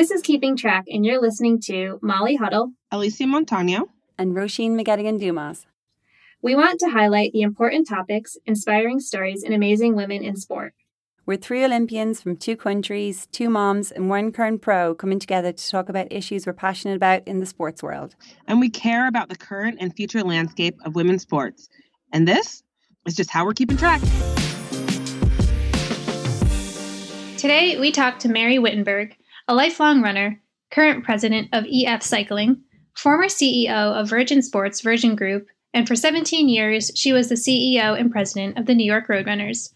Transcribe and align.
This 0.00 0.10
is 0.10 0.22
Keeping 0.22 0.56
Track, 0.56 0.86
and 0.88 1.04
you're 1.04 1.20
listening 1.20 1.60
to 1.66 1.98
Molly 2.00 2.34
Huddle, 2.34 2.72
Alysia 2.90 3.28
Montano, 3.28 3.90
and 4.16 4.34
Roisin 4.34 4.70
McGettigan 4.70 5.20
Dumas. 5.20 5.66
We 6.40 6.54
want 6.54 6.80
to 6.80 6.88
highlight 6.88 7.32
the 7.34 7.42
important 7.42 7.86
topics, 7.86 8.38
inspiring 8.46 9.00
stories, 9.00 9.42
and 9.42 9.52
amazing 9.52 9.96
women 9.96 10.24
in 10.24 10.36
sport. 10.36 10.72
We're 11.26 11.36
three 11.36 11.62
Olympians 11.66 12.22
from 12.22 12.38
two 12.38 12.56
countries, 12.56 13.28
two 13.30 13.50
moms, 13.50 13.92
and 13.92 14.08
one 14.08 14.32
current 14.32 14.62
pro 14.62 14.94
coming 14.94 15.18
together 15.18 15.52
to 15.52 15.68
talk 15.70 15.90
about 15.90 16.10
issues 16.10 16.46
we're 16.46 16.54
passionate 16.54 16.96
about 16.96 17.28
in 17.28 17.40
the 17.40 17.44
sports 17.44 17.82
world. 17.82 18.16
And 18.48 18.58
we 18.58 18.70
care 18.70 19.06
about 19.06 19.28
the 19.28 19.36
current 19.36 19.76
and 19.82 19.94
future 19.94 20.22
landscape 20.22 20.78
of 20.86 20.94
women's 20.94 21.20
sports. 21.20 21.68
And 22.10 22.26
this 22.26 22.62
is 23.04 23.16
just 23.16 23.28
how 23.28 23.44
we're 23.44 23.52
keeping 23.52 23.76
track. 23.76 24.00
Today, 27.36 27.78
we 27.78 27.90
talk 27.92 28.18
to 28.20 28.30
Mary 28.30 28.58
Wittenberg, 28.58 29.14
a 29.50 29.54
lifelong 29.54 30.00
runner, 30.00 30.40
current 30.70 31.02
president 31.02 31.48
of 31.52 31.66
EF 31.68 32.04
Cycling, 32.04 32.62
former 32.94 33.24
CEO 33.24 34.00
of 34.00 34.08
Virgin 34.08 34.42
Sports 34.42 34.80
Virgin 34.80 35.16
Group, 35.16 35.48
and 35.74 35.88
for 35.88 35.96
17 35.96 36.48
years, 36.48 36.92
she 36.94 37.12
was 37.12 37.28
the 37.28 37.34
CEO 37.34 37.98
and 37.98 38.12
president 38.12 38.56
of 38.56 38.66
the 38.66 38.76
New 38.76 38.84
York 38.84 39.08
Roadrunners. 39.08 39.72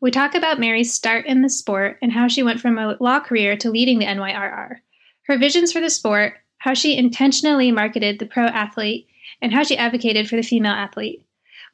We 0.00 0.10
talk 0.10 0.34
about 0.34 0.58
Mary's 0.58 0.94
start 0.94 1.26
in 1.26 1.42
the 1.42 1.50
sport 1.50 1.98
and 2.00 2.10
how 2.10 2.26
she 2.26 2.42
went 2.42 2.58
from 2.58 2.78
a 2.78 2.96
law 3.00 3.20
career 3.20 3.54
to 3.58 3.70
leading 3.70 3.98
the 3.98 4.06
NYRR, 4.06 4.76
her 5.24 5.36
visions 5.36 5.74
for 5.74 5.82
the 5.82 5.90
sport, 5.90 6.32
how 6.56 6.72
she 6.72 6.96
intentionally 6.96 7.70
marketed 7.70 8.20
the 8.20 8.26
pro 8.26 8.44
athlete, 8.44 9.08
and 9.42 9.52
how 9.52 9.62
she 9.62 9.76
advocated 9.76 10.26
for 10.26 10.36
the 10.36 10.42
female 10.42 10.72
athlete. 10.72 11.22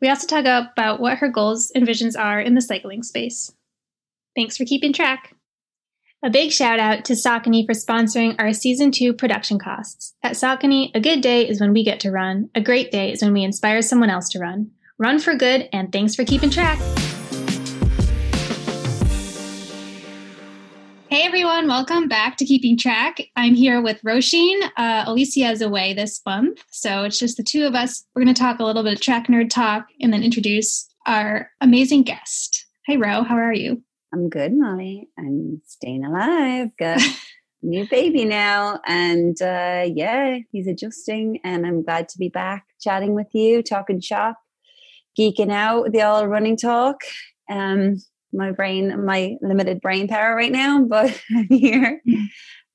We 0.00 0.08
also 0.08 0.26
talk 0.26 0.40
about 0.40 0.98
what 0.98 1.18
her 1.18 1.28
goals 1.28 1.70
and 1.70 1.86
visions 1.86 2.16
are 2.16 2.40
in 2.40 2.56
the 2.56 2.60
cycling 2.60 3.04
space. 3.04 3.52
Thanks 4.34 4.56
for 4.56 4.64
keeping 4.64 4.92
track. 4.92 5.33
A 6.24 6.30
big 6.30 6.52
shout 6.52 6.78
out 6.78 7.04
to 7.04 7.12
Saucony 7.12 7.66
for 7.66 7.74
sponsoring 7.74 8.34
our 8.38 8.54
season 8.54 8.90
two 8.90 9.12
production 9.12 9.58
costs. 9.58 10.14
At 10.22 10.32
Saucony, 10.32 10.90
a 10.94 11.00
good 11.00 11.20
day 11.20 11.46
is 11.46 11.60
when 11.60 11.74
we 11.74 11.84
get 11.84 12.00
to 12.00 12.10
run. 12.10 12.48
A 12.54 12.62
great 12.62 12.90
day 12.90 13.12
is 13.12 13.20
when 13.20 13.34
we 13.34 13.44
inspire 13.44 13.82
someone 13.82 14.08
else 14.08 14.30
to 14.30 14.38
run. 14.38 14.70
Run 14.96 15.18
for 15.18 15.34
good, 15.34 15.68
and 15.70 15.92
thanks 15.92 16.14
for 16.14 16.24
keeping 16.24 16.48
track. 16.48 16.78
Hey 21.10 21.26
everyone, 21.26 21.68
welcome 21.68 22.08
back 22.08 22.38
to 22.38 22.46
Keeping 22.46 22.78
Track. 22.78 23.20
I'm 23.36 23.54
here 23.54 23.82
with 23.82 24.00
Roisin. 24.00 24.62
Uh, 24.78 25.04
Alysia 25.04 25.52
is 25.52 25.60
away 25.60 25.92
this 25.92 26.22
month, 26.24 26.64
so 26.70 27.04
it's 27.04 27.18
just 27.18 27.36
the 27.36 27.42
two 27.42 27.66
of 27.66 27.74
us. 27.74 28.02
We're 28.14 28.24
going 28.24 28.34
to 28.34 28.40
talk 28.40 28.60
a 28.60 28.64
little 28.64 28.82
bit 28.82 28.94
of 28.94 29.02
track 29.02 29.26
nerd 29.26 29.50
talk 29.50 29.88
and 30.00 30.10
then 30.10 30.22
introduce 30.22 30.88
our 31.04 31.50
amazing 31.60 32.04
guest. 32.04 32.64
Hey 32.86 32.96
Ro, 32.96 33.24
how 33.24 33.36
are 33.36 33.52
you? 33.52 33.82
I'm 34.14 34.28
good, 34.28 34.52
Molly. 34.56 35.08
I'm 35.18 35.60
staying 35.66 36.04
alive. 36.04 36.68
Got 36.78 37.00
a 37.00 37.14
new 37.62 37.84
baby 37.88 38.24
now. 38.24 38.78
And 38.86 39.36
uh, 39.42 39.86
yeah, 39.92 40.38
he's 40.52 40.68
adjusting. 40.68 41.40
And 41.42 41.66
I'm 41.66 41.82
glad 41.82 42.08
to 42.10 42.18
be 42.18 42.28
back 42.28 42.64
chatting 42.80 43.14
with 43.14 43.26
you, 43.32 43.60
talking 43.60 44.00
shop, 44.00 44.36
geeking 45.18 45.50
out 45.50 45.82
with 45.82 45.94
the 45.94 46.02
all 46.02 46.28
running 46.28 46.56
talk. 46.56 47.00
Um, 47.50 47.96
my 48.32 48.52
brain, 48.52 49.04
my 49.04 49.34
limited 49.42 49.80
brain 49.80 50.06
power 50.06 50.36
right 50.36 50.52
now, 50.52 50.84
but 50.88 51.20
I'm 51.36 51.48
here. 51.48 52.00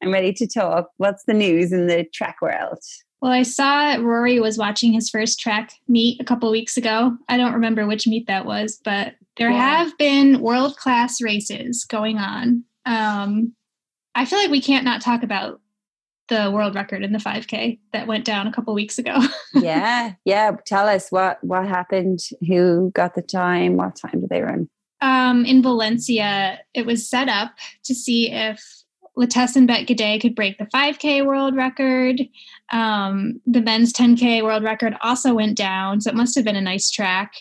I'm 0.03 0.11
ready 0.11 0.33
to 0.33 0.47
talk. 0.47 0.89
What's 0.97 1.23
the 1.23 1.33
news 1.33 1.71
in 1.71 1.87
the 1.87 2.03
track 2.13 2.41
world? 2.41 2.79
Well, 3.21 3.31
I 3.31 3.43
saw 3.43 3.95
Rory 3.95 4.39
was 4.39 4.57
watching 4.57 4.93
his 4.93 5.09
first 5.09 5.39
track 5.39 5.73
meet 5.87 6.21
a 6.21 6.23
couple 6.23 6.49
weeks 6.51 6.77
ago. 6.77 7.17
I 7.27 7.37
don't 7.37 7.53
remember 7.53 7.85
which 7.85 8.07
meet 8.07 8.27
that 8.27 8.45
was, 8.45 8.79
but 8.83 9.15
there 9.37 9.51
yeah. 9.51 9.83
have 9.83 9.97
been 9.97 10.41
world 10.41 10.77
class 10.77 11.21
races 11.21 11.85
going 11.85 12.17
on. 12.17 12.63
Um, 12.85 13.53
I 14.15 14.25
feel 14.25 14.39
like 14.39 14.51
we 14.51 14.61
can't 14.61 14.85
not 14.85 15.01
talk 15.01 15.23
about 15.23 15.59
the 16.29 16.51
world 16.51 16.75
record 16.75 17.03
in 17.03 17.11
the 17.11 17.19
5K 17.19 17.79
that 17.91 18.07
went 18.07 18.23
down 18.23 18.47
a 18.47 18.53
couple 18.53 18.73
weeks 18.73 18.97
ago. 18.97 19.19
yeah, 19.53 20.13
yeah. 20.25 20.51
Tell 20.65 20.87
us 20.87 21.09
what 21.09 21.43
what 21.43 21.67
happened. 21.67 22.19
Who 22.47 22.91
got 22.93 23.15
the 23.15 23.21
time? 23.21 23.75
What 23.75 23.95
time 23.95 24.21
did 24.21 24.29
they 24.29 24.41
run? 24.41 24.69
Um, 25.01 25.45
in 25.45 25.61
Valencia, 25.61 26.59
it 26.73 26.85
was 26.85 27.09
set 27.09 27.29
up 27.29 27.53
to 27.85 27.95
see 27.95 28.31
if 28.31 28.78
Letesenbet 29.19 29.85
Gidey 29.87 30.21
could 30.21 30.35
break 30.35 30.57
the 30.57 30.65
5K 30.65 31.25
world 31.25 31.55
record. 31.55 32.21
Um, 32.71 33.41
the 33.45 33.61
men's 33.61 33.91
10K 33.91 34.43
world 34.43 34.63
record 34.63 34.95
also 35.01 35.33
went 35.33 35.57
down, 35.57 36.01
so 36.01 36.09
it 36.09 36.15
must 36.15 36.35
have 36.35 36.45
been 36.45 36.55
a 36.55 36.61
nice 36.61 36.89
track. 36.89 37.33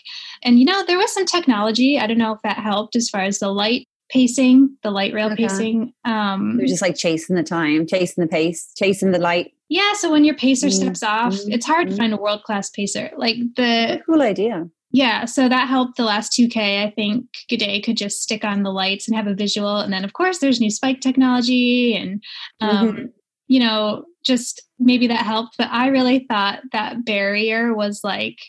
And 0.43 0.59
you 0.59 0.65
know, 0.65 0.83
there 0.85 0.97
was 0.97 1.13
some 1.13 1.25
technology. 1.25 1.97
I 1.97 2.07
don't 2.07 2.17
know 2.17 2.33
if 2.33 2.41
that 2.41 2.57
helped 2.57 2.95
as 2.95 3.09
far 3.09 3.21
as 3.21 3.39
the 3.39 3.49
light 3.49 3.87
pacing, 4.09 4.75
the 4.83 4.91
light 4.91 5.13
rail 5.13 5.31
okay. 5.31 5.47
pacing. 5.47 5.93
Um, 6.03 6.57
They're 6.57 6.67
just 6.67 6.81
like 6.81 6.97
chasing 6.97 7.35
the 7.35 7.43
time, 7.43 7.87
chasing 7.87 8.23
the 8.23 8.27
pace, 8.27 8.71
chasing 8.75 9.11
the 9.11 9.19
light. 9.19 9.53
Yeah, 9.69 9.93
so 9.93 10.11
when 10.11 10.23
your 10.23 10.35
pacer 10.35 10.67
mm-hmm. 10.67 10.81
steps 10.81 11.03
off, 11.03 11.33
mm-hmm. 11.33 11.51
it's 11.51 11.65
hard 11.65 11.87
to 11.87 11.93
mm-hmm. 11.93 12.01
find 12.01 12.13
a 12.13 12.17
world 12.17 12.43
class 12.43 12.69
pacer. 12.71 13.11
Like 13.15 13.37
the 13.55 14.01
cool 14.05 14.21
idea. 14.21 14.67
Yeah, 14.91 15.25
so 15.25 15.47
that 15.47 15.67
helped 15.67 15.97
the 15.97 16.03
last 16.03 16.31
2K. 16.33 16.83
I 16.85 16.89
think 16.89 17.25
Gidey 17.49 17.83
could 17.83 17.97
just 17.97 18.23
stick 18.23 18.43
on 18.43 18.63
the 18.63 18.71
lights 18.71 19.07
and 19.07 19.15
have 19.15 19.27
a 19.27 19.35
visual. 19.35 19.77
And 19.77 19.93
then, 19.93 20.03
of 20.03 20.13
course, 20.13 20.39
there's 20.39 20.59
new 20.59 20.71
spike 20.71 20.99
technology 20.99 21.95
and, 21.95 22.23
um, 22.59 22.91
mm-hmm. 22.91 23.05
you 23.47 23.59
know, 23.59 24.05
just 24.23 24.61
maybe 24.79 25.07
that 25.07 25.25
helped. 25.25 25.57
But 25.57 25.69
I 25.69 25.87
really 25.87 26.25
thought 26.27 26.61
that 26.71 27.05
barrier 27.05 27.73
was 27.73 28.01
like 28.03 28.39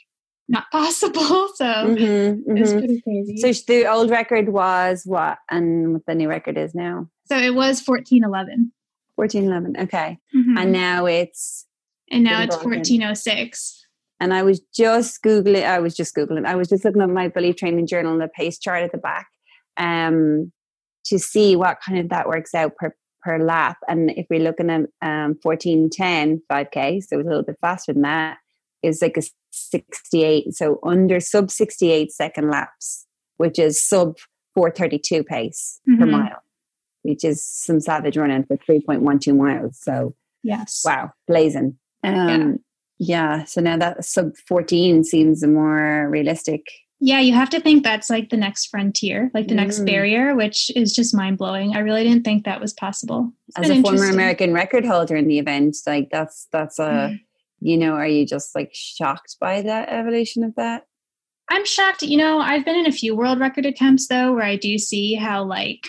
not 0.48 0.64
possible. 0.72 1.48
So 1.54 1.64
mm-hmm, 1.64 2.52
mm-hmm. 2.52 2.78
pretty 2.78 3.00
crazy. 3.02 3.36
So 3.36 3.52
the 3.66 3.86
old 3.86 4.10
record 4.10 4.48
was 4.48 5.02
what? 5.04 5.38
And 5.50 5.92
what 5.94 6.06
the 6.06 6.14
new 6.14 6.28
record 6.28 6.56
is 6.56 6.74
now? 6.74 7.08
So 7.26 7.36
it 7.36 7.54
was 7.54 7.82
1411. 7.84 8.72
1411, 9.16 9.84
okay. 9.84 10.18
Mm-hmm. 10.34 10.58
And 10.58 10.72
now 10.72 11.04
it's. 11.04 11.66
And 12.10 12.24
now 12.24 12.42
it's 12.42 12.56
1406. 12.56 13.79
And 14.20 14.34
I 14.34 14.42
was 14.42 14.60
just 14.74 15.22
Googling, 15.22 15.64
I 15.64 15.78
was 15.78 15.94
just 15.94 16.14
Googling, 16.14 16.46
I 16.46 16.54
was 16.54 16.68
just 16.68 16.84
looking 16.84 17.00
at 17.00 17.08
my 17.08 17.28
Believe 17.28 17.56
training 17.56 17.86
journal 17.86 18.12
and 18.12 18.20
the 18.20 18.28
pace 18.28 18.58
chart 18.58 18.82
at 18.82 18.92
the 18.92 18.98
back 18.98 19.28
um, 19.78 20.52
to 21.06 21.18
see 21.18 21.56
what 21.56 21.78
kind 21.84 21.98
of 21.98 22.10
that 22.10 22.28
works 22.28 22.54
out 22.54 22.76
per, 22.76 22.94
per 23.22 23.38
lap. 23.38 23.78
And 23.88 24.10
if 24.10 24.26
we're 24.28 24.40
looking 24.40 24.70
at 24.70 24.82
um, 25.02 25.38
1410 25.42 26.42
5K, 26.50 27.02
so 27.02 27.18
it's 27.18 27.26
a 27.26 27.28
little 27.28 27.42
bit 27.42 27.56
faster 27.60 27.94
than 27.94 28.02
that, 28.02 28.36
is 28.82 29.00
like 29.00 29.16
a 29.16 29.22
68, 29.52 30.54
so 30.54 30.78
under 30.84 31.18
sub 31.18 31.50
68 31.50 32.12
second 32.12 32.50
laps, 32.50 33.06
which 33.38 33.58
is 33.58 33.82
sub 33.82 34.16
432 34.54 35.24
pace 35.24 35.80
mm-hmm. 35.88 36.00
per 36.00 36.06
mile, 36.06 36.42
which 37.02 37.24
is 37.24 37.46
some 37.46 37.80
savage 37.80 38.16
running 38.16 38.44
for 38.44 38.56
3.12 38.56 39.36
miles. 39.36 39.78
So, 39.80 40.14
yes, 40.42 40.82
wow, 40.84 41.12
blazing. 41.26 41.78
Um, 42.02 42.14
yeah. 42.14 42.52
Yeah. 43.00 43.44
So 43.44 43.62
now 43.62 43.78
that 43.78 44.04
sub 44.04 44.36
14 44.46 45.04
seems 45.04 45.42
more 45.44 46.06
realistic. 46.10 46.66
Yeah, 47.00 47.20
you 47.20 47.32
have 47.32 47.48
to 47.48 47.60
think 47.60 47.82
that's 47.82 48.10
like 48.10 48.28
the 48.28 48.36
next 48.36 48.66
frontier, 48.66 49.30
like 49.32 49.48
the 49.48 49.54
mm. 49.54 49.62
next 49.64 49.80
barrier, 49.86 50.36
which 50.36 50.70
is 50.76 50.94
just 50.94 51.14
mind 51.14 51.38
blowing. 51.38 51.74
I 51.74 51.78
really 51.78 52.04
didn't 52.04 52.24
think 52.24 52.44
that 52.44 52.60
was 52.60 52.74
possible. 52.74 53.32
It's 53.48 53.70
As 53.70 53.70
a 53.70 53.80
former 53.80 54.10
American 54.10 54.52
record 54.52 54.84
holder 54.84 55.16
in 55.16 55.28
the 55.28 55.38
event, 55.38 55.78
like 55.86 56.10
that's 56.12 56.46
that's 56.52 56.78
a 56.78 56.82
mm. 56.82 57.20
you 57.60 57.78
know, 57.78 57.94
are 57.94 58.06
you 58.06 58.26
just 58.26 58.54
like 58.54 58.68
shocked 58.74 59.36
by 59.40 59.62
that 59.62 59.88
evolution 59.88 60.44
of 60.44 60.54
that? 60.56 60.84
I'm 61.50 61.64
shocked. 61.64 62.02
You 62.02 62.18
know, 62.18 62.38
I've 62.38 62.66
been 62.66 62.78
in 62.78 62.86
a 62.86 62.92
few 62.92 63.16
world 63.16 63.40
record 63.40 63.64
attempts 63.64 64.08
though, 64.08 64.34
where 64.34 64.44
I 64.44 64.56
do 64.56 64.76
see 64.76 65.14
how 65.14 65.42
like 65.42 65.88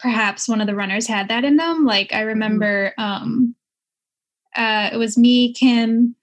perhaps 0.00 0.48
one 0.48 0.60
of 0.60 0.66
the 0.66 0.74
runners 0.74 1.06
had 1.06 1.28
that 1.28 1.44
in 1.44 1.58
them. 1.58 1.84
Like 1.84 2.12
I 2.12 2.16
mm-hmm. 2.16 2.26
remember 2.26 2.92
um 2.98 3.54
uh, 4.56 4.90
it 4.92 4.96
was 4.96 5.16
me, 5.16 5.52
Kim, 5.54 6.14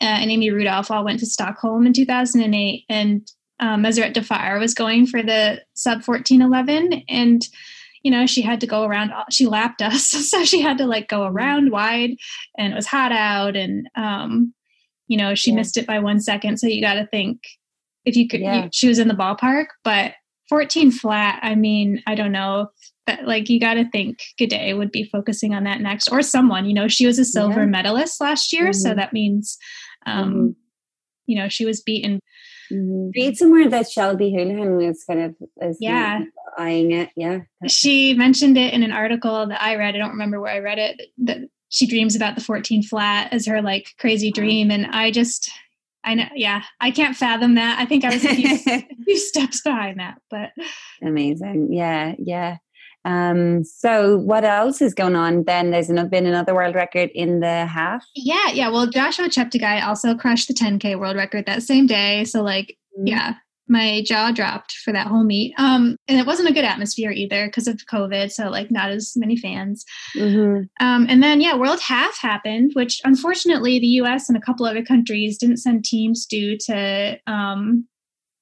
uh, 0.00 0.04
and 0.04 0.30
Amy 0.30 0.50
Rudolph 0.50 0.90
all 0.90 1.04
went 1.04 1.20
to 1.20 1.26
Stockholm 1.26 1.86
in 1.86 1.92
2008, 1.92 2.84
and 2.88 3.26
um, 3.60 3.82
Meseret 3.82 4.14
Defar 4.14 4.58
was 4.58 4.74
going 4.74 5.06
for 5.06 5.22
the 5.22 5.62
sub 5.74 6.02
1411, 6.02 7.04
and 7.08 7.46
you 8.02 8.10
know 8.10 8.26
she 8.26 8.42
had 8.42 8.60
to 8.60 8.66
go 8.66 8.84
around. 8.84 9.12
She 9.30 9.46
lapped 9.46 9.82
us, 9.82 10.06
so 10.30 10.44
she 10.44 10.60
had 10.60 10.78
to 10.78 10.86
like 10.86 11.08
go 11.08 11.24
around 11.24 11.70
wide, 11.70 12.16
and 12.58 12.72
it 12.72 12.76
was 12.76 12.86
hot 12.86 13.12
out, 13.12 13.56
and 13.56 13.88
um, 13.96 14.52
you 15.06 15.16
know 15.16 15.34
she 15.34 15.50
yeah. 15.50 15.56
missed 15.56 15.76
it 15.76 15.86
by 15.86 15.98
one 15.98 16.20
second. 16.20 16.58
So 16.58 16.66
you 16.66 16.82
got 16.82 16.94
to 16.94 17.06
think 17.06 17.40
if 18.04 18.16
you 18.16 18.28
could. 18.28 18.40
Yeah. 18.40 18.64
You, 18.64 18.70
she 18.72 18.88
was 18.88 18.98
in 18.98 19.08
the 19.08 19.14
ballpark, 19.14 19.66
but 19.84 20.14
14 20.48 20.90
flat. 20.90 21.38
I 21.42 21.54
mean, 21.54 22.02
I 22.06 22.14
don't 22.14 22.32
know 22.32 22.68
that 23.06 23.26
like 23.26 23.48
you 23.48 23.58
got 23.58 23.74
to 23.74 23.88
think 23.90 24.18
Gidey 24.38 24.76
would 24.76 24.92
be 24.92 25.04
focusing 25.04 25.54
on 25.54 25.64
that 25.64 25.80
next 25.80 26.08
or 26.08 26.22
someone 26.22 26.66
you 26.66 26.74
know 26.74 26.88
she 26.88 27.06
was 27.06 27.18
a 27.18 27.24
silver 27.24 27.60
yeah. 27.60 27.66
medalist 27.66 28.20
last 28.20 28.52
year 28.52 28.66
mm-hmm. 28.66 28.72
so 28.72 28.94
that 28.94 29.12
means 29.12 29.58
um 30.06 30.32
mm-hmm. 30.32 30.48
you 31.26 31.36
know 31.36 31.48
she 31.48 31.64
was 31.64 31.80
beaten 31.82 32.20
mm-hmm. 32.70 33.08
read 33.14 33.36
somewhere 33.36 33.68
that 33.68 33.90
Shelby 33.90 34.32
Houlihan 34.32 34.76
was 34.76 35.04
kind 35.04 35.20
of 35.20 35.34
is 35.60 35.78
yeah 35.80 36.20
eyeing 36.58 36.92
it 36.92 37.10
yeah 37.16 37.40
she 37.66 38.14
mentioned 38.14 38.58
it 38.58 38.74
in 38.74 38.82
an 38.82 38.92
article 38.92 39.46
that 39.46 39.62
I 39.62 39.76
read 39.76 39.94
I 39.94 39.98
don't 39.98 40.10
remember 40.10 40.40
where 40.40 40.52
I 40.52 40.58
read 40.58 40.78
it 40.78 41.00
that 41.18 41.38
she 41.68 41.86
dreams 41.86 42.14
about 42.14 42.34
the 42.34 42.42
14 42.42 42.82
flat 42.82 43.32
as 43.32 43.46
her 43.46 43.62
like 43.62 43.88
crazy 43.98 44.30
dream 44.30 44.70
and 44.70 44.86
I 44.86 45.10
just 45.10 45.50
I 46.04 46.14
know, 46.14 46.28
yeah, 46.34 46.62
I 46.80 46.90
can't 46.90 47.16
fathom 47.16 47.54
that. 47.54 47.78
I 47.78 47.86
think 47.86 48.04
I 48.04 48.12
was 48.12 48.24
a 48.24 48.34
few, 48.34 48.58
a 48.66 49.04
few 49.04 49.16
steps 49.18 49.62
behind 49.62 50.00
that, 50.00 50.18
but 50.30 50.50
amazing. 51.00 51.68
Yeah, 51.72 52.14
yeah. 52.18 52.56
Um, 53.04 53.64
so 53.64 54.18
what 54.18 54.44
else 54.44 54.80
is 54.80 54.94
going 54.94 55.16
on? 55.16 55.44
Then 55.44 55.70
there's 55.70 55.90
another, 55.90 56.08
been 56.08 56.26
another 56.26 56.54
world 56.54 56.74
record 56.74 57.10
in 57.14 57.40
the 57.40 57.66
half. 57.66 58.04
Yeah, 58.14 58.50
yeah. 58.52 58.68
Well, 58.68 58.86
Joshua 58.86 59.26
Cheptegei 59.26 59.84
also 59.84 60.14
crushed 60.14 60.48
the 60.48 60.54
10k 60.54 60.98
world 60.98 61.16
record 61.16 61.46
that 61.46 61.62
same 61.62 61.86
day. 61.86 62.24
So 62.24 62.42
like, 62.42 62.76
mm-hmm. 62.96 63.08
yeah, 63.08 63.34
my 63.68 64.02
jaw 64.04 64.30
dropped 64.32 64.72
for 64.84 64.92
that 64.92 65.06
whole 65.06 65.24
meet. 65.24 65.54
Um, 65.58 65.96
and 66.06 66.18
it 66.18 66.26
wasn't 66.26 66.48
a 66.48 66.52
good 66.52 66.64
atmosphere 66.64 67.10
either 67.10 67.46
because 67.46 67.66
of 67.66 67.80
COVID. 67.90 68.30
So 68.30 68.50
like, 68.50 68.70
not 68.70 68.90
as 68.90 69.14
many 69.16 69.36
fans. 69.36 69.84
Mm-hmm. 70.16 70.64
Um, 70.84 71.06
and 71.08 71.22
then 71.22 71.40
yeah, 71.40 71.56
World 71.56 71.80
Half 71.80 72.18
happened, 72.18 72.72
which 72.74 73.00
unfortunately 73.04 73.78
the 73.78 73.86
U.S. 73.86 74.28
and 74.28 74.36
a 74.36 74.40
couple 74.40 74.66
other 74.66 74.84
countries 74.84 75.38
didn't 75.38 75.58
send 75.58 75.84
teams 75.84 76.26
due 76.26 76.56
to 76.66 77.18
um, 77.26 77.86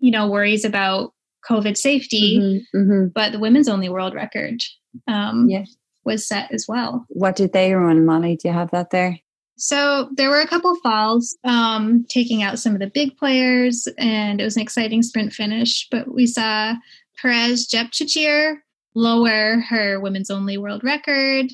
you 0.01 0.11
know 0.11 0.29
worries 0.29 0.65
about 0.65 1.13
COVID 1.49 1.77
safety, 1.77 2.39
mm-hmm, 2.39 2.79
mm-hmm. 2.79 3.07
but 3.15 3.33
the 3.33 3.39
women's 3.39 3.69
only 3.69 3.89
world 3.89 4.15
record 4.15 4.63
um, 5.09 5.49
yeah. 5.49 5.65
was 6.05 6.27
set 6.27 6.53
as 6.53 6.67
well. 6.69 7.07
What 7.09 7.37
did 7.37 7.53
they 7.53 7.73
run, 7.73 8.05
Molly? 8.05 8.37
Do 8.37 8.49
you 8.49 8.55
have 8.55 8.71
that 8.71 8.91
there? 8.91 9.19
So 9.57 10.09
there 10.17 10.31
were 10.31 10.41
a 10.41 10.47
couple 10.47 10.75
falls, 10.77 11.37
um, 11.45 12.07
taking 12.09 12.43
out 12.43 12.59
some 12.59 12.73
of 12.73 12.81
the 12.81 12.87
big 12.87 13.19
players, 13.19 13.87
and 13.99 14.41
it 14.41 14.45
was 14.45 14.57
an 14.57 14.63
exciting 14.63 15.03
sprint 15.03 15.35
finish. 15.35 15.87
But 15.91 16.13
we 16.13 16.27
saw 16.27 16.75
Peres 17.21 17.69
Jepchirchir 17.69 18.57
lower 18.95 19.61
her 19.61 20.01
women's 20.01 20.31
only 20.31 20.57
world 20.57 20.83
record. 20.83 21.53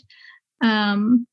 Um, 0.60 1.26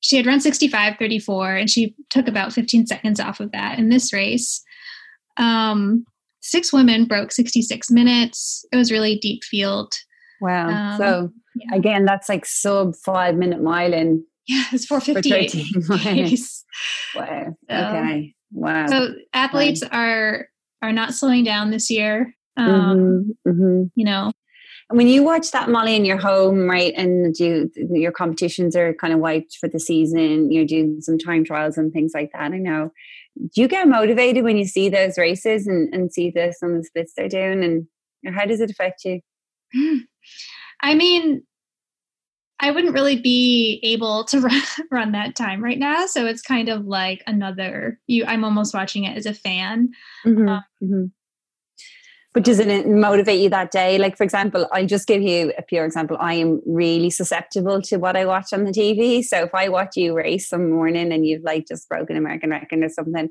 she 0.00 0.16
had 0.16 0.26
run 0.26 0.40
65.34, 0.40 1.60
and 1.60 1.70
she 1.70 1.94
took 2.10 2.26
about 2.26 2.52
15 2.52 2.88
seconds 2.88 3.20
off 3.20 3.38
of 3.38 3.52
that 3.52 3.78
in 3.78 3.88
this 3.88 4.12
race. 4.12 4.62
Um, 5.36 6.04
six 6.42 6.72
women 6.72 7.06
broke 7.06 7.32
66 7.32 7.90
minutes. 7.90 8.64
It 8.72 8.76
was 8.76 8.92
really 8.92 9.18
deep 9.18 9.42
field. 9.44 9.94
Wow. 10.40 10.68
Um, 10.68 10.98
so 10.98 11.32
yeah. 11.54 11.76
again, 11.76 12.04
that's 12.04 12.28
like 12.28 12.44
sub 12.44 12.94
five 12.96 13.36
minute 13.36 13.62
mile 13.62 13.94
in. 13.94 14.24
Yeah, 14.46 14.64
it's 14.72 14.86
458. 14.86 15.54
Wow. 17.14 17.54
So, 17.68 17.76
okay. 17.76 18.34
Wow. 18.50 18.86
So 18.86 19.14
athletes 19.34 19.82
wow. 19.82 19.88
are 19.92 20.48
are 20.80 20.92
not 20.92 21.14
slowing 21.14 21.44
down 21.44 21.70
this 21.70 21.90
year. 21.90 22.34
Um, 22.56 23.34
mm-hmm, 23.46 23.50
mm-hmm. 23.50 23.82
You 23.94 24.04
know, 24.04 24.32
when 24.88 25.06
you 25.06 25.22
watch 25.22 25.50
that 25.50 25.68
Molly 25.68 25.94
in 25.94 26.04
your 26.04 26.16
home, 26.16 26.68
right, 26.68 26.92
and 26.96 27.38
you 27.38 27.70
your 27.76 28.10
competitions 28.10 28.74
are 28.74 28.94
kind 28.94 29.12
of 29.12 29.20
wiped 29.20 29.58
for 29.60 29.68
the 29.68 29.78
season, 29.78 30.50
you're 30.50 30.66
doing 30.66 31.00
some 31.00 31.18
time 31.18 31.44
trials 31.44 31.76
and 31.76 31.92
things 31.92 32.12
like 32.14 32.30
that. 32.32 32.52
I 32.52 32.58
know 32.58 32.90
do 33.36 33.60
you 33.60 33.68
get 33.68 33.88
motivated 33.88 34.44
when 34.44 34.56
you 34.56 34.64
see 34.64 34.88
those 34.88 35.18
races 35.18 35.66
and, 35.66 35.92
and 35.94 36.12
see 36.12 36.30
the 36.30 36.54
some 36.58 36.72
of 36.72 36.78
the 36.78 36.84
splits 36.84 37.12
they're 37.16 37.28
doing 37.28 37.64
and 38.24 38.34
how 38.34 38.44
does 38.44 38.60
it 38.60 38.70
affect 38.70 39.04
you 39.04 39.20
i 40.80 40.94
mean 40.94 41.42
i 42.60 42.70
wouldn't 42.70 42.94
really 42.94 43.20
be 43.20 43.80
able 43.82 44.24
to 44.24 44.40
run, 44.40 44.62
run 44.90 45.12
that 45.12 45.34
time 45.34 45.62
right 45.62 45.78
now 45.78 46.06
so 46.06 46.26
it's 46.26 46.42
kind 46.42 46.68
of 46.68 46.84
like 46.84 47.22
another 47.26 47.98
you 48.06 48.24
i'm 48.26 48.44
almost 48.44 48.74
watching 48.74 49.04
it 49.04 49.16
as 49.16 49.26
a 49.26 49.34
fan 49.34 49.88
mm-hmm. 50.26 50.48
Um, 50.48 50.64
mm-hmm. 50.82 51.04
But 52.34 52.44
doesn't 52.44 52.70
it 52.70 52.88
motivate 52.88 53.40
you 53.40 53.50
that 53.50 53.70
day? 53.70 53.98
Like, 53.98 54.16
for 54.16 54.24
example, 54.24 54.66
I'll 54.72 54.86
just 54.86 55.06
give 55.06 55.20
you 55.20 55.52
a 55.58 55.62
pure 55.62 55.84
example. 55.84 56.16
I 56.18 56.34
am 56.34 56.62
really 56.64 57.10
susceptible 57.10 57.82
to 57.82 57.98
what 57.98 58.16
I 58.16 58.24
watch 58.24 58.54
on 58.54 58.64
the 58.64 58.70
TV. 58.70 59.22
So 59.22 59.42
if 59.42 59.54
I 59.54 59.68
watch 59.68 59.96
you 59.96 60.14
race 60.16 60.48
some 60.48 60.70
morning 60.70 61.12
and 61.12 61.26
you've 61.26 61.42
like 61.42 61.66
just 61.68 61.88
broken 61.90 62.16
American 62.16 62.50
record 62.50 62.82
or 62.82 62.88
something, 62.88 63.28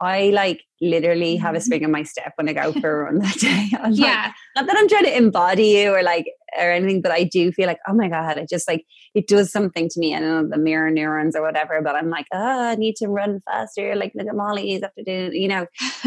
I 0.00 0.30
like 0.30 0.62
literally 0.80 1.36
have 1.36 1.54
a 1.54 1.58
mm-hmm. 1.58 1.64
spring 1.64 1.82
in 1.82 1.90
my 1.90 2.02
step 2.02 2.32
when 2.36 2.48
I 2.48 2.52
go 2.52 2.72
for 2.72 3.00
a 3.00 3.04
run 3.04 3.18
that 3.20 3.34
day. 3.38 3.68
I'm 3.80 3.92
yeah. 3.92 4.26
Like, 4.26 4.34
not 4.56 4.66
that 4.66 4.76
I'm 4.76 4.88
trying 4.88 5.04
to 5.04 5.16
embody 5.16 5.68
you 5.68 5.94
or 5.94 6.02
like 6.02 6.26
or 6.58 6.70
anything, 6.70 7.00
but 7.00 7.10
I 7.10 7.24
do 7.24 7.50
feel 7.52 7.66
like, 7.66 7.78
oh 7.88 7.94
my 7.94 8.08
God, 8.08 8.38
it 8.38 8.48
just 8.48 8.68
like 8.68 8.84
it 9.14 9.26
does 9.26 9.50
something 9.50 9.88
to 9.88 10.00
me. 10.00 10.14
I 10.14 10.20
don't 10.20 10.50
know 10.50 10.56
the 10.56 10.62
mirror 10.62 10.90
neurons 10.90 11.34
or 11.34 11.42
whatever, 11.42 11.80
but 11.82 11.96
I'm 11.96 12.10
like, 12.10 12.26
oh, 12.32 12.68
I 12.68 12.74
need 12.74 12.96
to 12.96 13.08
run 13.08 13.40
faster. 13.44 13.94
Like 13.94 14.12
look 14.14 14.28
at 14.28 14.34
Molly's 14.34 14.82
after 14.82 15.02
doing, 15.02 15.32
you 15.32 15.48
know, 15.48 15.66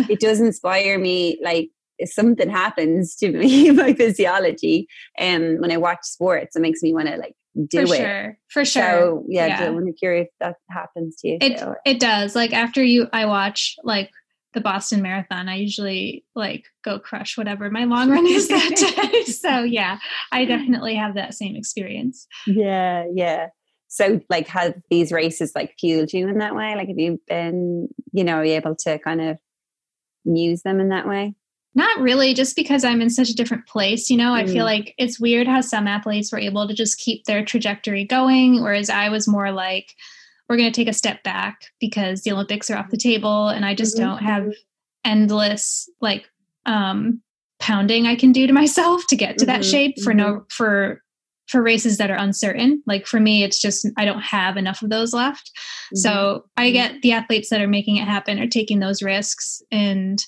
it 0.10 0.20
does 0.20 0.40
inspire 0.40 1.00
me 1.00 1.40
like 1.42 1.70
something 2.06 2.50
happens 2.50 3.16
to 3.18 3.32
me, 3.32 3.72
my 3.72 3.94
physiology, 3.94 4.88
and 5.18 5.56
um, 5.56 5.62
when 5.62 5.72
I 5.72 5.78
watch 5.78 6.00
sports, 6.04 6.56
it 6.56 6.62
makes 6.62 6.82
me 6.82 6.94
want 6.94 7.08
to 7.08 7.18
like 7.18 7.36
do 7.68 7.88
for 7.88 7.94
it. 7.94 7.98
Sure. 7.98 8.38
For 8.50 8.66
sure. 8.66 8.84
So 8.84 9.26
yeah, 9.28 9.48
yeah. 9.48 9.68
I'm 9.68 9.94
curious 9.94 10.28
if 10.28 10.34
that 10.40 10.56
happens 10.70 11.16
to 11.18 11.30
you. 11.30 11.38
It 11.42 11.62
it 11.86 12.00
does. 12.00 12.36
Like 12.36 12.54
after 12.54 12.84
you, 12.84 13.08
I 13.14 13.26
watch 13.26 13.76
like 13.84 14.12
the 14.54 14.62
Boston 14.62 15.02
Marathon. 15.02 15.50
I 15.50 15.56
usually 15.56 16.26
like 16.36 16.66
go 16.84 17.00
crush 17.00 17.38
whatever 17.38 17.70
my 17.70 17.84
long 17.84 18.10
run 18.10 18.26
is 18.26 18.48
that 18.48 19.12
day. 19.12 19.24
so 19.32 19.60
yeah, 19.60 20.00
I 20.32 20.46
definitely 20.46 20.96
have 20.96 21.16
that 21.16 21.34
same 21.34 21.56
experience. 21.56 22.28
Yeah, 22.46 23.06
yeah. 23.14 23.48
So 23.88 24.20
like, 24.30 24.48
have 24.48 24.76
these 24.90 25.12
races 25.12 25.54
like 25.56 25.76
fueled 25.80 26.12
you 26.14 26.28
in 26.28 26.40
that 26.40 26.56
way? 26.56 26.76
Like, 26.76 26.90
have 26.90 27.00
you 27.00 27.22
been, 27.28 27.88
you 28.12 28.24
know, 28.24 28.42
able 28.42 28.76
to 28.80 29.00
kind 29.00 29.22
of 29.22 29.38
use 30.26 30.62
them 30.64 30.80
in 30.80 30.90
that 30.90 31.08
way? 31.08 31.36
Not 31.78 32.00
really, 32.00 32.34
just 32.34 32.56
because 32.56 32.84
I'm 32.84 33.02
in 33.02 33.12
such 33.12 33.30
a 33.30 33.36
different 33.36 33.68
place. 33.68 34.10
You 34.10 34.18
know, 34.18 34.32
mm. 34.32 34.38
I 34.38 34.48
feel 34.48 34.64
mm. 34.64 34.74
like 34.74 34.96
it's 34.98 35.20
weird 35.20 35.46
how 35.46 35.62
some 35.62 35.88
athletes 35.88 36.32
were 36.32 36.40
able 36.40 36.68
to 36.68 36.74
just 36.74 36.98
keep 36.98 37.26
their 37.26 37.46
trajectory 37.46 38.04
going, 38.04 38.64
whereas 38.64 38.90
I 38.90 39.10
was 39.10 39.28
more 39.28 39.52
like, 39.52 39.94
we're 40.50 40.58
going 40.58 40.72
to 40.72 40.76
take 40.76 40.88
a 40.88 40.94
step 40.94 41.22
back 41.22 41.66
because 41.80 42.24
the 42.24 42.32
Olympics 42.32 42.72
are 42.72 42.78
off 42.78 42.90
the 42.90 42.98
table 42.98 43.50
and 43.50 43.64
I 43.64 43.76
just 43.76 43.96
mm-hmm. 43.96 44.06
don't 44.06 44.24
have 44.24 44.52
endless 45.06 45.88
like 46.02 46.28
um 46.66 47.22
pounding 47.60 48.08
I 48.08 48.16
can 48.16 48.32
do 48.32 48.48
to 48.48 48.54
myself 48.54 49.06
to 49.10 49.16
get 49.16 49.38
to 49.38 49.46
mm-hmm. 49.46 49.54
that 49.54 49.66
shape 49.66 50.00
for 50.02 50.12
mm-hmm. 50.12 50.18
no 50.18 50.46
for 50.50 51.04
for 51.48 51.62
races 51.62 52.00
that 52.00 52.10
are 52.10 52.18
uncertain. 52.18 52.82
Like 52.88 53.06
for 53.06 53.20
me, 53.20 53.44
it's 53.44 53.62
just 53.62 53.88
I 53.98 54.06
don't 54.06 54.22
have 54.22 54.58
enough 54.58 54.82
of 54.82 54.90
those 54.90 55.14
left. 55.14 55.52
So 55.94 56.10
mm-hmm. 56.10 56.48
I 56.58 56.66
mm-hmm. 56.66 56.74
get 56.74 57.02
the 57.04 57.12
athletes 57.12 57.50
that 57.52 57.62
are 57.62 57.68
making 57.68 57.98
it 57.98 58.08
happen 58.08 58.40
are 58.40 58.48
taking 58.48 58.80
those 58.80 59.04
risks 59.04 59.62
and 59.72 60.26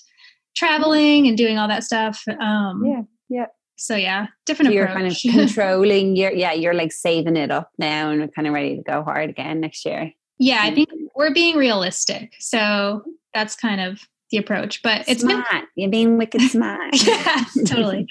traveling 0.56 1.26
and 1.26 1.36
doing 1.36 1.58
all 1.58 1.68
that 1.68 1.84
stuff. 1.84 2.22
Um, 2.40 2.84
yeah, 2.84 3.02
yeah. 3.28 3.46
So 3.76 3.96
yeah, 3.96 4.26
different 4.44 4.68
so 4.68 4.74
you're 4.74 4.86
kind 4.88 5.06
of 5.06 5.16
controlling. 5.22 6.16
You're 6.16 6.32
yeah, 6.32 6.52
you're 6.52 6.74
like 6.74 6.92
saving 6.92 7.36
it 7.36 7.50
up 7.50 7.70
now 7.78 8.10
and 8.10 8.20
we're 8.20 8.28
kind 8.28 8.46
of 8.46 8.54
ready 8.54 8.76
to 8.76 8.82
go 8.82 9.02
hard 9.02 9.30
again 9.30 9.60
next 9.60 9.84
year. 9.84 10.12
Yeah, 10.38 10.60
I 10.62 10.74
think 10.74 10.88
we're 11.14 11.32
being 11.32 11.56
realistic. 11.56 12.34
So 12.38 13.02
that's 13.34 13.54
kind 13.54 13.80
of 13.80 14.00
the 14.30 14.38
approach. 14.38 14.82
But 14.82 15.08
it's 15.08 15.22
smart. 15.22 15.46
Been... 15.50 15.62
You're 15.76 15.90
being 15.90 16.18
wicked 16.18 16.40
smart. 16.50 16.94
yeah, 17.06 17.44
totally, 17.66 18.06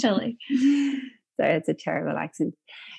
totally. 0.00 0.38
Sorry, 0.50 1.54
it's 1.54 1.68
a 1.68 1.74
terrible 1.74 2.16
accent. 2.18 2.54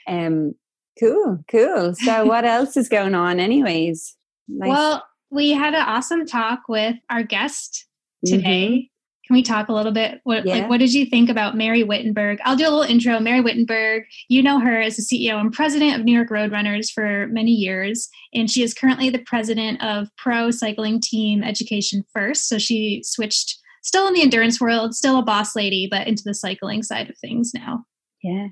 Um, 0.08 0.56
cool, 1.00 1.44
cool. 1.50 1.94
So 1.96 2.26
what 2.26 2.46
else 2.46 2.76
is 2.76 2.90
going 2.90 3.16
on, 3.16 3.40
anyways? 3.40 4.16
Nice. 4.48 4.70
Well, 4.70 5.06
we 5.30 5.52
had 5.52 5.74
an 5.74 5.82
awesome 5.82 6.26
talk 6.26 6.62
with 6.68 6.96
our 7.10 7.24
guest 7.24 7.86
today. 8.26 8.68
Mm-hmm. 8.68 8.92
Can 9.28 9.36
we 9.36 9.44
talk 9.44 9.70
a 9.70 9.74
little 9.74 9.94
bit? 9.94 10.20
What 10.24 10.46
yeah. 10.46 10.56
like 10.56 10.70
what 10.70 10.80
did 10.80 10.94
you 10.94 11.06
think 11.06 11.30
about 11.30 11.56
Mary 11.56 11.84
Wittenberg? 11.84 12.40
I'll 12.44 12.58
do 12.58 12.68
a 12.68 12.70
little 12.70 12.82
intro. 12.82 13.20
Mary 13.20 13.40
Wittenberg, 13.40 14.04
you 14.28 14.44
know 14.44 14.60
her 14.60 14.82
as 14.82 14.98
the 14.98 15.04
CEO 15.04 15.40
and 15.40 15.54
president 15.54 15.98
of 15.98 16.04
New 16.04 16.14
York 16.14 16.30
Roadrunners 16.30 16.92
for 16.92 17.28
many 17.28 17.52
years, 17.52 18.10
and 18.34 18.52
she 18.52 18.62
is 18.62 18.74
currently 18.74 19.10
the 19.10 19.24
president 19.26 19.82
of 19.82 20.10
Pro 20.18 20.52
Cycling 20.52 21.00
Team 21.00 21.44
Education 21.44 22.04
First. 22.14 22.50
So 22.50 22.58
she 22.58 23.04
switched, 23.06 23.58
still 23.84 24.08
in 24.08 24.14
the 24.14 24.22
endurance 24.22 24.60
world, 24.60 24.96
still 24.96 25.20
a 25.20 25.24
boss 25.24 25.56
lady, 25.56 25.88
but 25.90 26.08
into 26.08 26.24
the 26.26 26.34
cycling 26.34 26.84
side 26.84 27.10
of 27.10 27.18
things 27.18 27.54
now. 27.54 27.86
Yeah, 28.22 28.48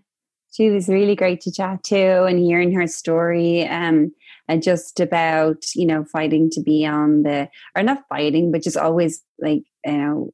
she 0.51 0.69
was 0.69 0.87
really 0.87 1.15
great 1.15 1.41
to 1.41 1.51
chat 1.51 1.83
to 1.85 2.23
and 2.23 2.39
hearing 2.39 2.73
her 2.73 2.87
story. 2.87 3.67
Um, 3.67 4.13
and 4.49 4.63
just 4.63 4.99
about 4.99 5.63
you 5.75 5.85
know 5.85 6.03
fighting 6.11 6.49
to 6.49 6.61
be 6.61 6.85
on 6.85 7.23
the 7.23 7.47
or 7.77 7.83
not 7.83 8.03
fighting 8.09 8.51
but 8.51 8.63
just 8.63 8.75
always 8.75 9.23
like 9.39 9.61
you 9.85 9.97
know 9.97 10.31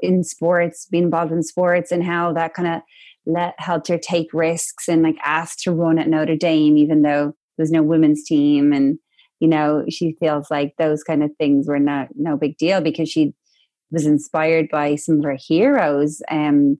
in 0.00 0.22
sports 0.22 0.86
being 0.86 1.04
involved 1.04 1.32
in 1.32 1.42
sports 1.42 1.90
and 1.90 2.04
how 2.04 2.32
that 2.32 2.54
kind 2.54 2.68
of 2.68 2.80
let 3.26 3.54
helped 3.58 3.88
her 3.88 3.98
take 3.98 4.32
risks 4.32 4.88
and 4.88 5.02
like 5.02 5.16
asked 5.24 5.60
to 5.60 5.72
run 5.72 5.98
at 5.98 6.08
Notre 6.08 6.36
Dame 6.36 6.78
even 6.78 7.02
though 7.02 7.34
there's 7.58 7.72
no 7.72 7.82
women's 7.82 8.24
team 8.24 8.72
and 8.72 8.98
you 9.40 9.48
know 9.48 9.84
she 9.90 10.16
feels 10.20 10.50
like 10.50 10.74
those 10.78 11.02
kind 11.02 11.22
of 11.22 11.30
things 11.36 11.66
were 11.68 11.80
not 11.80 12.08
no 12.14 12.36
big 12.36 12.56
deal 12.56 12.80
because 12.80 13.10
she 13.10 13.34
was 13.90 14.06
inspired 14.06 14.68
by 14.70 14.94
some 14.94 15.18
of 15.18 15.24
her 15.24 15.36
heroes 15.38 16.22
um 16.30 16.78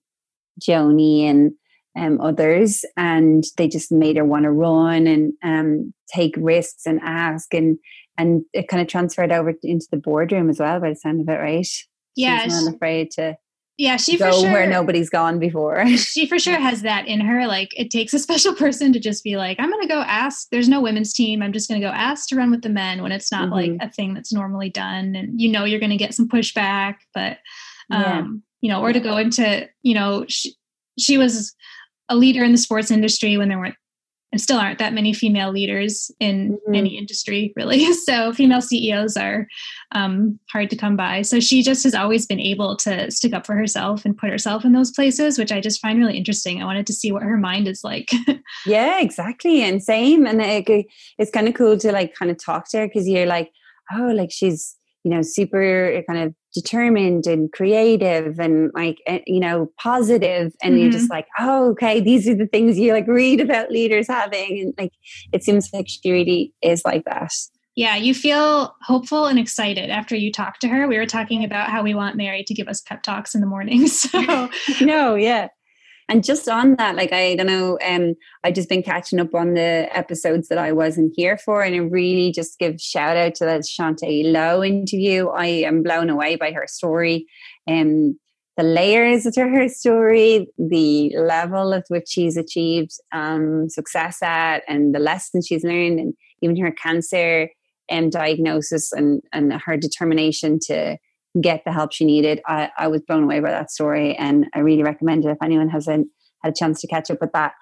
Joanie 0.60 1.26
and 1.26 1.52
um, 1.96 2.20
others, 2.20 2.84
and 2.96 3.44
they 3.56 3.68
just 3.68 3.90
made 3.90 4.16
her 4.16 4.24
want 4.24 4.44
to 4.44 4.50
run 4.50 5.06
and 5.06 5.32
um, 5.42 5.92
take 6.12 6.34
risks 6.36 6.86
and 6.86 7.00
ask, 7.02 7.52
and 7.54 7.78
and 8.16 8.44
it 8.52 8.68
kind 8.68 8.82
of 8.82 8.88
transferred 8.88 9.32
over 9.32 9.54
into 9.62 9.86
the 9.90 9.96
boardroom 9.96 10.50
as 10.50 10.60
well. 10.60 10.80
By 10.80 10.90
the 10.90 10.96
sound 10.96 11.20
of 11.20 11.28
it, 11.28 11.38
right? 11.38 11.68
Yeah, 12.16 12.42
she's 12.42 12.64
not 12.64 12.74
afraid 12.74 13.10
to. 13.12 13.36
Yeah, 13.80 13.96
she 13.96 14.18
go 14.18 14.30
sure, 14.30 14.52
where 14.52 14.68
nobody's 14.68 15.08
gone 15.08 15.38
before. 15.38 15.86
she 15.96 16.26
for 16.26 16.38
sure 16.38 16.60
has 16.60 16.82
that 16.82 17.08
in 17.08 17.20
her. 17.20 17.46
Like 17.46 17.72
it 17.78 17.90
takes 17.90 18.12
a 18.12 18.18
special 18.18 18.54
person 18.56 18.92
to 18.92 19.00
just 19.00 19.24
be 19.24 19.38
like, 19.38 19.58
I'm 19.58 19.70
going 19.70 19.80
to 19.80 19.88
go 19.88 20.02
ask. 20.02 20.48
There's 20.50 20.68
no 20.68 20.82
women's 20.82 21.14
team. 21.14 21.42
I'm 21.42 21.52
just 21.52 21.66
going 21.66 21.80
to 21.80 21.86
go 21.86 21.92
ask 21.92 22.28
to 22.28 22.36
run 22.36 22.50
with 22.50 22.60
the 22.60 22.68
men 22.68 23.02
when 23.02 23.10
it's 23.10 23.32
not 23.32 23.48
mm-hmm. 23.48 23.52
like 23.54 23.72
a 23.80 23.90
thing 23.90 24.12
that's 24.12 24.34
normally 24.34 24.68
done, 24.68 25.16
and 25.16 25.40
you 25.40 25.50
know 25.50 25.64
you're 25.64 25.80
going 25.80 25.90
to 25.90 25.96
get 25.96 26.14
some 26.14 26.28
pushback, 26.28 26.96
but 27.14 27.38
um, 27.90 28.02
yeah. 28.02 28.26
you 28.60 28.70
know, 28.70 28.82
or 28.82 28.92
to 28.92 29.00
go 29.00 29.16
into 29.16 29.66
you 29.82 29.94
know 29.94 30.26
she, 30.28 30.54
she 30.98 31.16
was 31.16 31.54
a 32.10 32.16
leader 32.16 32.44
in 32.44 32.52
the 32.52 32.58
sports 32.58 32.90
industry 32.90 33.38
when 33.38 33.48
there 33.48 33.58
weren't 33.58 33.76
and 34.32 34.40
still 34.40 34.58
aren't 34.58 34.78
that 34.78 34.92
many 34.92 35.12
female 35.12 35.50
leaders 35.50 36.10
in 36.20 36.52
mm-hmm. 36.52 36.74
any 36.74 36.96
industry 36.96 37.52
really. 37.56 37.92
So 37.94 38.32
female 38.32 38.60
ceos 38.60 39.16
are 39.16 39.46
um, 39.92 40.38
hard 40.52 40.70
to 40.70 40.76
come 40.76 40.96
by. 40.96 41.22
So 41.22 41.40
she 41.40 41.62
just 41.62 41.82
has 41.84 41.94
always 41.94 42.26
been 42.26 42.40
able 42.40 42.76
to 42.76 43.10
stick 43.10 43.32
up 43.32 43.46
for 43.46 43.54
herself 43.54 44.04
and 44.04 44.16
put 44.16 44.30
herself 44.30 44.64
in 44.64 44.72
those 44.72 44.92
places 44.92 45.38
which 45.38 45.52
i 45.52 45.60
just 45.60 45.80
find 45.80 45.98
really 45.98 46.16
interesting. 46.16 46.62
I 46.62 46.66
wanted 46.66 46.86
to 46.88 46.92
see 46.92 47.12
what 47.12 47.22
her 47.22 47.36
mind 47.36 47.68
is 47.68 47.82
like. 47.84 48.10
Yeah 48.66 49.00
exactly 49.00 49.62
and 49.62 49.82
same 49.82 50.26
and 50.26 50.42
it, 50.42 50.86
it's 51.18 51.30
kind 51.30 51.48
of 51.48 51.54
cool 51.54 51.78
to 51.78 51.92
like 51.92 52.14
kind 52.14 52.30
of 52.30 52.44
talk 52.44 52.68
to 52.70 52.78
her 52.78 52.86
because 52.88 53.08
you're 53.08 53.26
like 53.26 53.50
oh 53.92 54.12
like 54.14 54.30
she's 54.32 54.76
you 55.04 55.10
know 55.10 55.22
super 55.22 56.02
kind 56.08 56.24
of 56.24 56.34
determined 56.52 57.26
and 57.26 57.52
creative 57.52 58.38
and 58.38 58.70
like 58.74 58.98
eh, 59.06 59.20
you 59.26 59.40
know 59.40 59.70
positive. 59.78 60.54
And 60.62 60.74
mm-hmm. 60.74 60.82
you're 60.82 60.92
just 60.92 61.10
like 61.10 61.26
oh 61.38 61.70
okay 61.72 62.00
these 62.00 62.28
are 62.28 62.34
the 62.34 62.46
things 62.46 62.78
you 62.78 62.92
like 62.92 63.06
read 63.06 63.40
about 63.40 63.70
leaders 63.70 64.08
having. 64.08 64.60
And 64.60 64.74
like 64.78 64.92
it 65.32 65.42
seems 65.42 65.68
like 65.72 65.86
she 65.88 66.10
really 66.10 66.54
is 66.62 66.82
like 66.84 67.04
that. 67.04 67.32
Yeah 67.74 67.96
you 67.96 68.14
feel 68.14 68.74
hopeful 68.82 69.26
and 69.26 69.38
excited 69.38 69.90
after 69.90 70.16
you 70.16 70.32
talk 70.32 70.58
to 70.60 70.68
her. 70.68 70.88
We 70.88 70.98
were 70.98 71.06
talking 71.06 71.44
about 71.44 71.70
how 71.70 71.82
we 71.82 71.94
want 71.94 72.16
mary 72.16 72.44
to 72.44 72.54
give 72.54 72.68
us 72.68 72.80
pep 72.80 73.02
talks 73.02 73.34
in 73.34 73.40
the 73.40 73.46
morning 73.46 73.86
so 73.88 74.48
no 74.80 75.14
yeah 75.14 75.48
and 76.10 76.24
just 76.24 76.48
on 76.48 76.74
that, 76.74 76.96
like 76.96 77.12
I 77.12 77.36
don't 77.36 77.46
know, 77.46 77.78
um, 77.86 78.16
I 78.42 78.50
just 78.50 78.68
been 78.68 78.82
catching 78.82 79.20
up 79.20 79.32
on 79.32 79.54
the 79.54 79.88
episodes 79.96 80.48
that 80.48 80.58
I 80.58 80.72
wasn't 80.72 81.12
here 81.16 81.38
for, 81.38 81.62
and 81.62 81.72
I 81.72 81.78
really 81.78 82.32
just 82.32 82.58
give 82.58 82.80
shout 82.80 83.16
out 83.16 83.36
to 83.36 83.44
that 83.44 83.60
Chaunté 83.60 84.24
Lowe 84.30 84.64
interview. 84.64 85.28
I 85.28 85.46
am 85.46 85.84
blown 85.84 86.10
away 86.10 86.34
by 86.34 86.50
her 86.50 86.66
story, 86.66 87.26
and 87.64 88.10
um, 88.10 88.18
the 88.56 88.64
layers 88.64 89.22
to 89.22 89.40
her 89.42 89.68
story, 89.68 90.48
the 90.58 91.14
level 91.16 91.72
at 91.74 91.84
which 91.88 92.08
she's 92.08 92.36
achieved 92.36 92.92
um, 93.12 93.68
success 93.68 94.20
at, 94.20 94.64
and 94.66 94.92
the 94.92 94.98
lessons 94.98 95.46
she's 95.46 95.62
learned, 95.62 96.00
and 96.00 96.14
even 96.42 96.56
her 96.56 96.72
cancer 96.72 97.48
um, 97.92 98.10
diagnosis 98.10 98.90
and 98.92 99.22
and 99.32 99.52
her 99.52 99.76
determination 99.76 100.58
to 100.62 100.98
get 101.40 101.62
the 101.64 101.72
help 101.72 101.92
she 101.92 102.04
needed. 102.04 102.40
I, 102.46 102.70
I 102.78 102.88
was 102.88 103.02
blown 103.02 103.24
away 103.24 103.40
by 103.40 103.50
that 103.50 103.70
story, 103.70 104.16
and 104.16 104.46
I 104.54 104.60
really 104.60 104.82
recommend 104.82 105.24
it 105.24 105.30
if 105.30 105.38
anyone 105.42 105.68
hasn't 105.68 106.08
had 106.42 106.52
a 106.52 106.56
chance 106.56 106.80
to 106.80 106.86
catch 106.86 107.10
up 107.10 107.20
with 107.20 107.32
that. 107.32 107.52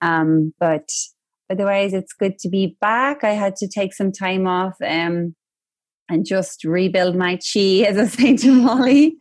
Um, 0.00 0.54
but 0.58 0.88
otherwise, 1.50 1.92
it's 1.92 2.12
good 2.12 2.38
to 2.40 2.48
be 2.48 2.76
back. 2.80 3.24
I 3.24 3.32
had 3.32 3.56
to 3.56 3.68
take 3.68 3.94
some 3.94 4.12
time 4.12 4.46
off 4.46 4.76
um, 4.84 5.34
and 6.08 6.24
just 6.24 6.64
rebuild 6.64 7.16
my 7.16 7.36
chi, 7.36 7.60
as 7.86 7.98
I 7.98 8.06
say 8.06 8.36
to 8.36 8.52
Molly, 8.52 9.16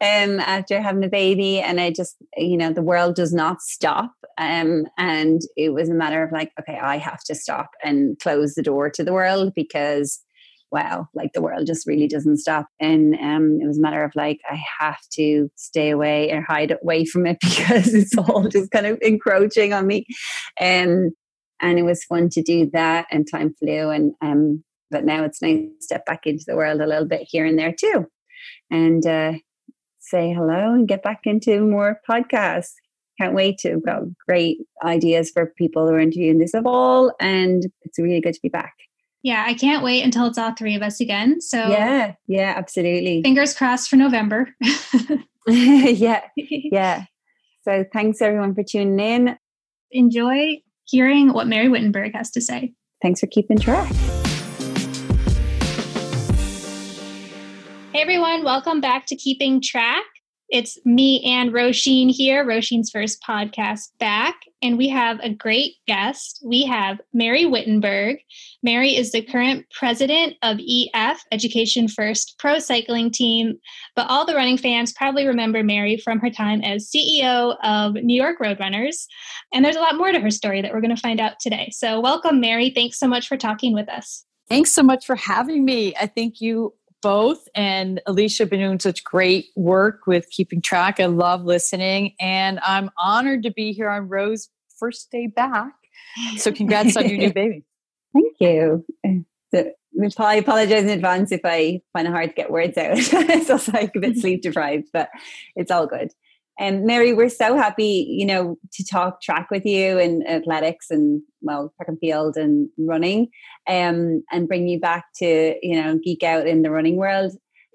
um, 0.00 0.40
after 0.40 0.80
having 0.80 1.04
a 1.04 1.08
baby. 1.08 1.60
And 1.60 1.80
I 1.80 1.90
just, 1.90 2.16
you 2.36 2.56
know, 2.56 2.72
the 2.72 2.82
world 2.82 3.16
does 3.16 3.32
not 3.32 3.60
stop. 3.60 4.12
Um, 4.38 4.86
and 4.96 5.42
it 5.56 5.74
was 5.74 5.88
a 5.88 5.94
matter 5.94 6.22
of 6.22 6.32
like, 6.32 6.52
okay, 6.58 6.78
I 6.78 6.96
have 6.98 7.22
to 7.24 7.34
stop 7.34 7.70
and 7.82 8.18
close 8.18 8.54
the 8.54 8.62
door 8.62 8.90
to 8.90 9.04
the 9.04 9.12
world 9.12 9.52
because 9.54 10.20
wow, 10.72 11.06
like 11.14 11.32
the 11.34 11.42
world 11.42 11.66
just 11.66 11.86
really 11.86 12.08
doesn't 12.08 12.38
stop. 12.38 12.66
And 12.80 13.14
um, 13.16 13.58
it 13.60 13.66
was 13.66 13.78
a 13.78 13.82
matter 13.82 14.02
of 14.02 14.12
like, 14.16 14.40
I 14.50 14.60
have 14.80 14.98
to 15.12 15.50
stay 15.54 15.90
away 15.90 16.32
or 16.32 16.40
hide 16.40 16.74
away 16.82 17.04
from 17.04 17.26
it 17.26 17.38
because 17.42 17.92
it's 17.94 18.16
all 18.16 18.48
just 18.48 18.70
kind 18.70 18.86
of 18.86 18.98
encroaching 19.02 19.72
on 19.72 19.86
me. 19.86 20.06
And 20.58 21.12
and 21.60 21.78
it 21.78 21.84
was 21.84 22.04
fun 22.04 22.28
to 22.30 22.42
do 22.42 22.68
that 22.72 23.06
and 23.12 23.24
time 23.30 23.54
flew 23.54 23.90
and 23.90 24.14
um 24.20 24.64
but 24.90 25.04
now 25.04 25.22
it's 25.22 25.40
nice 25.40 25.60
to 25.60 25.70
step 25.78 26.04
back 26.04 26.26
into 26.26 26.44
the 26.46 26.56
world 26.56 26.80
a 26.80 26.86
little 26.86 27.06
bit 27.06 27.26
here 27.30 27.46
and 27.46 27.58
there 27.58 27.72
too. 27.72 28.06
And 28.70 29.06
uh 29.06 29.34
say 30.00 30.32
hello 30.32 30.74
and 30.74 30.88
get 30.88 31.02
back 31.02 31.20
into 31.24 31.60
more 31.60 32.00
podcasts. 32.08 32.72
Can't 33.20 33.34
wait 33.34 33.58
to 33.58 33.72
have 33.72 33.84
got 33.84 34.02
great 34.26 34.58
ideas 34.82 35.30
for 35.30 35.52
people 35.56 35.86
who 35.86 35.94
are 35.94 36.00
interviewing 36.00 36.38
this 36.38 36.54
of 36.54 36.66
all 36.66 37.14
and 37.20 37.66
it's 37.82 37.98
really 37.98 38.20
good 38.20 38.34
to 38.34 38.42
be 38.42 38.48
back. 38.48 38.74
Yeah, 39.24 39.44
I 39.46 39.54
can't 39.54 39.84
wait 39.84 40.02
until 40.02 40.26
it's 40.26 40.36
all 40.36 40.52
three 40.52 40.74
of 40.74 40.82
us 40.82 41.00
again. 41.00 41.40
So 41.40 41.68
yeah, 41.68 42.14
yeah, 42.26 42.54
absolutely. 42.56 43.22
Fingers 43.22 43.54
crossed 43.54 43.88
for 43.88 43.94
November. 43.94 44.48
yeah, 45.46 46.22
yeah. 46.36 47.04
So 47.62 47.84
thanks 47.92 48.20
everyone 48.20 48.54
for 48.56 48.64
tuning 48.64 48.98
in. 48.98 49.38
Enjoy 49.92 50.60
hearing 50.86 51.32
what 51.32 51.46
Mary 51.46 51.68
Wittenberg 51.68 52.14
has 52.14 52.32
to 52.32 52.40
say. 52.40 52.72
Thanks 53.00 53.20
for 53.20 53.28
keeping 53.28 53.58
track. 53.58 53.92
Hey 57.92 58.00
everyone, 58.00 58.42
welcome 58.42 58.80
back 58.80 59.06
to 59.06 59.14
Keeping 59.14 59.60
Track. 59.60 60.02
It's 60.52 60.78
me 60.84 61.22
and 61.24 61.50
Roisin 61.50 62.10
here, 62.10 62.44
Roisin's 62.44 62.90
first 62.90 63.22
podcast 63.26 63.88
back, 63.98 64.42
and 64.60 64.76
we 64.76 64.86
have 64.90 65.18
a 65.20 65.30
great 65.30 65.76
guest. 65.86 66.42
We 66.44 66.66
have 66.66 67.00
Mary 67.14 67.46
Wittenberg. 67.46 68.18
Mary 68.62 68.94
is 68.94 69.12
the 69.12 69.22
current 69.22 69.64
president 69.70 70.34
of 70.42 70.58
EF, 70.60 71.24
Education 71.32 71.88
First 71.88 72.34
Pro 72.38 72.58
Cycling 72.58 73.10
Team, 73.10 73.58
but 73.96 74.10
all 74.10 74.26
the 74.26 74.34
running 74.34 74.58
fans 74.58 74.92
probably 74.92 75.26
remember 75.26 75.62
Mary 75.62 75.96
from 75.96 76.20
her 76.20 76.28
time 76.28 76.60
as 76.60 76.90
CEO 76.90 77.56
of 77.64 77.94
New 77.94 78.14
York 78.14 78.36
Roadrunners. 78.38 79.06
And 79.54 79.64
there's 79.64 79.76
a 79.76 79.80
lot 79.80 79.96
more 79.96 80.12
to 80.12 80.20
her 80.20 80.30
story 80.30 80.60
that 80.60 80.74
we're 80.74 80.82
going 80.82 80.94
to 80.94 81.00
find 81.00 81.18
out 81.18 81.40
today. 81.40 81.70
So, 81.72 81.98
welcome, 81.98 82.42
Mary. 82.42 82.68
Thanks 82.74 82.98
so 82.98 83.08
much 83.08 83.26
for 83.26 83.38
talking 83.38 83.72
with 83.72 83.88
us. 83.88 84.26
Thanks 84.50 84.70
so 84.70 84.82
much 84.82 85.06
for 85.06 85.16
having 85.16 85.64
me. 85.64 85.94
I 85.98 86.06
think 86.06 86.42
you 86.42 86.74
both. 87.02 87.46
And 87.54 88.00
Alysia 88.06 88.48
been 88.48 88.60
doing 88.60 88.80
such 88.80 89.04
great 89.04 89.46
work 89.56 90.06
with 90.06 90.30
keeping 90.30 90.62
track. 90.62 91.00
I 91.00 91.06
love 91.06 91.44
listening. 91.44 92.14
And 92.20 92.60
I'm 92.60 92.90
honored 92.98 93.42
to 93.42 93.50
be 93.50 93.72
here 93.72 93.90
on 93.90 94.08
Ro's 94.08 94.48
first 94.78 95.10
day 95.10 95.26
back. 95.26 95.72
So 96.36 96.52
congrats 96.52 96.96
on 96.96 97.08
your 97.08 97.18
new 97.18 97.32
baby. 97.34 97.64
Thank 98.14 98.36
you. 98.40 98.84
I 100.32 100.36
apologize 100.36 100.84
in 100.84 100.90
advance 100.90 101.32
if 101.32 101.42
I 101.44 101.80
find 101.92 102.08
it 102.08 102.10
hard 102.10 102.30
to 102.30 102.34
get 102.34 102.50
words 102.50 102.78
out. 102.78 102.92
it's 102.96 103.50
also 103.50 103.72
like 103.72 103.94
a 103.94 104.00
bit 104.00 104.16
sleep 104.18 104.42
deprived, 104.42 104.88
but 104.92 105.10
it's 105.56 105.70
all 105.70 105.86
good. 105.86 106.12
And 106.58 106.84
Mary, 106.84 107.14
we're 107.14 107.28
so 107.28 107.56
happy, 107.56 108.06
you 108.08 108.26
know, 108.26 108.58
to 108.72 108.84
talk 108.84 109.22
track 109.22 109.48
with 109.50 109.64
you 109.64 109.98
and 109.98 110.26
athletics 110.28 110.86
and 110.90 111.22
well, 111.40 111.72
track 111.76 111.88
and 111.88 111.98
field 111.98 112.36
and 112.36 112.68
running, 112.78 113.28
um, 113.68 114.22
and 114.30 114.48
bring 114.48 114.68
you 114.68 114.78
back 114.78 115.06
to 115.16 115.56
you 115.62 115.80
know 115.80 115.98
geek 116.02 116.22
out 116.22 116.46
in 116.46 116.62
the 116.62 116.70
running 116.70 116.96
world. 116.96 117.32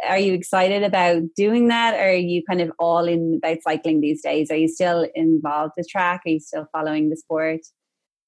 Are 0.08 0.20
you 0.20 0.34
excited 0.34 0.84
about 0.84 1.24
doing 1.36 1.70
that? 1.70 1.96
Or 1.96 2.10
are 2.10 2.14
you 2.14 2.44
kind 2.48 2.62
of 2.62 2.72
all 2.78 3.06
in 3.06 3.40
about 3.44 3.64
cycling 3.64 4.00
these 4.00 4.22
days? 4.22 4.52
Are 4.52 4.56
you 4.56 4.68
still 4.68 5.08
involved 5.16 5.74
with 5.76 5.90
track? 5.90 6.22
Are 6.26 6.30
you 6.30 6.40
still 6.40 6.68
following 6.72 7.10
the 7.10 7.18
sport? 7.18 7.62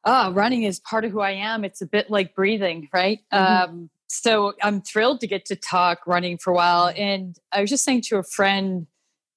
Oh, 0.03 0.31
running 0.31 0.63
is 0.63 0.79
part 0.79 1.05
of 1.05 1.11
who 1.11 1.19
I 1.19 1.31
am. 1.31 1.63
It's 1.63 1.81
a 1.81 1.85
bit 1.85 2.09
like 2.09 2.33
breathing, 2.33 2.87
right? 2.91 3.19
Mm-hmm. 3.31 3.71
Um, 3.71 3.89
so 4.07 4.53
I'm 4.63 4.81
thrilled 4.81 5.19
to 5.21 5.27
get 5.27 5.45
to 5.45 5.55
talk 5.55 5.99
running 6.07 6.39
for 6.39 6.51
a 6.51 6.55
while. 6.55 6.91
And 6.97 7.35
I 7.51 7.61
was 7.61 7.69
just 7.69 7.83
saying 7.83 8.01
to 8.07 8.17
a 8.17 8.23
friend 8.23 8.87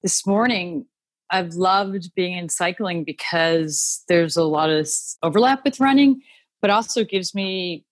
this 0.03 0.27
morning, 0.27 0.87
I've 1.33 1.55
loved 1.55 2.15
being 2.15 2.37
in 2.37 2.49
cycling 2.49 3.05
because 3.05 4.05
there's 4.09 4.37
a 4.37 4.45
lot 4.45 4.71
of 4.71 4.89
overlap 5.23 5.65
with 5.65 5.81
running, 5.81 6.21
but 6.61 6.71
also 6.71 7.05
gives 7.05 7.35
me 7.35 7.85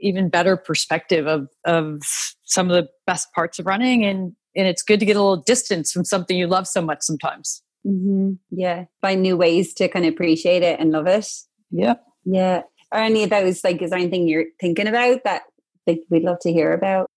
even 0.00 0.28
better 0.28 0.56
perspective 0.56 1.26
of 1.26 1.48
of 1.64 2.02
some 2.44 2.70
of 2.70 2.74
the 2.74 2.88
best 3.06 3.32
parts 3.32 3.58
of 3.58 3.66
running 3.66 4.04
and 4.04 4.32
and 4.56 4.66
it's 4.66 4.82
good 4.82 5.00
to 5.00 5.06
get 5.06 5.16
a 5.16 5.20
little 5.20 5.36
distance 5.36 5.92
from 5.92 6.04
something 6.04 6.36
you 6.36 6.46
love 6.46 6.66
so 6.66 6.80
much 6.80 6.98
sometimes. 7.02 7.62
Mm-hmm. 7.86 8.32
yeah. 8.50 8.84
Find 9.02 9.20
new 9.22 9.36
ways 9.36 9.74
to 9.74 9.88
kind 9.88 10.06
of 10.06 10.12
appreciate 10.12 10.62
it 10.62 10.80
and 10.80 10.90
love 10.90 11.06
it. 11.06 11.28
Yeah 11.70 11.94
yeah. 12.24 12.62
Are 12.92 13.02
any 13.02 13.24
of 13.24 13.30
those 13.30 13.64
like 13.64 13.82
is 13.82 13.90
there 13.90 13.98
anything 13.98 14.28
you're 14.28 14.46
thinking 14.60 14.86
about 14.86 15.24
that 15.24 15.42
like 15.86 16.00
we'd 16.10 16.22
love 16.22 16.38
to 16.42 16.52
hear 16.52 16.72
about? 16.72 17.10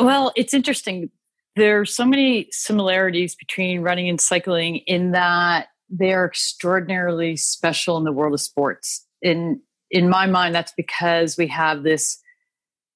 Well 0.00 0.32
it's 0.36 0.54
interesting 0.54 1.10
there 1.56 1.80
are 1.80 1.86
so 1.86 2.04
many 2.04 2.48
similarities 2.50 3.34
between 3.34 3.80
running 3.80 4.08
and 4.08 4.20
cycling 4.20 4.76
in 4.86 5.12
that 5.12 5.68
they're 5.88 6.26
extraordinarily 6.26 7.36
special 7.36 7.96
in 7.96 8.04
the 8.04 8.12
world 8.12 8.34
of 8.34 8.40
sports. 8.40 9.06
In 9.22 9.60
in 9.90 10.10
my 10.10 10.26
mind, 10.26 10.54
that's 10.54 10.72
because 10.76 11.36
we 11.36 11.46
have 11.46 11.82
this 11.82 12.18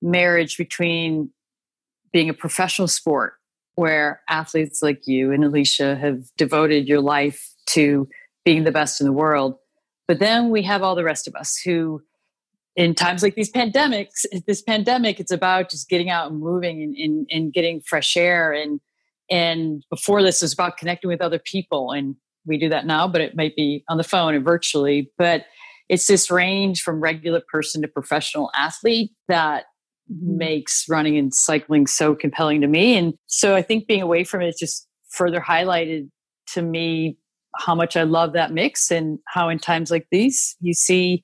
marriage 0.03 0.59
between 0.59 1.31
being 2.13 2.29
a 2.29 2.35
professional 2.35 2.89
sport 2.89 3.35
where 3.77 4.21
athletes 4.29 4.83
like 4.83 5.07
you 5.07 5.33
and 5.33 5.45
Alysia 5.45 5.99
have 5.99 6.25
devoted 6.37 6.89
your 6.89 7.01
life 7.01 7.55
to 7.67 8.09
being 8.45 8.65
the 8.65 8.73
best 8.73 9.01
in 9.01 9.07
the 9.07 9.13
world. 9.13 9.57
But 10.09 10.19
then 10.19 10.51
we 10.51 10.63
have 10.63 10.83
all 10.83 10.97
the 10.97 11.05
rest 11.05 11.29
of 11.29 11.35
us 11.37 11.57
who 11.57 12.03
in 12.77 12.95
times 12.95 13.23
like 13.23 13.35
these 13.35 13.51
pandemics, 13.51 14.25
this 14.47 14.63
pandemic, 14.63 15.21
it's 15.21 15.33
about 15.33 15.71
just 15.71 15.89
getting 15.89 16.11
out 16.11 16.31
and 16.31 16.41
moving 16.41 16.83
and, 16.83 16.97
and, 16.97 17.27
and 17.31 17.53
getting 17.53 17.81
fresh 17.81 18.17
air. 18.17 18.53
And 18.53 18.81
and 19.31 19.85
before 19.91 20.23
this 20.23 20.43
was 20.43 20.53
about 20.53 20.77
connecting 20.77 21.09
with 21.09 21.21
other 21.21 21.39
people. 21.39 21.93
And 21.93 22.17
we 22.47 22.59
do 22.59 22.69
that 22.69 22.85
now, 22.85 23.07
but 23.07 23.21
it 23.21 23.37
might 23.37 23.55
be 23.55 23.85
on 23.89 23.97
the 23.97 24.03
phone 24.03 24.35
and 24.35 24.45
virtually. 24.45 25.11
But 25.17 25.45
it's 25.89 26.07
this 26.07 26.31
range 26.31 26.83
from 26.83 27.01
regular 27.01 27.43
person 27.51 27.83
to 27.83 27.89
professional 27.89 28.51
athlete 28.57 29.13
that 29.29 29.67
mm-hmm. 30.11 30.39
makes 30.39 30.87
running 30.89 31.17
and 31.17 31.33
cycling 31.33 31.87
so 31.87 32.15
compelling 32.15 32.61
to 32.61 32.67
me. 32.67 32.97
And 32.97 33.15
so 33.27 33.55
I 33.55 33.63
think 33.63 33.87
being 33.87 34.03
away 34.03 34.25
from 34.25 34.43
it 34.43 34.57
just 34.59 34.89
further 35.11 35.41
highlighted 35.41 36.09
to 36.55 36.63
me 36.63 37.17
how 37.57 37.75
much 37.75 37.97
I 37.97 38.05
love 38.05 38.33
that 38.33 38.53
mix 38.53 38.91
and 38.91 39.19
how 39.27 39.49
in 39.49 39.59
times 39.59 39.91
like 39.91 40.07
these, 40.11 40.57
you 40.61 40.75
see 40.75 41.23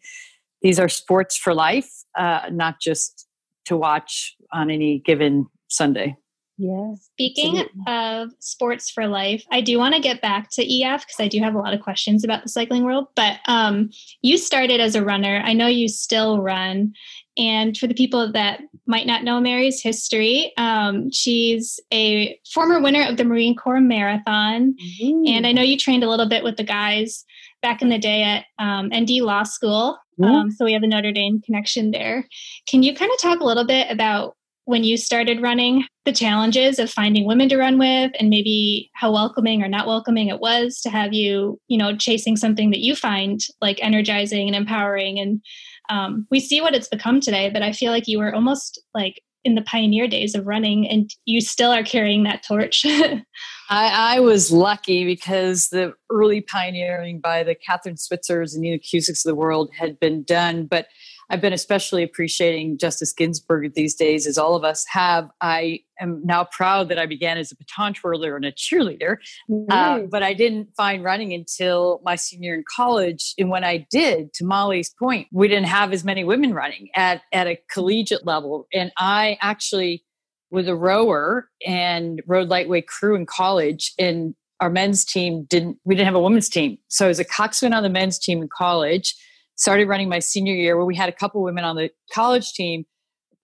these 0.67 0.81
are 0.81 0.89
sports 0.89 1.37
for 1.37 1.55
life, 1.55 1.89
uh, 2.19 2.41
not 2.51 2.81
just 2.81 3.29
to 3.67 3.77
watch 3.77 4.35
on 4.53 4.69
any 4.69 4.99
given 4.99 5.47
Sunday. 5.69 6.17
Yeah. 6.59 6.95
Speaking 7.13 7.63
of 7.87 8.31
sports 8.41 8.91
for 8.91 9.07
life, 9.07 9.45
I 9.53 9.61
do 9.61 9.79
want 9.79 9.95
to 9.95 10.01
get 10.01 10.21
back 10.21 10.51
to 10.55 10.63
EF 10.63 11.03
because 11.03 11.21
I 11.21 11.29
do 11.29 11.39
have 11.39 11.55
a 11.55 11.59
lot 11.59 11.73
of 11.73 11.83
questions 11.83 12.25
about 12.25 12.43
the 12.43 12.49
cycling 12.49 12.83
world. 12.83 13.07
But 13.15 13.39
um, 13.47 13.91
you 14.23 14.37
started 14.39 14.81
as 14.81 14.97
a 14.97 15.05
runner. 15.05 15.41
I 15.45 15.53
know 15.53 15.69
you 15.69 15.87
still 15.87 16.41
run. 16.41 16.95
And 17.37 17.79
for 17.79 17.87
the 17.87 17.95
people 17.95 18.33
that 18.33 18.61
might 18.87 19.07
not 19.07 19.23
know 19.23 19.39
Mary's 19.39 19.81
history, 19.81 20.53
um, 20.57 21.13
she's 21.13 21.79
a 21.93 22.37
former 22.53 22.81
winner 22.81 23.07
of 23.07 23.19
the 23.19 23.25
Marine 23.25 23.55
Corps 23.55 23.81
Marathon. 23.81 24.75
Mm-hmm. 24.75 25.29
And 25.29 25.47
I 25.47 25.53
know 25.53 25.63
you 25.63 25.77
trained 25.77 26.03
a 26.03 26.11
little 26.11 26.29
bit 26.29 26.43
with 26.43 26.57
the 26.57 26.65
guys 26.65 27.25
back 27.63 27.83
in 27.83 27.89
the 27.89 27.99
day 27.99 28.23
at 28.23 28.45
um, 28.59 28.91
ND 28.95 29.23
Law 29.23 29.43
School. 29.43 29.99
Mm-hmm. 30.21 30.31
Um, 30.31 30.51
so 30.51 30.65
we 30.65 30.73
have 30.73 30.83
a 30.83 30.87
Notre 30.87 31.13
Dame 31.13 31.41
connection 31.43 31.91
there. 31.91 32.27
Can 32.69 32.83
you 32.83 32.95
kind 32.95 33.11
of 33.13 33.21
talk 33.21 33.41
a 33.41 33.45
little 33.45 33.67
bit 33.67 33.91
about 33.91 34.37
when 34.67 34.83
you 34.83 34.97
started 34.97 35.41
running, 35.41 35.85
the 36.05 36.13
challenges 36.13 36.81
of 36.81 36.91
finding 36.91 37.25
women 37.25 37.49
to 37.49 37.57
run 37.57 37.79
with, 37.79 38.11
and 38.19 38.29
maybe 38.29 38.91
how 38.95 39.13
welcoming 39.13 39.63
or 39.63 39.69
not 39.69 39.87
welcoming 39.87 40.27
it 40.27 40.41
was 40.41 40.81
to 40.81 40.91
have 40.91 41.13
you, 41.13 41.61
you 41.69 41.79
know, 41.79 41.97
chasing 41.97 42.37
something 42.37 42.71
that 42.71 42.81
you 42.81 42.97
find 42.97 43.41
like 43.61 43.79
energizing 43.81 44.49
and 44.49 44.57
empowering. 44.57 45.21
And 45.21 45.41
um, 45.89 46.27
we 46.33 46.41
see 46.41 46.61
what 46.61 46.75
it's 46.75 46.89
become 46.89 47.21
today, 47.21 47.49
but 47.49 47.63
I 47.63 47.71
feel 47.71 47.93
like 47.93 48.09
you 48.09 48.19
were 48.19 48.35
almost 48.35 48.83
like 48.93 49.23
in 49.45 49.55
the 49.55 49.63
pioneer 49.63 50.09
days 50.09 50.35
of 50.35 50.47
running 50.47 50.89
and 50.89 51.09
you 51.27 51.41
still 51.41 51.71
are 51.71 51.85
carrying 51.85 52.25
that 52.25 52.43
torch. 52.43 52.85
I, 53.69 54.17
I, 54.17 54.21
was 54.21 54.53
lucky 54.53 55.05
because 55.05 55.69
the 55.69 55.95
early 56.11 56.41
pioneering 56.41 57.21
by 57.21 57.43
the 57.43 57.55
Kathrine 57.55 57.99
Switzers 57.99 58.55
and 58.55 58.63
Nina 58.63 58.79
Kuscsiks 58.79 59.25
of 59.25 59.31
the 59.31 59.35
world 59.35 59.71
had 59.77 59.99
been 59.99 60.23
done. 60.23 60.67
But 60.67 60.87
I've 61.29 61.41
been 61.41 61.53
especially 61.53 62.03
appreciating 62.03 62.79
Justice 62.79 63.13
Ginsburg 63.13 63.75
these 63.75 63.95
days, 63.95 64.27
as 64.27 64.39
all 64.39 64.55
of 64.55 64.63
us 64.63 64.85
have. 64.89 65.29
I 65.41 65.81
am 66.01 66.23
now 66.25 66.45
proud 66.45 66.89
that 66.89 66.99
I 66.99 67.07
began 67.07 67.39
as 67.39 67.51
a 67.51 67.57
baton 67.57 67.95
twirler 67.95 68.37
and 68.37 68.45
a 68.45 68.53
cheerleader, 68.53 69.17
mm-hmm. 69.51 69.71
uh, 69.71 69.99
but 70.09 70.23
I 70.23 70.35
didn't 70.35 70.69
find 70.77 71.03
running 71.03 71.33
until 71.33 72.01
my 72.05 72.15
senior 72.15 72.55
in 72.55 72.63
college. 72.77 73.35
And 73.39 73.51
when 73.51 73.65
I 73.65 73.87
did, 73.91 74.33
to 74.35 74.45
Molly's 74.45 74.95
point, 74.99 75.27
we 75.33 75.49
didn't 75.49 75.67
have 75.67 75.93
as 75.93 76.05
many 76.05 76.23
women 76.23 76.55
running 76.55 76.91
at, 76.95 77.23
at 77.33 77.49
a 77.49 77.59
collegiate 77.73 78.25
level. 78.25 78.69
And 78.73 78.93
I 78.97 79.39
actually 79.41 80.05
was 80.51 80.69
a 80.69 80.75
rower 80.75 81.49
and 81.67 82.23
rode 82.27 82.49
lightweight 82.49 82.87
crew 82.87 83.15
in 83.15 83.27
college. 83.27 83.93
And 83.99 84.35
our 84.61 84.71
men's 84.71 85.05
team 85.05 85.45
didn't, 85.45 85.79
we 85.85 85.95
didn't 85.95 86.07
have 86.07 86.15
a 86.15 86.21
women's 86.21 86.49
team. 86.49 86.79
So 86.89 87.07
I 87.07 87.09
was 87.09 87.19
a 87.19 87.25
coxswain 87.25 87.73
on 87.73 87.83
the 87.83 87.89
men's 87.89 88.19
team 88.19 88.43
in 88.43 88.49
college 88.49 89.15
started 89.57 89.89
running 89.89 90.09
my 90.09 90.19
senior 90.19 90.55
year 90.55 90.77
where 90.77 90.85
we 90.85 90.95
had 90.95 91.09
a 91.09 91.13
couple 91.13 91.43
women 91.43 91.65
on 91.65 91.77
the 91.77 91.91
college 92.13 92.53
team. 92.53 92.85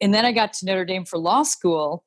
And 0.00 0.14
then 0.14 0.24
I 0.24 0.32
got 0.32 0.52
to 0.54 0.66
Notre 0.66 0.84
Dame 0.84 1.04
for 1.04 1.18
law 1.18 1.42
school. 1.42 2.04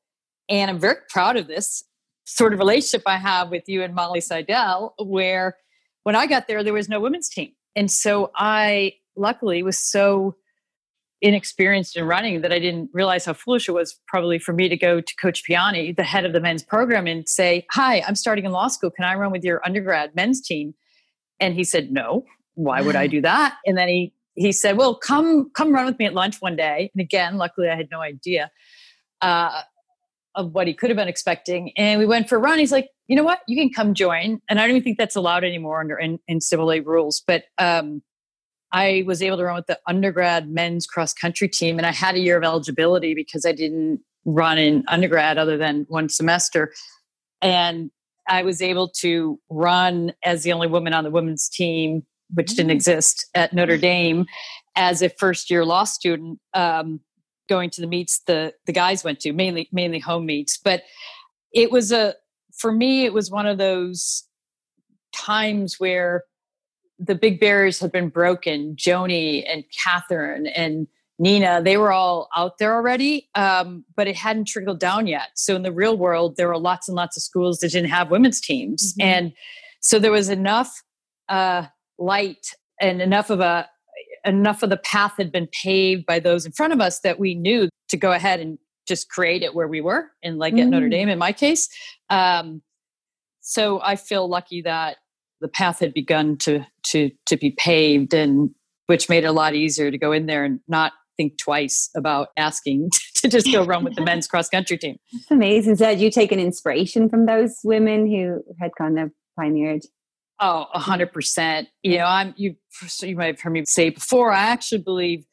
And 0.47 0.69
I'm 0.69 0.79
very 0.79 0.97
proud 1.09 1.37
of 1.37 1.47
this 1.47 1.83
sort 2.25 2.53
of 2.53 2.59
relationship 2.59 3.03
I 3.05 3.17
have 3.17 3.49
with 3.49 3.63
you 3.67 3.83
and 3.83 3.93
Molly 3.93 4.21
Seidel, 4.21 4.93
where 4.99 5.57
when 6.03 6.15
I 6.15 6.27
got 6.27 6.47
there, 6.47 6.63
there 6.63 6.73
was 6.73 6.89
no 6.89 6.99
women's 6.99 7.29
team. 7.29 7.51
And 7.75 7.89
so 7.89 8.31
I 8.35 8.93
luckily 9.15 9.63
was 9.63 9.77
so 9.77 10.35
inexperienced 11.21 11.95
in 11.95 12.05
running 12.05 12.41
that 12.41 12.51
I 12.51 12.59
didn't 12.59 12.89
realize 12.93 13.25
how 13.25 13.33
foolish 13.33 13.67
it 13.69 13.71
was 13.71 13.99
probably 14.07 14.37
for 14.37 14.53
me 14.53 14.69
to 14.69 14.77
go 14.77 15.01
to 15.01 15.15
Coach 15.15 15.43
Piane, 15.43 15.93
the 15.95 16.03
head 16.03 16.25
of 16.25 16.33
the 16.33 16.41
men's 16.41 16.63
program, 16.63 17.07
and 17.07 17.27
say, 17.27 17.65
Hi, 17.71 18.03
I'm 18.07 18.15
starting 18.15 18.45
in 18.45 18.51
law 18.51 18.67
school. 18.67 18.91
Can 18.91 19.05
I 19.05 19.15
run 19.15 19.31
with 19.31 19.43
your 19.43 19.65
undergrad 19.65 20.15
men's 20.15 20.41
team? 20.41 20.73
And 21.39 21.53
he 21.53 21.63
said, 21.63 21.91
No 21.91 22.25
why 22.55 22.81
would 22.81 22.95
I 22.95 23.07
do 23.15 23.21
that? 23.21 23.57
And 23.65 23.77
then 23.77 23.87
he 23.87 24.13
he 24.35 24.51
said, 24.51 24.77
"Well, 24.77 24.95
come 24.95 25.49
come 25.51 25.73
run 25.73 25.85
with 25.85 25.99
me 25.99 26.05
at 26.05 26.13
lunch 26.13 26.37
one 26.41 26.55
day." 26.55 26.91
And 26.93 27.01
again, 27.01 27.37
luckily, 27.37 27.69
I 27.69 27.75
had 27.75 27.89
no 27.91 28.01
idea 28.01 28.51
uh, 29.21 29.61
of 30.33 30.53
what 30.53 30.67
he 30.67 30.73
could 30.73 30.89
have 30.89 30.97
been 30.97 31.07
expecting. 31.07 31.71
And 31.77 31.99
we 31.99 32.05
went 32.05 32.27
for 32.27 32.35
a 32.35 32.39
run. 32.39 32.59
He's 32.59 32.71
like, 32.71 32.89
"You 33.07 33.15
know 33.15 33.23
what? 33.23 33.39
You 33.47 33.55
can 33.55 33.71
come 33.71 33.93
join." 33.93 34.41
And 34.49 34.59
I 34.59 34.63
don't 34.63 34.71
even 34.71 34.83
think 34.83 34.97
that's 34.97 35.15
allowed 35.15 35.43
anymore 35.43 35.79
under 35.79 35.97
in, 35.97 36.19
in 36.27 36.41
civil 36.41 36.71
aid 36.71 36.85
rules. 36.85 37.23
But 37.25 37.45
um, 37.57 38.01
I 38.75 39.03
was 39.07 39.21
able 39.21 39.37
to 39.37 39.45
run 39.45 39.55
with 39.55 39.67
the 39.67 39.79
undergrad 39.87 40.49
men's 40.49 40.85
cross 40.85 41.13
country 41.13 41.47
team, 41.47 41.77
and 41.77 41.87
I 41.87 41.93
had 41.93 42.15
a 42.15 42.19
year 42.19 42.37
of 42.37 42.43
eligibility 42.43 43.15
because 43.15 43.45
I 43.45 43.53
didn't 43.53 44.01
run 44.25 44.57
in 44.57 44.83
undergrad 44.89 45.37
other 45.37 45.55
than 45.57 45.85
one 45.87 46.09
semester. 46.09 46.73
And 47.41 47.89
I 48.27 48.43
was 48.43 48.61
able 48.61 48.89
to 48.99 49.39
run 49.49 50.11
as 50.25 50.43
the 50.43 50.51
only 50.51 50.67
woman 50.67 50.93
on 50.93 51.05
the 51.05 51.11
women's 51.11 51.47
team 51.47 52.03
which 52.33 52.49
didn't 52.49 52.71
mm. 52.71 52.75
exist 52.75 53.27
at 53.35 53.53
Notre 53.53 53.77
Dame, 53.77 54.25
as 54.75 55.01
a 55.01 55.09
first 55.09 55.49
year 55.49 55.63
law 55.63 55.83
student, 55.83 56.39
um, 56.53 56.99
going 57.47 57.69
to 57.69 57.81
the 57.81 57.87
meets 57.87 58.21
the 58.25 58.53
the 58.65 58.73
guys 58.73 59.03
went 59.03 59.19
to, 59.21 59.31
mainly 59.31 59.69
mainly 59.71 59.99
home 59.99 60.25
meets. 60.25 60.57
But 60.57 60.83
it 61.53 61.71
was 61.71 61.91
a 61.91 62.15
for 62.57 62.71
me, 62.71 63.05
it 63.05 63.13
was 63.13 63.29
one 63.29 63.45
of 63.45 63.57
those 63.57 64.23
times 65.13 65.79
where 65.79 66.23
the 66.99 67.15
big 67.15 67.39
barriers 67.39 67.79
had 67.79 67.91
been 67.91 68.09
broken. 68.09 68.75
Joanie 68.75 69.45
and 69.45 69.63
Kathrine 69.71 70.49
and 70.55 70.87
Nina, 71.17 71.61
they 71.63 71.77
were 71.77 71.91
all 71.91 72.29
out 72.35 72.57
there 72.57 72.73
already, 72.73 73.29
um, 73.35 73.85
but 73.95 74.07
it 74.07 74.15
hadn't 74.15 74.45
trickled 74.45 74.79
down 74.79 75.07
yet. 75.07 75.29
So 75.35 75.55
in 75.55 75.63
the 75.63 75.71
real 75.71 75.97
world, 75.97 76.35
there 76.35 76.47
were 76.47 76.57
lots 76.57 76.89
and 76.89 76.95
lots 76.95 77.15
of 77.15 77.23
schools 77.23 77.59
that 77.59 77.71
didn't 77.71 77.89
have 77.89 78.11
women's 78.11 78.41
teams, 78.41 78.93
mm-hmm. 78.93 79.07
and 79.07 79.33
so 79.79 79.99
there 79.99 80.11
was 80.11 80.29
enough 80.29 80.83
uh, 81.29 81.67
light 81.97 82.47
and 82.81 83.01
enough 83.01 83.29
of 83.29 83.39
a 83.39 83.69
enough 84.25 84.63
of 84.63 84.69
the 84.69 84.77
path 84.77 85.13
had 85.17 85.31
been 85.31 85.47
paved 85.47 86.05
by 86.05 86.19
those 86.19 86.45
in 86.45 86.51
front 86.51 86.73
of 86.73 86.81
us 86.81 86.99
that 87.01 87.19
we 87.19 87.35
knew 87.35 87.69
to 87.89 87.97
go 87.97 88.11
ahead 88.11 88.39
and 88.39 88.57
just 88.87 89.09
create 89.09 89.43
it 89.43 89.53
where 89.53 89.67
we 89.67 89.81
were 89.81 90.09
and 90.23 90.37
like 90.37 90.53
mm. 90.53 90.61
at 90.61 90.67
Notre 90.67 90.87
mm. 90.87 90.91
Dame 90.91 91.09
in 91.09 91.19
my 91.19 91.31
case. 91.31 91.69
Um, 92.09 92.61
so 93.41 93.79
I 93.81 93.95
feel 93.95 94.27
lucky 94.27 94.63
that 94.63 94.97
the 95.41 95.47
path 95.47 95.79
had 95.79 95.93
begun 95.93 96.37
to 96.37 96.65
to 96.83 97.11
to 97.25 97.37
be 97.37 97.51
paved 97.51 98.13
and 98.13 98.49
which 98.87 99.09
made 99.09 99.23
it 99.23 99.27
a 99.27 99.31
lot 99.31 99.55
easier 99.55 99.89
to 99.89 99.97
go 99.97 100.11
in 100.11 100.27
there 100.27 100.43
and 100.43 100.59
not 100.67 100.93
think 101.17 101.37
twice 101.37 101.89
about 101.95 102.29
asking 102.37 102.89
to 103.15 103.27
just 103.27 103.51
go 103.51 103.65
run 103.65 103.83
with 103.83 103.95
the 103.95 104.03
men's 104.03 104.27
cross 104.27 104.49
country 104.49 104.77
team. 104.77 104.97
It's 105.13 105.31
amazing. 105.31 105.77
So 105.77 105.85
had 105.85 105.99
you 105.99 106.11
taken 106.11 106.39
inspiration 106.39 107.09
from 107.09 107.25
those 107.25 107.57
women 107.63 108.05
who 108.07 108.43
had 108.59 108.71
kind 108.77 108.99
of 108.99 109.11
pioneered 109.39 109.83
Oh, 110.39 110.65
a 110.73 110.79
hundred 110.79 111.13
percent. 111.13 111.69
You 111.81 111.97
know, 111.97 112.05
I'm 112.05 112.33
you. 112.35 112.55
You 113.01 113.15
might 113.15 113.27
have 113.27 113.41
heard 113.41 113.51
me 113.51 113.63
say 113.65 113.89
before. 113.89 114.31
I 114.31 114.43
actually 114.43 114.81
believe. 114.81 115.25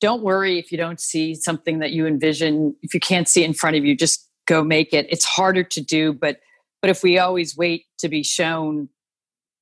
Don't 0.00 0.22
worry 0.22 0.58
if 0.58 0.70
you 0.70 0.78
don't 0.78 1.00
see 1.00 1.34
something 1.34 1.78
that 1.78 1.92
you 1.92 2.06
envision. 2.06 2.76
If 2.82 2.94
you 2.94 3.00
can't 3.00 3.28
see 3.28 3.42
it 3.42 3.46
in 3.46 3.54
front 3.54 3.76
of 3.76 3.84
you, 3.84 3.96
just 3.96 4.28
go 4.46 4.62
make 4.62 4.92
it. 4.92 5.06
It's 5.08 5.24
harder 5.24 5.64
to 5.64 5.80
do, 5.80 6.12
but 6.12 6.38
but 6.82 6.90
if 6.90 7.02
we 7.02 7.18
always 7.18 7.56
wait 7.56 7.86
to 7.98 8.08
be 8.08 8.22
shown, 8.22 8.88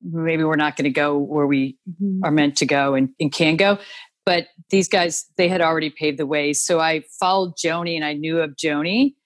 maybe 0.02 0.44
we're 0.44 0.56
not 0.56 0.76
going 0.76 0.84
to 0.84 0.90
go 0.90 1.16
where 1.16 1.46
we 1.46 1.78
mm-hmm. 1.88 2.24
are 2.24 2.30
meant 2.30 2.56
to 2.58 2.66
go 2.66 2.94
and, 2.94 3.10
and 3.20 3.32
can 3.32 3.56
go. 3.56 3.78
But 4.24 4.48
these 4.70 4.88
guys, 4.88 5.26
they 5.36 5.48
had 5.48 5.60
already 5.60 5.90
paved 5.90 6.18
the 6.18 6.26
way. 6.26 6.52
So 6.52 6.80
I 6.80 7.02
followed 7.18 7.54
Joanie, 7.56 7.96
and 7.96 8.04
I 8.04 8.12
knew 8.12 8.40
of 8.40 8.56
Joanie. 8.56 9.16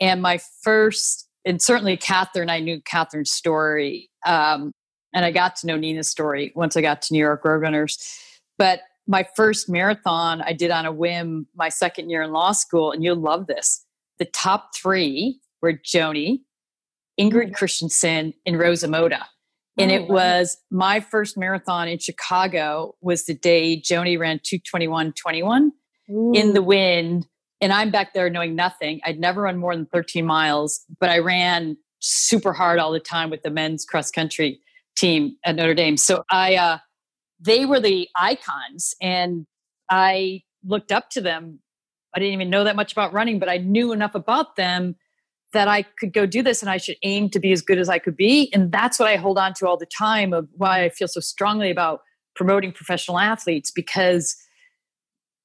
And 0.00 0.20
my 0.20 0.40
first, 0.62 1.28
and 1.44 1.60
certainly 1.60 1.96
Kathrine, 1.96 2.50
I 2.50 2.60
knew 2.60 2.80
Kathrine's 2.82 3.32
story. 3.32 4.10
Um, 4.26 4.72
and 5.14 5.24
I 5.24 5.30
got 5.30 5.56
to 5.56 5.66
know 5.66 5.76
Nina's 5.76 6.08
story 6.08 6.52
once 6.54 6.76
I 6.76 6.82
got 6.82 7.02
to 7.02 7.14
New 7.14 7.18
York 7.18 7.44
Roadrunners. 7.44 7.96
But 8.58 8.80
my 9.06 9.26
first 9.36 9.68
marathon 9.68 10.42
I 10.42 10.52
did 10.52 10.70
on 10.70 10.86
a 10.86 10.92
whim 10.92 11.46
my 11.54 11.68
second 11.68 12.10
year 12.10 12.22
in 12.22 12.32
law 12.32 12.52
school, 12.52 12.92
and 12.92 13.02
you'll 13.02 13.16
love 13.16 13.46
this. 13.46 13.84
The 14.18 14.24
top 14.26 14.70
three 14.76 15.40
were 15.60 15.72
Joanie, 15.72 16.42
Ingrid 17.18 17.50
mm. 17.50 17.56
Kristiansen, 17.56 18.34
and 18.46 18.58
Rosa 18.58 18.88
Mota. 18.88 19.26
And 19.78 19.90
oh, 19.90 19.94
it 19.94 20.08
was 20.08 20.58
my 20.70 21.00
first 21.00 21.36
marathon 21.36 21.88
in 21.88 21.98
Chicago 21.98 22.94
was 23.00 23.24
the 23.24 23.34
day 23.34 23.76
Joanie 23.76 24.16
ran 24.16 24.38
221.21 24.40 25.70
in 26.34 26.52
the 26.52 26.62
wind. 26.62 27.26
And 27.60 27.72
I'm 27.72 27.90
back 27.90 28.12
there 28.12 28.28
knowing 28.28 28.54
nothing. 28.54 29.00
I'd 29.04 29.18
never 29.18 29.42
run 29.42 29.56
more 29.56 29.74
than 29.74 29.86
13 29.86 30.26
miles, 30.26 30.84
but 31.00 31.08
I 31.08 31.18
ran 31.18 31.76
super 32.00 32.52
hard 32.52 32.78
all 32.78 32.92
the 32.92 33.00
time 33.00 33.30
with 33.30 33.42
the 33.42 33.50
men's 33.50 33.84
cross 33.84 34.10
country 34.10 34.60
team 34.96 35.36
at 35.44 35.54
Notre 35.54 35.74
Dame. 35.74 35.96
So 35.96 36.24
I, 36.28 36.56
uh, 36.56 36.78
they 37.40 37.64
were 37.64 37.80
the 37.80 38.08
icons, 38.16 38.94
and 39.00 39.46
I 39.90 40.42
looked 40.64 40.92
up 40.92 41.10
to 41.10 41.20
them. 41.20 41.60
I 42.14 42.18
didn't 42.18 42.34
even 42.34 42.50
know 42.50 42.64
that 42.64 42.76
much 42.76 42.92
about 42.92 43.12
running, 43.12 43.38
but 43.38 43.48
I 43.48 43.56
knew 43.58 43.92
enough 43.92 44.14
about 44.14 44.56
them 44.56 44.96
that 45.52 45.68
I 45.68 45.82
could 45.82 46.12
go 46.12 46.26
do 46.26 46.42
this 46.42 46.62
and 46.62 46.70
I 46.70 46.78
should 46.78 46.96
aim 47.02 47.28
to 47.30 47.38
be 47.38 47.52
as 47.52 47.62
good 47.62 47.78
as 47.78 47.88
I 47.88 47.98
could 47.98 48.16
be. 48.16 48.50
And 48.52 48.72
that's 48.72 48.98
what 48.98 49.08
I 49.08 49.16
hold 49.16 49.38
on 49.38 49.54
to 49.54 49.66
all 49.66 49.76
the 49.76 49.86
time 49.86 50.32
of 50.32 50.48
why 50.56 50.84
I 50.84 50.88
feel 50.88 51.08
so 51.08 51.20
strongly 51.20 51.70
about 51.70 52.00
promoting 52.34 52.72
professional 52.72 53.18
athletes 53.18 53.70
because 53.70 54.36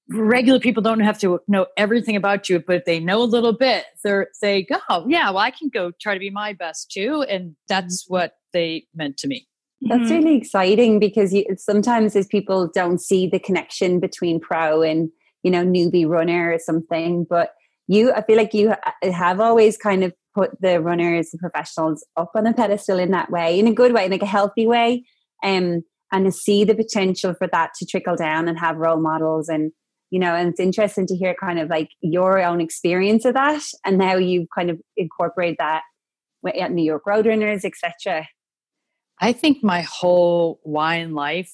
regular 0.09 0.59
people 0.59 0.81
don't 0.81 1.01
have 1.01 1.19
to 1.19 1.39
know 1.47 1.65
everything 1.75 2.15
about 2.15 2.47
you, 2.47 2.59
but 2.59 2.77
if 2.77 2.85
they 2.85 2.99
know 2.99 3.21
a 3.21 3.25
little 3.25 3.53
bit, 3.53 3.85
they're 4.03 4.27
they 4.41 4.63
go, 4.63 4.77
oh, 4.89 5.05
yeah, 5.07 5.29
well, 5.29 5.39
I 5.39 5.51
can 5.51 5.69
go 5.69 5.91
try 5.99 6.13
to 6.13 6.19
be 6.19 6.29
my 6.29 6.53
best 6.53 6.91
too. 6.91 7.23
And 7.29 7.55
that's 7.67 8.05
mm-hmm. 8.05 8.13
what 8.13 8.33
they 8.53 8.85
meant 8.95 9.17
to 9.17 9.27
me. 9.27 9.47
That's 9.81 10.09
Mhm. 10.09 10.23
really 10.23 10.35
exciting 10.35 10.99
because 10.99 11.33
you, 11.33 11.45
sometimes 11.57 12.15
as 12.15 12.25
people 12.25 12.69
don't 12.73 12.99
see 12.99 13.27
the 13.27 13.39
connection 13.39 13.99
between 13.99 14.39
pro 14.39 14.81
and 14.81 15.09
you 15.43 15.51
know 15.51 15.63
newbie 15.63 16.07
runner 16.07 16.53
or 16.53 16.59
something, 16.59 17.25
but 17.29 17.51
you, 17.87 18.11
I 18.13 18.21
feel 18.21 18.37
like 18.37 18.53
you 18.53 18.73
have 19.01 19.39
always 19.39 19.77
kind 19.77 20.03
of 20.03 20.13
put 20.35 20.61
the 20.61 20.81
runners, 20.81 21.31
the 21.31 21.37
professionals, 21.37 22.05
up 22.15 22.31
on 22.35 22.45
a 22.45 22.53
pedestal 22.53 22.99
in 22.99 23.11
that 23.11 23.31
way, 23.31 23.59
in 23.59 23.67
a 23.67 23.73
good 23.73 23.93
way, 23.93 24.05
in 24.05 24.11
like 24.11 24.21
a 24.21 24.27
healthy 24.27 24.67
way, 24.67 25.05
um, 25.43 25.83
and 26.11 26.25
to 26.25 26.31
see 26.31 26.63
the 26.63 26.75
potential 26.75 27.33
for 27.33 27.47
that 27.47 27.71
to 27.79 27.85
trickle 27.85 28.15
down 28.15 28.47
and 28.47 28.59
have 28.59 28.77
role 28.77 28.99
models 28.99 29.49
and 29.49 29.71
you 30.09 30.19
know, 30.19 30.35
and 30.35 30.49
it's 30.49 30.59
interesting 30.59 31.05
to 31.07 31.15
hear 31.15 31.35
kind 31.39 31.59
of 31.59 31.69
like 31.69 31.89
your 32.01 32.41
own 32.41 32.61
experience 32.61 33.25
of 33.25 33.33
that 33.33 33.61
and 33.83 34.01
how 34.01 34.15
you've 34.15 34.47
kind 34.55 34.69
of 34.69 34.79
incorporate 34.95 35.57
that 35.59 35.81
at 36.57 36.71
New 36.71 36.83
York 36.83 37.03
Roadrunners, 37.05 37.65
etc. 37.65 38.25
I 39.19 39.33
think 39.33 39.63
my 39.63 39.81
whole 39.81 40.59
why 40.63 40.95
in 40.95 41.13
life 41.13 41.53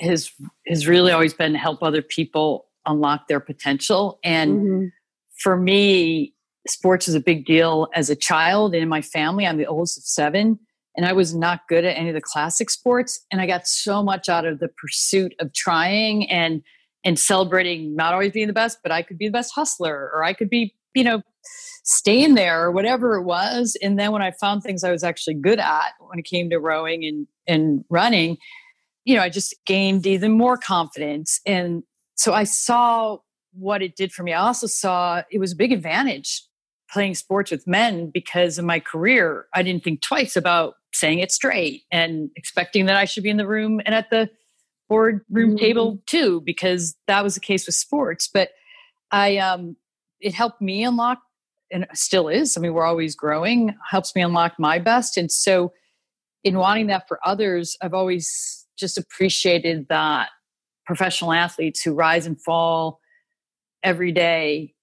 has 0.00 0.32
has 0.66 0.88
really 0.88 1.12
always 1.12 1.34
been 1.34 1.52
to 1.52 1.58
help 1.58 1.82
other 1.82 2.02
people 2.02 2.66
unlock 2.84 3.28
their 3.28 3.40
potential. 3.40 4.18
And 4.24 4.60
Mhm. 4.60 4.92
For 5.38 5.56
me, 5.56 6.34
sports 6.66 7.08
is 7.08 7.14
a 7.14 7.20
big 7.20 7.46
deal 7.46 7.88
as 7.94 8.10
a 8.10 8.16
child 8.16 8.74
and 8.74 8.82
in 8.82 8.88
my 8.88 9.02
family. 9.02 9.46
I'm 9.46 9.58
the 9.58 9.66
oldest 9.66 9.98
of 9.98 10.04
seven, 10.04 10.58
and 10.96 11.06
I 11.06 11.12
was 11.12 11.34
not 11.34 11.60
good 11.68 11.84
at 11.84 11.96
any 11.96 12.08
of 12.08 12.14
the 12.14 12.20
classic 12.20 12.70
sports. 12.70 13.24
And 13.30 13.40
I 13.40 13.46
got 13.46 13.66
so 13.66 14.02
much 14.02 14.28
out 14.28 14.46
of 14.46 14.58
the 14.58 14.68
pursuit 14.68 15.34
of 15.40 15.52
trying 15.52 16.30
and 16.30 16.62
and 17.04 17.18
celebrating 17.18 17.94
not 17.94 18.12
always 18.12 18.32
being 18.32 18.48
the 18.48 18.52
best, 18.52 18.78
but 18.82 18.90
I 18.90 19.02
could 19.02 19.16
be 19.16 19.26
the 19.26 19.32
best 19.32 19.52
hustler, 19.54 20.10
or 20.12 20.24
I 20.24 20.32
could 20.32 20.50
be, 20.50 20.74
you 20.92 21.04
know, 21.04 21.22
staying 21.84 22.34
there 22.34 22.64
or 22.64 22.72
whatever 22.72 23.14
it 23.14 23.22
was. 23.22 23.76
And 23.80 23.96
then 23.96 24.10
when 24.10 24.22
I 24.22 24.32
found 24.32 24.64
things 24.64 24.82
I 24.82 24.90
was 24.90 25.04
actually 25.04 25.34
good 25.34 25.60
at 25.60 25.92
when 26.00 26.18
it 26.18 26.24
came 26.24 26.50
to 26.50 26.58
rowing 26.58 27.04
and 27.04 27.26
and 27.46 27.84
running, 27.90 28.38
you 29.04 29.14
know, 29.14 29.22
I 29.22 29.28
just 29.28 29.54
gained 29.66 30.06
even 30.06 30.32
more 30.32 30.56
confidence. 30.56 31.40
And 31.46 31.84
so 32.16 32.32
I 32.32 32.44
saw 32.44 33.18
what 33.58 33.82
it 33.82 33.96
did 33.96 34.12
for 34.12 34.22
me. 34.22 34.32
I 34.32 34.40
also 34.40 34.66
saw 34.66 35.22
it 35.30 35.38
was 35.38 35.52
a 35.52 35.56
big 35.56 35.72
advantage 35.72 36.42
playing 36.90 37.14
sports 37.14 37.50
with 37.50 37.66
men 37.66 38.10
because 38.12 38.58
of 38.58 38.64
my 38.64 38.78
career. 38.78 39.46
I 39.54 39.62
didn't 39.62 39.82
think 39.82 40.02
twice 40.02 40.36
about 40.36 40.74
saying 40.92 41.18
it 41.18 41.32
straight 41.32 41.82
and 41.90 42.30
expecting 42.36 42.86
that 42.86 42.96
I 42.96 43.04
should 43.04 43.22
be 43.24 43.30
in 43.30 43.36
the 43.36 43.46
room 43.46 43.80
and 43.84 43.94
at 43.94 44.08
the 44.10 44.30
boardroom 44.88 45.56
Mhm. 45.56 45.58
table 45.58 46.02
too, 46.06 46.40
because 46.42 46.96
that 47.06 47.24
was 47.24 47.34
the 47.34 47.40
case 47.40 47.66
with 47.66 47.74
sports. 47.74 48.28
But 48.32 48.50
I 49.10 49.36
um 49.38 49.76
it 50.20 50.32
helped 50.32 50.62
me 50.62 50.84
unlock 50.84 51.18
and 51.70 51.86
still 51.92 52.28
is. 52.28 52.56
I 52.56 52.60
mean, 52.60 52.72
we're 52.72 52.86
always 52.86 53.14
growing, 53.16 53.76
helps 53.90 54.14
me 54.14 54.22
unlock 54.22 54.54
my 54.58 54.78
best. 54.78 55.16
And 55.16 55.30
so 55.30 55.72
in 56.44 56.56
wanting 56.56 56.86
that 56.86 57.08
for 57.08 57.18
others, 57.26 57.76
I've 57.82 57.92
always 57.94 58.66
just 58.78 58.96
appreciated 58.96 59.88
that 59.88 60.30
professional 60.86 61.32
athletes 61.32 61.82
who 61.82 61.92
rise 61.92 62.26
and 62.26 62.40
fall 62.40 63.00
every 63.86 64.10
day 64.10 64.74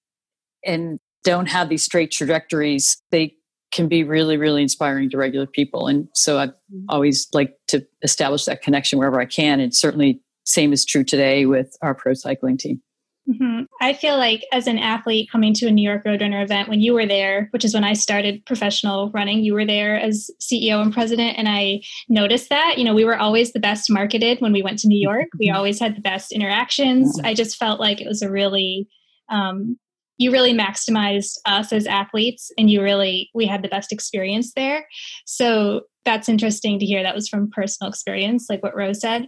and 0.64 0.98
don't 1.24 1.46
have 1.46 1.68
these 1.68 1.84
straight 1.84 2.10
trajectories. 2.10 2.96
They 3.10 3.34
can 3.70 3.86
be 3.86 4.02
really, 4.02 4.36
really 4.36 4.62
inspiring 4.62 5.10
to 5.10 5.18
regular 5.18 5.46
people. 5.46 5.86
And 5.88 6.08
so 6.14 6.38
I've 6.38 6.50
mm-hmm. 6.50 6.86
always 6.88 7.28
like 7.34 7.56
to 7.68 7.86
establish 8.02 8.46
that 8.46 8.62
connection 8.62 8.98
wherever 8.98 9.20
I 9.20 9.26
can. 9.26 9.60
And 9.60 9.74
certainly 9.74 10.20
same 10.44 10.72
is 10.72 10.84
true 10.84 11.04
today 11.04 11.44
with 11.44 11.76
our 11.82 11.94
pro 11.94 12.14
cycling 12.14 12.56
team. 12.56 12.80
Mhm. 13.28 13.66
I 13.80 13.94
feel 13.94 14.18
like 14.18 14.44
as 14.52 14.66
an 14.66 14.78
athlete 14.78 15.30
coming 15.30 15.54
to 15.54 15.66
a 15.66 15.70
New 15.70 15.82
York 15.88 16.04
Roadrunner 16.04 16.42
event, 16.44 16.68
when 16.68 16.80
you 16.80 16.92
were 16.92 17.06
there, 17.06 17.48
which 17.52 17.64
is 17.64 17.72
when 17.72 17.84
I 17.84 17.94
started 17.94 18.44
professional 18.44 19.10
running, 19.12 19.42
you 19.42 19.54
were 19.54 19.64
there 19.64 19.98
as 19.98 20.30
CEO 20.42 20.82
and 20.82 20.92
president. 20.92 21.38
And 21.38 21.48
I 21.48 21.80
noticed 22.10 22.50
that, 22.50 22.74
you 22.76 22.84
know, 22.84 22.94
we 22.94 23.04
were 23.04 23.18
always 23.18 23.52
the 23.52 23.60
best 23.60 23.90
marketed 23.90 24.40
when 24.42 24.52
we 24.52 24.62
went 24.62 24.78
to 24.80 24.88
New 24.88 24.98
York. 25.00 25.28
We 25.38 25.48
always 25.50 25.80
had 25.80 25.96
the 25.96 26.02
best 26.02 26.32
interactions. 26.32 27.18
I 27.24 27.32
just 27.32 27.56
felt 27.56 27.80
like 27.80 28.00
it 28.02 28.06
was 28.08 28.20
a 28.20 28.30
really, 28.30 28.88
um, 29.30 29.78
you 30.18 30.30
really 30.30 30.52
maximized 30.52 31.38
us 31.46 31.72
as 31.72 31.86
athletes 31.86 32.50
and 32.58 32.70
you 32.70 32.82
really, 32.82 33.30
we 33.34 33.46
had 33.46 33.62
the 33.62 33.68
best 33.68 33.92
experience 33.92 34.52
there. 34.54 34.86
So 35.26 35.82
that's 36.04 36.28
interesting 36.28 36.78
to 36.78 36.86
hear. 36.86 37.02
That 37.02 37.14
was 37.14 37.28
from 37.28 37.50
personal 37.50 37.90
experience, 37.90 38.46
like 38.48 38.62
what 38.62 38.76
Rose 38.76 39.00
said. 39.00 39.26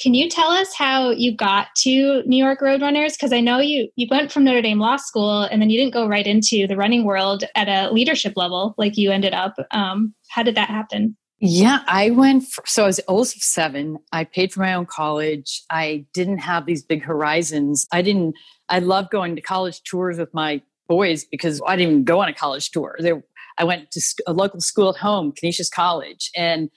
Can 0.00 0.14
you 0.14 0.28
tell 0.28 0.50
us 0.50 0.74
how 0.74 1.10
you 1.10 1.34
got 1.34 1.68
to 1.78 2.22
New 2.26 2.42
York 2.42 2.60
Roadrunners? 2.60 3.12
Because 3.12 3.32
I 3.32 3.40
know 3.40 3.58
you 3.60 3.88
you 3.96 4.08
went 4.10 4.32
from 4.32 4.44
Notre 4.44 4.62
Dame 4.62 4.80
Law 4.80 4.96
School 4.96 5.42
and 5.42 5.62
then 5.62 5.70
you 5.70 5.78
didn't 5.78 5.94
go 5.94 6.08
right 6.08 6.26
into 6.26 6.66
the 6.66 6.76
running 6.76 7.04
world 7.04 7.44
at 7.54 7.68
a 7.68 7.92
leadership 7.92 8.34
level 8.36 8.74
like 8.76 8.96
you 8.96 9.12
ended 9.12 9.34
up. 9.34 9.54
Um, 9.70 10.14
how 10.30 10.42
did 10.42 10.56
that 10.56 10.68
happen? 10.68 11.16
Yeah, 11.38 11.80
I 11.86 12.10
went. 12.10 12.44
For, 12.44 12.62
so 12.66 12.84
I 12.84 12.86
was 12.86 13.00
oldest 13.08 13.36
of 13.36 13.42
seven. 13.42 13.98
I 14.10 14.24
paid 14.24 14.52
for 14.52 14.60
my 14.60 14.72
own 14.72 14.86
college. 14.86 15.62
I 15.70 16.06
didn't 16.14 16.38
have 16.38 16.64
these 16.64 16.82
big 16.82 17.02
horizons. 17.02 17.86
I 17.92 18.00
didn't. 18.02 18.34
I 18.68 18.78
loved 18.78 19.10
going 19.10 19.36
to 19.36 19.42
college 19.42 19.82
tours 19.82 20.18
with 20.18 20.32
my 20.32 20.62
boys 20.88 21.24
because 21.24 21.60
I 21.66 21.76
didn't 21.76 21.92
even 21.92 22.04
go 22.04 22.20
on 22.20 22.28
a 22.28 22.34
college 22.34 22.70
tour. 22.70 22.96
There, 22.98 23.22
I 23.58 23.64
went 23.64 23.90
to 23.92 24.00
a 24.26 24.32
local 24.32 24.60
school 24.60 24.88
at 24.90 24.96
home, 24.96 25.32
Canisius 25.32 25.68
College, 25.68 26.30
and 26.34 26.70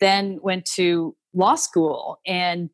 then 0.00 0.38
went 0.42 0.64
to 0.76 1.14
law 1.34 1.54
school. 1.54 2.18
And 2.26 2.70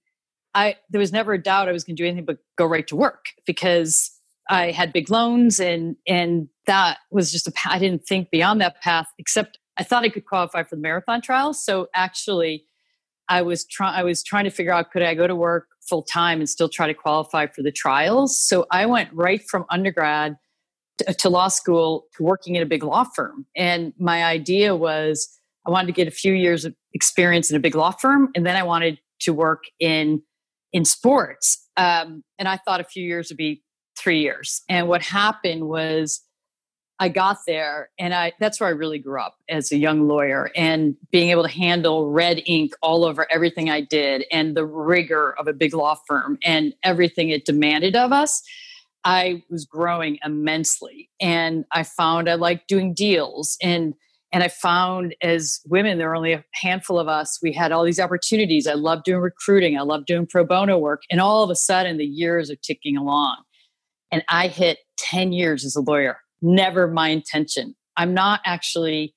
I 0.55 0.76
there 0.90 1.00
was 1.00 1.12
never 1.12 1.33
a 1.33 1.42
doubt 1.42 1.68
I 1.68 1.72
was 1.72 1.83
going 1.83 1.96
to 1.96 2.02
do 2.02 2.07
anything 2.07 2.24
but 2.24 2.38
go 2.57 2.66
right 2.66 2.87
to 2.87 2.96
work 2.96 3.26
because 3.46 4.12
I 4.48 4.70
had 4.70 4.92
big 4.92 5.11
loans 5.11 5.59
and 5.59 5.96
and 6.07 6.48
that 6.66 6.98
was 7.11 7.33
just 7.33 7.48
a 7.48 7.52
I 7.66 7.78
didn't 7.78 8.05
think 8.07 8.31
beyond 8.31 8.61
that 8.61 8.81
path 8.81 9.09
except 9.18 9.59
I 9.83 9.85
thought 9.85 10.05
I 10.05 10.11
could 10.11 10.27
qualify 10.27 10.62
for 10.62 10.77
the 10.77 10.81
marathon 10.81 11.21
trials. 11.21 11.64
So 11.64 11.88
actually 11.92 12.66
I 13.29 13.42
was 13.42 13.64
trying 13.64 13.99
I 13.99 14.05
was 14.05 14.23
trying 14.23 14.45
to 14.45 14.51
figure 14.51 14.73
out 14.73 14.92
could 14.92 15.03
I 15.03 15.16
go 15.16 15.27
to 15.27 15.35
work 15.35 15.66
full 15.88 16.05
time 16.05 16.38
and 16.38 16.49
still 16.49 16.68
try 16.68 16.87
to 16.87 16.95
qualify 16.95 17.49
for 17.49 17.62
the 17.62 17.73
trials. 17.73 18.38
So 18.38 18.64
I 18.71 18.87
went 18.87 19.12
right 19.12 19.42
from 19.51 19.64
undergrad 19.71 20.37
to, 20.99 21.14
to 21.14 21.29
law 21.29 21.49
school 21.49 22.07
to 22.16 22.23
working 22.23 22.57
at 22.57 22.62
a 22.62 22.66
big 22.66 22.85
law 22.85 23.03
firm. 23.03 23.45
And 23.57 23.92
my 23.99 24.23
idea 24.23 24.77
was 24.77 25.29
I 25.66 25.71
wanted 25.71 25.88
to 25.88 25.92
get 25.95 26.07
a 26.07 26.12
few 26.12 26.33
years 26.33 26.64
of 26.64 26.77
experience 26.95 27.51
in 27.51 27.57
a 27.57 27.61
big 27.61 27.75
law 27.75 27.90
firm 27.90 28.29
and 28.37 28.47
then 28.47 28.55
I 28.55 28.62
wanted 28.62 29.01
to 29.23 29.35
work 29.35 29.64
in 29.81 30.23
in 30.73 30.85
sports. 30.85 31.68
Um, 31.77 32.23
and 32.38 32.47
I 32.47 32.57
thought 32.57 32.81
a 32.81 32.85
few 32.85 33.05
years 33.05 33.31
would 33.31 33.37
be 33.37 33.64
three 33.99 34.21
years. 34.21 34.62
And 34.68 34.87
what 34.87 35.03
happened 35.03 35.66
was 35.66 36.21
I 37.03 37.09
got 37.09 37.38
there 37.49 37.91
and 37.99 38.15
I 38.15 38.33
that's 38.38 38.61
where 38.61 38.69
I 38.69 38.73
really 38.73 39.01
grew 39.01 39.21
up 39.21 39.35
as 39.49 39.73
a 39.73 39.77
young 39.77 40.07
lawyer 40.07 40.53
and 40.55 40.95
being 41.11 41.31
able 41.31 41.43
to 41.43 41.49
handle 41.49 42.12
red 42.12 42.41
ink 42.47 42.75
all 42.81 43.05
over 43.05 43.27
everything 43.29 43.69
I 43.69 43.81
did 43.81 44.25
and 44.31 44.57
the 44.57 44.65
rigor 44.65 45.35
of 45.37 45.49
a 45.49 45.53
big 45.53 45.75
law 45.75 45.97
firm 46.07 46.38
and 46.45 46.75
everything 46.85 47.31
it 47.31 47.45
demanded 47.45 47.97
of 47.97 48.12
us. 48.12 48.41
I 49.03 49.43
was 49.51 49.65
growing 49.65 50.21
immensely 50.25 51.11
and 51.21 51.65
I 51.73 51.83
found 51.83 52.31
I 52.31 52.35
liked 52.35 52.69
doing 52.69 52.95
deals 52.95 53.57
and 53.61 53.95
and 54.31 54.45
I 54.45 54.49
found 54.49 55.17
as 55.23 55.59
women, 55.67 55.99
there 55.99 56.09
were 56.09 56.15
only 56.15 56.35
a 56.35 56.45
handful 56.55 57.01
of 57.01 57.09
us. 57.09 57.41
We 57.43 57.53
had 57.53 57.73
all 57.73 57.85
these 57.85 57.99
opportunities. 57.99 58.69
I 58.69 58.75
loved 58.75 59.03
doing 59.03 59.21
recruiting. 59.21 59.77
I 59.77 59.83
loved 59.83 60.07
doing 60.07 60.25
pro 60.25 60.45
bono 60.45 60.79
work. 60.79 61.03
And 61.11 61.21
all 61.21 61.43
of 61.43 61.51
a 61.51 61.57
sudden, 61.57 61.99
the 61.99 62.07
years 62.07 62.49
are 62.49 62.57
ticking 62.57 62.97
along. 62.97 63.38
And 64.12 64.25
I 64.29 64.47
hit 64.47 64.79
10 64.99 65.33
years 65.33 65.65
as 65.65 65.75
a 65.75 65.81
lawyer. 65.81 66.19
Never 66.42 66.88
my 66.88 67.09
intention. 67.09 67.74
I'm 67.96 68.12
not 68.12 68.40
actually, 68.44 69.14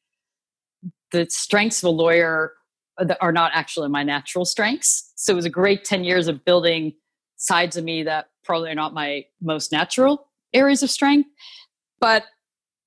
the 1.12 1.28
strengths 1.30 1.82
of 1.84 1.88
a 1.88 1.92
lawyer 1.92 2.54
that 2.98 3.18
are 3.20 3.32
not 3.32 3.52
actually 3.54 3.90
my 3.90 4.04
natural 4.04 4.46
strengths. 4.46 5.12
So 5.16 5.34
it 5.34 5.36
was 5.36 5.46
a 5.46 5.50
great 5.50 5.84
10 5.84 6.04
years 6.04 6.28
of 6.28 6.46
building 6.46 6.94
sides 7.38 7.76
of 7.76 7.84
me 7.84 8.04
that 8.04 8.28
probably 8.44 8.70
are 8.70 8.76
not 8.76 8.94
my 8.94 9.26
most 9.42 9.72
natural 9.72 10.30
areas 10.54 10.84
of 10.84 10.90
strength. 10.90 11.28
But 12.00 12.24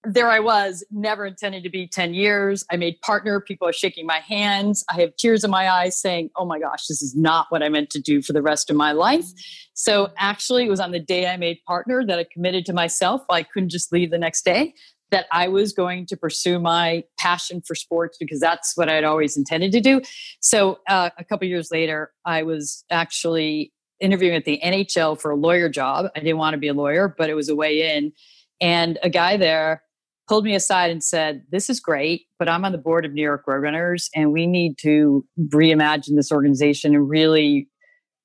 there 0.05 0.29
I 0.29 0.39
was, 0.39 0.85
never 0.91 1.27
intending 1.27 1.63
to 1.63 1.71
be 1.71 1.87
10 1.87 2.15
years. 2.15 2.65
I 2.71 2.77
made 2.77 3.01
partner. 3.01 3.41
People 3.41 3.69
are 3.69 3.73
shaking 3.73 4.07
my 4.07 4.21
hands. 4.21 4.85
I 4.91 5.01
have 5.01 5.17
tears 5.17 5.43
in 5.43 5.51
my 5.51 5.69
eyes 5.69 6.01
saying, 6.01 6.31
oh 6.37 6.45
my 6.45 6.61
gosh, 6.61 6.87
this 6.87 7.03
is 7.03 7.17
not 7.17 7.47
what 7.49 7.63
I 7.63 7.69
meant 7.69 7.91
to 7.91 8.01
do 8.01 8.23
for 8.23 8.33
the 8.33 8.43
rest 8.43 8.71
of 8.71 8.77
my 8.77 8.93
life. 8.93 9.27
So 9.75 10.11
actually, 10.17 10.67
it 10.67 10.71
was 10.71 10.81
on 10.81 10.93
the 10.93 11.01
day 11.01 11.27
I 11.27 11.37
made 11.37 11.59
partner 11.67 12.05
that 12.07 12.19
I 12.19 12.27
committed 12.33 12.65
to 12.67 12.73
myself. 12.73 13.23
I 13.29 13.43
couldn't 13.43 13.71
just 13.71 13.93
leave 13.93 14.11
the 14.11 14.19
next 14.19 14.45
day, 14.45 14.75
that 15.11 15.27
I 15.33 15.49
was 15.49 15.73
going 15.73 16.07
to 16.07 16.17
pursue 16.17 16.59
my 16.59 17.03
passion 17.19 17.63
for 17.67 17.75
sports 17.75 18.19
because 18.19 18.41
that's 18.41 18.77
what 18.77 18.89
I'd 18.89 19.05
always 19.05 19.37
intended 19.37 19.73
to 19.73 19.81
do. 19.81 20.01
So 20.41 20.81
uh, 20.89 21.11
a 21.19 21.25
couple 21.25 21.49
years 21.49 21.71
later, 21.71 22.13
I 22.25 22.43
was 22.43 22.85
actually 22.91 23.73
interviewing 24.01 24.37
at 24.37 24.45
the 24.45 24.61
NHL 24.63 25.21
for 25.21 25.31
a 25.31 25.37
lawyer 25.37 25.69
job. 25.69 26.07
I 26.15 26.21
didn't 26.21 26.39
want 26.39 26.55
to 26.55 26.59
be 26.59 26.69
a 26.69 26.75
lawyer, 26.75 27.13
but 27.17 27.31
it 27.31 27.35
was 27.35 27.49
a 27.49 27.57
way 27.57 27.97
in. 27.97 28.13
And 28.61 28.99
a 29.03 29.11
guy 29.11 29.37
there 29.37 29.83
pulled 30.29 30.45
me 30.45 30.55
aside 30.55 30.91
and 30.91 31.03
said, 31.03 31.43
This 31.51 31.71
is 31.71 31.81
great, 31.81 32.27
but 32.39 32.49
I'm 32.49 32.65
on 32.65 32.73
the 32.73 32.79
board 32.79 33.05
of 33.05 33.13
New 33.13 33.23
York 33.23 33.45
Roadrunners, 33.47 34.09
and 34.15 34.33
we 34.33 34.47
need 34.47 34.79
to 34.79 35.25
reimagine 35.49 36.17
this 36.17 36.31
organization 36.31 36.95
and 36.95 37.09
really 37.09 37.69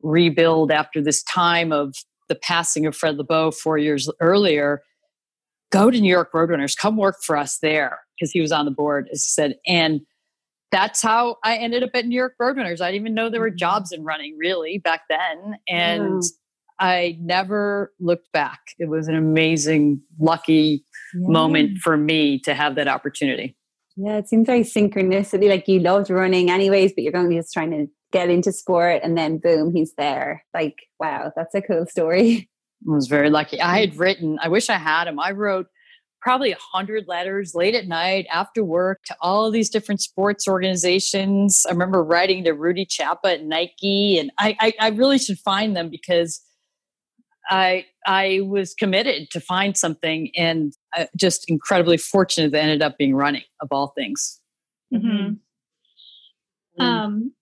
rebuild 0.02 0.72
after 0.72 1.02
this 1.02 1.24
time 1.24 1.72
of 1.72 1.96
the 2.30 2.36
passing 2.36 2.86
of 2.86 2.96
Fred 2.96 3.18
Lebow 3.18 3.54
four 3.54 3.78
years 3.78 4.10
earlier. 4.20 4.82
Go 5.72 5.90
to 5.90 6.00
New 6.00 6.10
York 6.10 6.32
Roadrunners, 6.34 6.78
come 6.78 6.98
work 6.98 7.18
for 7.24 7.36
us 7.38 7.58
there, 7.60 8.00
because 8.16 8.32
he 8.32 8.42
was 8.42 8.52
on 8.52 8.66
the 8.66 8.72
board, 8.72 9.08
as 9.12 9.26
said. 9.26 9.56
And 9.66 10.02
that's 10.72 11.02
how 11.02 11.38
I 11.44 11.56
ended 11.58 11.84
up 11.84 11.92
at 11.94 12.06
New 12.06 12.16
York 12.16 12.34
Roadrunners. 12.40 12.82
I 12.82 12.92
didn't 12.92 13.06
even 13.06 13.14
know 13.14 13.30
there 13.30 13.40
were 13.40 13.50
mm-hmm. 13.50 13.58
jobs 13.58 13.92
in 13.92 14.04
running 14.04 14.38
really 14.38 14.78
back 14.78 15.02
then. 15.10 15.56
And 15.68 16.22
yeah. 16.22 16.30
I 16.80 17.18
never 17.22 17.94
looked 18.00 18.32
back. 18.34 18.60
It 18.78 18.90
was 18.90 19.08
an 19.08 19.16
amazing, 19.16 20.02
lucky 20.20 20.84
yeah. 21.14 21.28
moment 21.28 21.80
for 21.80 21.98
me 21.98 22.40
to 22.40 22.54
have 22.54 22.76
that 22.76 22.88
opportunity. 22.88 23.56
Yeah, 23.96 24.18
it 24.18 24.28
seems 24.28 24.48
very 24.48 24.62
synchronicity. 24.62 25.50
Like 25.50 25.68
you 25.68 25.80
loved 25.80 26.10
running 26.10 26.50
anyways, 26.50 26.94
but 26.94 27.04
you're 27.04 27.14
going 27.14 27.32
just 27.32 27.54
trying 27.54 27.72
to 27.72 27.88
get 28.12 28.30
into 28.30 28.52
sport 28.52 29.02
and 29.04 29.18
then 29.18 29.38
boom, 29.38 29.74
he's 29.74 29.94
there. 29.98 30.44
Like, 30.54 30.76
wow, 31.00 31.32
that's 31.36 31.54
a 31.56 31.62
cool 31.62 31.86
story. 31.86 32.50
I 32.88 32.94
was 32.94 33.08
very 33.08 33.30
lucky. 33.30 33.62
I 33.62 33.80
had 33.80 33.96
written, 33.98 34.38
I 34.42 34.50
wish 34.50 34.70
I 34.70 34.78
had 34.78 35.08
him. 35.08 35.20
I 35.20 35.32
wrote 35.32 35.68
probably 36.24 36.52
a 36.54 36.58
hundred 36.72 37.06
letters 37.08 37.54
late 37.54 37.76
at 37.76 37.88
night 37.88 38.26
after 38.32 38.64
work 38.64 39.04
to 39.06 39.16
all 39.22 39.46
of 39.46 39.54
these 39.54 39.70
different 39.70 40.02
sports 40.02 40.48
organizations. 40.48 41.66
I 41.68 41.72
remember 41.72 42.04
writing 42.04 42.46
to 42.46 42.54
Rudy 42.54 42.86
Chapa 42.86 43.34
at 43.34 43.44
Nike, 43.44 44.18
and 44.18 44.32
I, 44.40 44.56
I, 44.60 44.74
I 44.80 44.90
really 44.90 45.20
should 45.20 45.38
find 45.40 45.76
them 45.76 45.90
because 45.90 46.42
I 47.50 47.86
I 48.08 48.40
was 48.46 48.74
committed 48.74 49.32
to 49.32 49.42
find 49.42 49.76
something, 49.76 50.32
and 50.36 50.74
just 51.16 51.50
incredibly 51.50 51.98
fortunate 51.98 52.52
that 52.52 52.62
ended 52.62 52.82
up 52.82 52.98
being 52.98 53.16
running 53.16 53.44
of 53.62 53.70
all 53.72 53.88
things. 53.90 54.40
Mm-hmm. 54.94 55.08
Mm-hmm. 55.08 56.82
Um, 56.82 57.34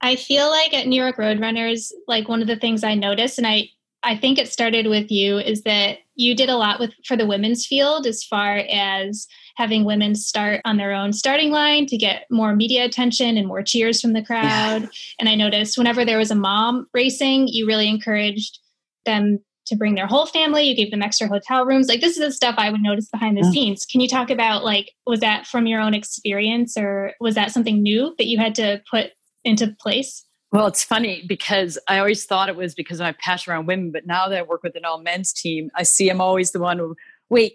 I 0.00 0.16
feel 0.16 0.50
like 0.50 0.74
at 0.74 0.86
New 0.86 1.00
York 1.00 1.16
Roadrunners, 1.16 1.90
like 2.06 2.28
one 2.28 2.42
of 2.42 2.46
the 2.46 2.56
things 2.56 2.84
I 2.84 2.94
noticed, 2.94 3.38
and 3.38 3.46
I 3.46 3.70
I 4.02 4.16
think 4.16 4.38
it 4.38 4.48
started 4.48 4.86
with 4.86 5.10
you, 5.10 5.38
is 5.38 5.62
that 5.62 5.98
you 6.14 6.36
did 6.36 6.50
a 6.50 6.56
lot 6.56 6.78
with 6.78 6.92
for 7.06 7.16
the 7.16 7.26
women's 7.26 7.66
field 7.66 8.06
as 8.06 8.22
far 8.22 8.58
as 8.70 9.26
having 9.56 9.84
women 9.84 10.14
start 10.14 10.60
on 10.64 10.76
their 10.76 10.92
own 10.92 11.12
starting 11.12 11.50
line 11.50 11.86
to 11.86 11.96
get 11.96 12.26
more 12.30 12.54
media 12.54 12.84
attention 12.84 13.36
and 13.36 13.48
more 13.48 13.62
cheers 13.62 14.00
from 14.00 14.12
the 14.12 14.24
crowd. 14.24 14.82
Yeah. 14.82 14.88
And 15.20 15.28
I 15.28 15.36
noticed 15.36 15.78
whenever 15.78 16.04
there 16.04 16.18
was 16.18 16.30
a 16.30 16.36
mom 16.36 16.86
racing, 16.92 17.48
you 17.48 17.66
really 17.66 17.88
encouraged 17.88 18.58
them 19.06 19.38
to 19.66 19.76
bring 19.76 19.94
their 19.94 20.06
whole 20.06 20.26
family. 20.26 20.64
You 20.64 20.76
gave 20.76 20.90
them 20.90 21.02
extra 21.02 21.28
hotel 21.28 21.64
rooms. 21.64 21.88
Like 21.88 22.00
this 22.00 22.16
is 22.16 22.18
the 22.18 22.32
stuff 22.32 22.56
I 22.58 22.70
would 22.70 22.82
notice 22.82 23.08
behind 23.08 23.36
the 23.36 23.42
yeah. 23.42 23.50
scenes. 23.50 23.86
Can 23.86 24.00
you 24.00 24.08
talk 24.08 24.30
about 24.30 24.64
like 24.64 24.92
was 25.06 25.20
that 25.20 25.46
from 25.46 25.66
your 25.66 25.80
own 25.80 25.94
experience 25.94 26.76
or 26.76 27.12
was 27.20 27.34
that 27.34 27.50
something 27.50 27.82
new 27.82 28.14
that 28.18 28.26
you 28.26 28.38
had 28.38 28.54
to 28.56 28.82
put 28.90 29.10
into 29.44 29.74
place? 29.80 30.24
Well, 30.52 30.68
it's 30.68 30.84
funny 30.84 31.24
because 31.26 31.78
I 31.88 31.98
always 31.98 32.24
thought 32.26 32.48
it 32.48 32.54
was 32.54 32.74
because 32.74 33.00
of 33.00 33.04
my 33.04 33.14
passion 33.20 33.52
around 33.52 33.66
women, 33.66 33.90
but 33.90 34.06
now 34.06 34.28
that 34.28 34.38
I 34.38 34.42
work 34.42 34.62
with 34.62 34.76
an 34.76 34.84
all 34.84 35.02
men's 35.02 35.32
team, 35.32 35.68
I 35.74 35.82
see 35.82 36.08
I'm 36.08 36.20
always 36.20 36.52
the 36.52 36.60
one 36.60 36.78
who, 36.78 36.94
wait, 37.28 37.54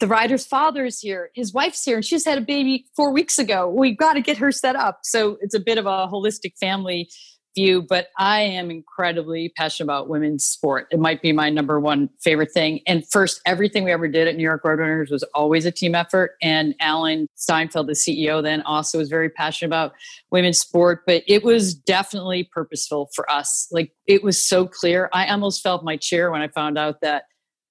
the 0.00 0.06
rider's 0.06 0.46
father 0.46 0.86
is 0.86 0.98
here, 0.98 1.30
his 1.34 1.52
wife's 1.52 1.84
here, 1.84 1.96
and 1.96 2.04
she's 2.04 2.24
had 2.24 2.38
a 2.38 2.40
baby 2.40 2.86
four 2.96 3.12
weeks 3.12 3.38
ago. 3.38 3.68
We've 3.68 3.98
got 3.98 4.14
to 4.14 4.22
get 4.22 4.38
her 4.38 4.50
set 4.50 4.76
up. 4.76 5.00
So 5.02 5.36
it's 5.42 5.54
a 5.54 5.60
bit 5.60 5.76
of 5.76 5.84
a 5.84 6.08
holistic 6.08 6.58
family 6.58 7.10
view, 7.54 7.82
but 7.82 8.08
I 8.18 8.40
am 8.40 8.70
incredibly 8.70 9.52
passionate 9.56 9.86
about 9.86 10.08
women's 10.08 10.44
sport. 10.44 10.86
It 10.90 10.98
might 10.98 11.22
be 11.22 11.32
my 11.32 11.50
number 11.50 11.80
one 11.80 12.10
favorite 12.20 12.52
thing. 12.52 12.80
And 12.86 13.08
first, 13.10 13.40
everything 13.46 13.84
we 13.84 13.92
ever 13.92 14.08
did 14.08 14.28
at 14.28 14.36
New 14.36 14.42
York 14.42 14.62
Roadrunners 14.64 15.10
was 15.10 15.22
always 15.34 15.66
a 15.66 15.70
team 15.70 15.94
effort. 15.94 16.32
And 16.42 16.74
Allan 16.80 17.28
Steinfeld, 17.36 17.86
the 17.86 17.92
CEO, 17.92 18.42
then 18.42 18.62
also 18.62 18.98
was 18.98 19.08
very 19.08 19.28
passionate 19.28 19.68
about 19.68 19.92
women's 20.30 20.58
sport, 20.58 21.02
but 21.06 21.22
it 21.26 21.44
was 21.44 21.74
definitely 21.74 22.48
purposeful 22.52 23.10
for 23.14 23.30
us. 23.30 23.68
Like 23.70 23.92
it 24.06 24.22
was 24.22 24.46
so 24.46 24.66
clear. 24.66 25.08
I 25.12 25.26
almost 25.28 25.62
felt 25.62 25.84
my 25.84 25.96
chair 25.96 26.30
when 26.30 26.42
I 26.42 26.48
found 26.48 26.78
out 26.78 27.00
that 27.02 27.24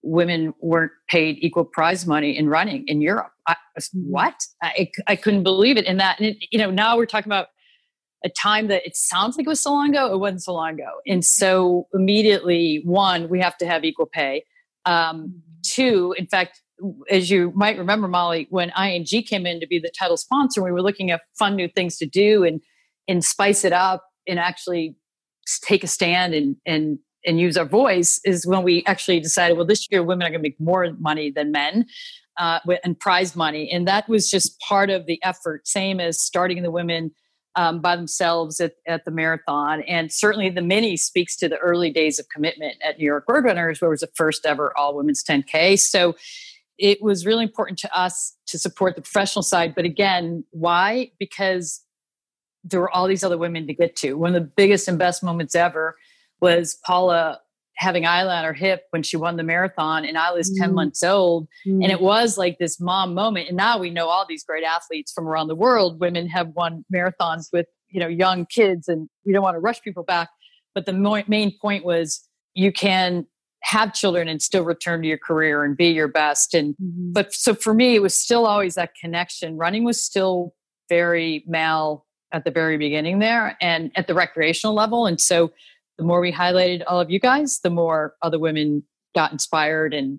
women 0.03 0.53
weren't 0.59 0.91
paid 1.09 1.37
equal 1.41 1.65
prize 1.65 2.07
money 2.07 2.35
in 2.35 2.49
running 2.49 2.83
in 2.87 3.01
Europe. 3.01 3.31
I, 3.47 3.55
what? 3.93 4.35
I, 4.61 4.89
I 5.07 5.15
couldn't 5.15 5.43
believe 5.43 5.77
it. 5.77 5.85
And 5.85 5.99
that, 5.99 6.19
and 6.19 6.29
it, 6.29 6.37
you 6.51 6.59
know, 6.59 6.71
now 6.71 6.97
we're 6.97 7.05
talking 7.05 7.29
about 7.29 7.47
a 8.23 8.29
time 8.29 8.67
that 8.67 8.85
it 8.85 8.95
sounds 8.95 9.37
like 9.37 9.45
it 9.45 9.49
was 9.49 9.61
so 9.61 9.71
long 9.71 9.89
ago, 9.89 10.13
it 10.13 10.19
wasn't 10.19 10.43
so 10.43 10.53
long 10.53 10.73
ago. 10.73 10.91
And 11.07 11.25
so 11.25 11.87
immediately, 11.93 12.81
one, 12.83 13.29
we 13.29 13.39
have 13.39 13.57
to 13.57 13.65
have 13.65 13.83
equal 13.83 14.05
pay. 14.05 14.45
Um, 14.85 15.41
two, 15.63 16.13
in 16.17 16.27
fact, 16.27 16.61
as 17.09 17.29
you 17.29 17.51
might 17.55 17.77
remember, 17.77 18.07
Molly, 18.07 18.47
when 18.49 18.71
ING 18.77 19.05
came 19.05 19.45
in 19.45 19.59
to 19.59 19.67
be 19.67 19.79
the 19.79 19.91
title 19.97 20.17
sponsor, 20.17 20.63
we 20.63 20.71
were 20.71 20.81
looking 20.81 21.11
at 21.11 21.21
fun 21.37 21.55
new 21.55 21.67
things 21.67 21.97
to 21.97 22.05
do 22.05 22.43
and 22.43 22.61
and 23.07 23.23
spice 23.25 23.65
it 23.65 23.73
up 23.73 24.05
and 24.27 24.39
actually 24.39 24.95
take 25.63 25.83
a 25.83 25.87
stand 25.87 26.33
and 26.33 26.55
and 26.65 26.99
and 27.25 27.39
use 27.39 27.55
our 27.55 27.65
voice 27.65 28.19
is 28.25 28.47
when 28.47 28.63
we 28.63 28.83
actually 28.87 29.19
decided, 29.19 29.55
well, 29.55 29.65
this 29.65 29.87
year 29.91 30.01
women 30.01 30.25
are 30.25 30.31
going 30.31 30.39
to 30.41 30.47
make 30.47 30.59
more 30.59 30.91
money 30.99 31.29
than 31.29 31.51
men 31.51 31.85
uh, 32.39 32.59
and 32.83 32.99
prize 32.99 33.35
money, 33.35 33.69
and 33.71 33.87
that 33.87 34.09
was 34.09 34.29
just 34.29 34.59
part 34.59 34.89
of 34.89 35.05
the 35.05 35.19
effort. 35.23 35.67
Same 35.67 35.99
as 35.99 36.19
starting 36.21 36.63
the 36.63 36.71
women 36.71 37.11
um, 37.55 37.81
by 37.81 37.95
themselves 37.95 38.59
at, 38.59 38.75
at 38.87 39.05
the 39.05 39.11
marathon. 39.11 39.81
And 39.83 40.11
certainly 40.11 40.49
the 40.49 40.61
mini 40.61 40.97
speaks 40.97 41.35
to 41.37 41.49
the 41.49 41.57
early 41.57 41.91
days 41.91 42.19
of 42.19 42.29
commitment 42.29 42.75
at 42.83 42.97
New 42.97 43.05
York 43.05 43.25
Roadrunners, 43.27 43.81
where 43.81 43.89
it 43.89 43.93
was 43.93 44.01
the 44.01 44.09
first 44.15 44.45
ever 44.45 44.75
all 44.77 44.95
women's 44.95 45.23
10K. 45.23 45.79
So 45.79 46.15
it 46.77 47.01
was 47.01 47.25
really 47.25 47.43
important 47.43 47.77
to 47.79 47.97
us 47.97 48.35
to 48.47 48.57
support 48.57 48.95
the 48.95 49.01
professional 49.01 49.43
side. 49.43 49.75
But 49.75 49.85
again, 49.85 50.43
why? 50.51 51.11
Because 51.19 51.81
there 52.63 52.79
were 52.79 52.89
all 52.89 53.07
these 53.07 53.23
other 53.23 53.37
women 53.37 53.67
to 53.67 53.73
get 53.73 53.95
to. 53.97 54.13
One 54.13 54.35
of 54.35 54.41
the 54.41 54.49
biggest 54.55 54.87
and 54.87 54.97
best 54.97 55.23
moments 55.23 55.55
ever 55.55 55.95
was 56.39 56.77
Paula 56.85 57.39
having 57.77 58.03
Isla 58.03 58.35
on 58.35 58.45
her 58.45 58.53
hip 58.53 58.83
when 58.91 59.03
she 59.03 59.17
won 59.17 59.37
the 59.37 59.43
marathon, 59.43 60.05
and 60.05 60.17
Isla's 60.17 60.51
mm. 60.51 60.61
10 60.61 60.73
months 60.73 61.03
old. 61.03 61.47
Mm. 61.65 61.83
And 61.83 61.91
it 61.91 62.01
was 62.01 62.37
like 62.37 62.57
this 62.59 62.79
mom 62.79 63.13
moment. 63.13 63.47
And 63.47 63.57
now 63.57 63.79
we 63.79 63.89
know 63.89 64.07
all 64.07 64.25
these 64.27 64.43
great 64.43 64.63
athletes 64.63 65.11
from 65.11 65.27
around 65.27 65.47
the 65.47 65.55
world. 65.55 65.99
Women 65.99 66.27
have 66.27 66.49
won 66.49 66.85
marathons 66.93 67.47
with, 67.51 67.65
you 67.89 67.99
know, 67.99 68.07
young 68.07 68.45
kids, 68.45 68.87
and 68.87 69.09
we 69.25 69.33
don't 69.33 69.43
want 69.43 69.55
to 69.55 69.59
rush 69.59 69.81
people 69.81 70.03
back. 70.03 70.29
But 70.75 70.85
the 70.85 70.93
mo- 70.93 71.23
main 71.27 71.57
point 71.59 71.83
was 71.83 72.27
you 72.53 72.71
can 72.71 73.25
have 73.63 73.93
children 73.93 74.27
and 74.27 74.41
still 74.41 74.63
return 74.63 75.01
to 75.01 75.07
your 75.07 75.17
career 75.17 75.63
and 75.63 75.77
be 75.77 75.87
your 75.87 76.07
best. 76.07 76.53
And, 76.53 76.73
mm-hmm. 76.73 77.13
but 77.13 77.33
so 77.33 77.53
for 77.53 77.73
me, 77.73 77.95
it 77.95 78.01
was 78.01 78.19
still 78.19 78.45
always 78.45 78.75
that 78.75 78.91
connection. 78.99 79.57
Running 79.57 79.83
was 79.83 80.03
still 80.03 80.53
very 80.89 81.43
male 81.47 82.05
at 82.33 82.43
the 82.43 82.51
very 82.51 82.77
beginning 82.77 83.19
there 83.19 83.57
and 83.61 83.91
at 83.95 84.07
the 84.07 84.13
recreational 84.13 84.75
level. 84.75 85.05
And 85.05 85.19
so 85.19 85.51
the 86.01 86.07
more 86.07 86.19
we 86.19 86.31
highlighted 86.31 86.81
all 86.87 86.99
of 86.99 87.11
you 87.11 87.19
guys, 87.19 87.59
the 87.63 87.69
more 87.69 88.15
other 88.23 88.39
women 88.39 88.81
got 89.13 89.31
inspired 89.31 89.93
and 89.93 90.17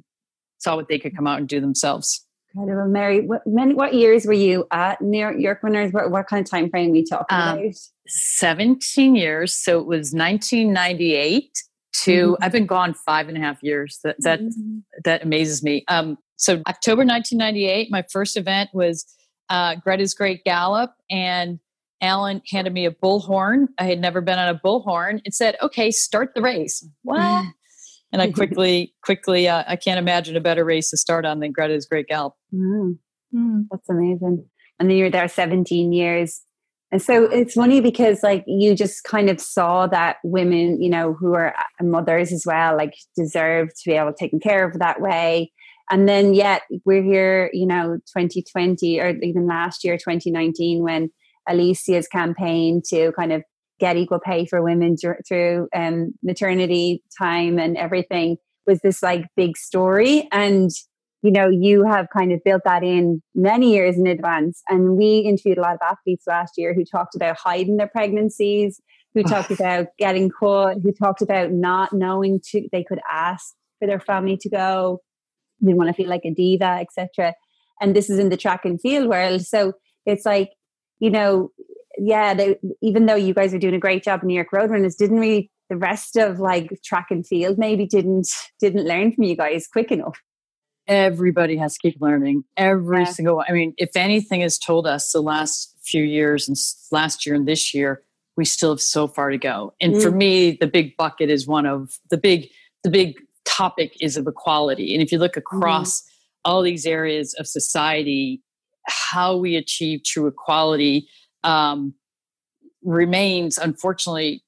saw 0.59 0.77
what 0.77 0.87
they 0.87 0.97
could 0.97 1.17
come 1.17 1.27
out 1.27 1.41
and 1.41 1.49
do 1.49 1.61
themselves. 1.61 2.25
Incredible, 2.55 2.89
Mary. 2.89 3.27
What, 3.27 3.45
many, 3.47 3.75
what 3.75 3.95
years 3.95 4.25
were 4.25 4.33
you 4.33 4.65
at 4.71 5.03
New 5.03 5.29
York 5.37 5.61
Runners? 5.61 5.93
What, 5.93 6.13
what 6.13 6.29
kind 6.29 6.47
of 6.47 6.49
time 6.49 6.71
frame 6.71 6.91
are 6.91 6.93
we 6.93 7.05
talking 7.05 7.37
um, 7.37 7.59
about? 7.59 7.75
17 8.07 9.17
years. 9.17 9.55
So 9.55 9.81
it 9.81 9.87
was 9.87 10.13
1998 10.13 11.51
to, 12.03 12.13
mm-hmm. 12.13 12.45
I've 12.45 12.53
been 12.53 12.67
gone 12.67 12.95
five 12.95 13.29
and 13.29 13.37
a 13.37 13.41
half 13.41 13.61
years. 13.61 13.99
That, 14.05 14.15
that, 14.21 14.41
mm-hmm. 14.41 14.79
that 15.05 15.25
amazes 15.25 15.65
me. 15.65 15.85
Um, 15.89 16.17
so 16.37 16.63
October 16.69 17.05
1998, 17.05 17.91
my 17.91 18.05
first 18.09 18.37
event 18.37 18.71
was 18.73 19.05
uh, 19.49 19.75
Greta's 19.83 20.15
Great 20.15 20.45
Gallop. 20.45 20.93
And 21.11 21.59
Allan 22.03 22.43
handed 22.51 22.73
me 22.73 22.85
a 22.85 22.91
bullhorn. 22.91 23.69
I 23.79 23.85
had 23.85 24.01
never 24.01 24.21
been 24.21 24.39
on 24.39 24.49
a 24.49 24.59
bullhorn. 24.59 25.21
It 25.25 25.35
said, 25.35 25.57
"Okay, 25.63 25.91
start 25.91 26.35
the 26.35 26.43
race." 26.43 26.87
What? 27.03 27.47
and 28.13 28.21
I 28.21 28.31
quickly, 28.33 28.95
quickly, 29.03 29.49
uh, 29.49 29.65
I 29.67 29.77
can't 29.77 29.99
imagine 29.99 30.37
a 30.37 30.41
better 30.41 30.65
race 30.65 30.91
to 30.91 30.97
start 30.97 31.25
on 31.25 31.41
than 31.41 31.53
Greta's 31.53 31.87
Great 31.87 32.09
Gallop. 32.09 32.35
Mm. 32.53 32.99
Mm, 33.35 33.67
that's 33.71 33.89
amazing. 33.89 34.45
And 34.79 34.91
then 34.91 34.97
you 34.97 35.05
were 35.05 35.11
there 35.11 35.29
17 35.29 35.93
years. 35.93 36.43
And 36.91 37.01
so 37.01 37.25
it's 37.25 37.55
funny 37.55 37.81
because 37.81 38.23
like 38.23 38.45
you 38.47 38.75
just 38.75 39.05
kind 39.05 39.31
of 39.31 39.41
saw 39.41 39.87
that 39.87 40.17
women, 40.25 40.83
you 40.83 40.91
know, 40.91 41.15
who 41.15 41.35
are 41.35 41.55
uh, 41.57 41.85
mothers 41.85 42.33
as 42.33 42.45
well, 42.45 42.77
like 42.77 42.95
deserve 43.17 43.69
to 43.69 43.91
be 43.91 43.93
able 43.93 44.13
to 44.13 44.19
taken 44.19 44.41
care 44.41 44.69
of 44.69 44.79
that 44.79 45.01
way. 45.01 45.51
And 45.91 46.07
then 46.07 46.35
yet 46.35 46.63
we're 46.85 47.03
here, 47.03 47.51
you 47.55 47.67
know, 47.67 47.97
2020 48.15 49.01
or 49.01 49.17
even 49.23 49.47
last 49.47 49.85
year, 49.85 49.97
2019, 49.97 50.83
when 50.83 51.11
Alysia's 51.49 52.09
campaign 52.09 52.83
to 52.89 53.13
kind 53.13 53.33
of 53.33 53.43
get 53.81 53.97
equal 53.97 54.21
pay 54.21 54.47
for 54.47 54.63
women 54.63 54.97
through 54.97 55.69
um, 55.75 56.13
maternity 56.23 57.03
time 57.19 57.59
and 57.59 57.77
everything 57.77 58.37
was 58.67 58.79
this 58.81 59.03
like 59.03 59.27
big 59.37 59.57
story. 59.57 60.29
And 60.31 60.71
you 61.23 61.31
know 61.31 61.49
you 61.49 61.85
have 61.85 62.09
kind 62.13 62.33
of 62.33 62.41
built 62.45 62.63
that 62.65 62.83
in 62.83 63.23
many 63.35 63.73
years 63.73 63.97
in 63.97 64.07
advance. 64.07 64.63
And 64.69 64.97
we 64.97 65.19
interviewed 65.19 65.59
a 65.59 65.63
lot 65.63 65.75
of 65.75 65.81
athletes 65.83 66.25
last 66.27 66.55
year 66.57 66.75
who 66.75 66.85
talked 66.85 67.15
about 67.15 67.39
hiding 67.39 67.77
their 67.77 67.89
pregnancies 67.89 68.81
who 69.15 69.23
talked 69.23 69.51
about 69.51 69.89
getting 69.99 70.31
caught 70.31 70.77
who 70.83 70.93
talked 70.93 71.23
about 71.23 71.53
not 71.53 71.93
knowing 71.93 72.41
to 72.51 72.69
they 72.73 72.83
could 72.83 73.01
ask 73.11 73.55
for 73.79 73.87
their 73.87 74.01
family 74.01 74.37
to 74.39 74.49
go. 74.49 75.01
Didn't 75.61 75.77
want 75.77 75.89
to 75.89 75.95
feel 75.95 76.09
like 76.09 76.25
a 76.25 76.35
diva 76.35 76.79
etc 76.81 77.35
and 77.83 77.97
this 77.97 78.09
is 78.09 78.19
in 78.19 78.29
the 78.29 78.37
track 78.37 78.65
and 78.65 78.81
field 78.81 79.09
world. 79.09 79.43
So 79.43 79.73
it's 80.07 80.25
like 80.25 80.51
you 81.03 81.11
know, 81.11 81.51
yeah, 81.99 82.33
they, 82.33 82.57
even 82.81 83.07
though 83.07 83.17
you 83.17 83.35
guys 83.35 83.53
are 83.53 83.59
doing 83.59 83.75
a 83.75 83.81
great 83.81 84.05
job 84.05 84.23
in 84.23 84.29
New 84.29 84.35
York 84.35 84.53
Roadrunners, 84.53 84.97
didn't 84.97 85.19
really 85.19 85.51
the 85.69 85.77
rest 85.77 86.17
of 86.17 86.39
like 86.39 86.71
track 86.85 87.07
and 87.11 87.27
field 87.27 87.59
maybe 87.59 87.87
didn't 87.87 88.29
didn't 88.61 88.85
learn 88.85 89.11
from 89.13 89.25
you 89.25 89.37
guys 89.37 89.67
quick 89.67 89.91
enough. 89.91 90.17
Everybody 90.87 91.57
has 91.57 91.75
to 91.75 91.81
keep 91.81 92.01
learning. 92.01 92.45
Every 92.57 93.01
yeah. 93.01 93.11
single 93.11 93.37
one. 93.37 93.47
I 93.49 93.53
mean, 93.53 93.75
if 93.79 93.97
anything 93.97 94.43
has 94.43 94.59
told 94.59 94.87
us 94.87 95.11
the 95.11 95.23
last 95.23 95.77
few 95.83 96.05
years 96.05 96.47
and 96.47 96.57
last 96.93 97.27
year 97.27 97.35
and 97.35 97.49
this 97.49 97.75
year, 97.75 98.03
we 98.37 98.45
still 98.45 98.71
have 98.71 98.81
so 98.81 99.09
far 99.09 99.31
to 99.31 99.39
go. 99.39 99.75
And 99.81 99.95
mm. 99.95 100.03
for 100.03 100.13
me, 100.13 100.53
the 100.53 100.69
big 100.69 100.97
bucket 100.97 101.31
is 101.31 101.49
one 101.49 101.67
of 101.67 101.99
the 102.11 102.19
big, 102.19 102.49
the 102.85 102.91
big 102.91 103.17
topic 103.45 103.97
is 104.01 104.17
of 104.17 104.27
equality. 104.29 104.95
And 104.95 105.03
if 105.03 105.11
you 105.11 105.19
look 105.19 105.37
across 105.37 106.01
mm. 106.01 106.05
all 106.45 106.63
these 106.63 106.87
areas 106.87 107.35
of 107.35 107.49
society, 107.49 108.41
how 108.87 109.37
we 109.37 109.57
achieve 109.57 110.03
true 110.05 110.27
equality 110.27 111.09
um, 111.45 111.95
remains, 112.83 113.59
unfortunately, 113.59 114.43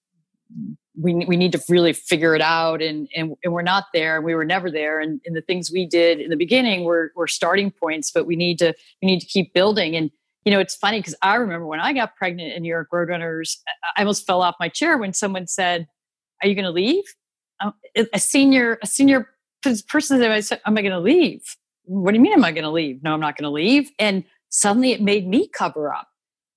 we, 0.97 1.15
we 1.27 1.37
need 1.37 1.53
to 1.53 1.63
really 1.69 1.93
figure 1.93 2.35
it 2.35 2.41
out 2.41 2.81
and, 2.81 3.09
and, 3.17 3.35
and 3.43 3.53
we're 3.53 3.63
not 3.63 3.87
there 3.93 4.17
and 4.17 4.25
we 4.25 4.35
were 4.35 4.45
never 4.45 4.71
there 4.71 5.01
and, 5.01 5.21
and 5.27 5.35
the 5.35 5.43
things 5.43 5.71
we 5.73 5.87
did 5.87 6.21
in 6.21 6.31
the 6.31 6.37
beginning 6.37 6.85
were, 6.85 7.13
were 7.17 7.27
starting 7.27 7.71
points 7.71 8.13
but 8.13 8.27
we 8.27 8.37
need 8.37 8.59
to 8.59 8.73
we 9.03 9.07
need 9.07 9.19
to 9.19 9.27
keep 9.27 9.53
building 9.53 9.97
and 9.97 10.11
you 10.45 10.53
know 10.53 10.61
it's 10.61 10.77
funny 10.77 11.01
because 11.01 11.17
i 11.23 11.35
remember 11.35 11.67
when 11.67 11.81
i 11.81 11.93
got 11.93 12.15
pregnant 12.15 12.53
in 12.53 12.63
new 12.63 12.69
york 12.69 12.89
roadrunners 12.93 13.57
i 13.97 14.03
almost 14.03 14.25
fell 14.25 14.41
off 14.41 14.55
my 14.61 14.69
chair 14.69 14.97
when 14.97 15.13
someone 15.13 15.49
said 15.49 15.89
are 16.43 16.49
you 16.49 16.55
going 16.55 16.65
to 16.65 16.71
leave? 16.71 17.05
Um, 17.61 17.73
a 18.13 18.19
senior 18.19 18.79
a 18.83 18.87
senior 18.87 19.31
person 19.89 20.43
said 20.43 20.61
am 20.67 20.77
i 20.77 20.83
going 20.83 20.93
to 20.93 21.01
leave 21.01 21.43
what 21.85 22.13
do 22.13 22.17
you 22.17 22.23
mean 22.23 22.33
am 22.33 22.45
i 22.45 22.53
going 22.53 22.65
to 22.65 22.71
leave 22.71 23.03
no 23.03 23.13
i'm 23.13 23.21
not 23.21 23.37
going 23.37 23.45
to 23.45 23.51
leave 23.51 23.91
and 23.99 24.25
suddenly 24.49 24.93
it 24.93 25.01
made 25.01 25.27
me 25.27 25.49
cover 25.49 25.93
up 25.93 26.09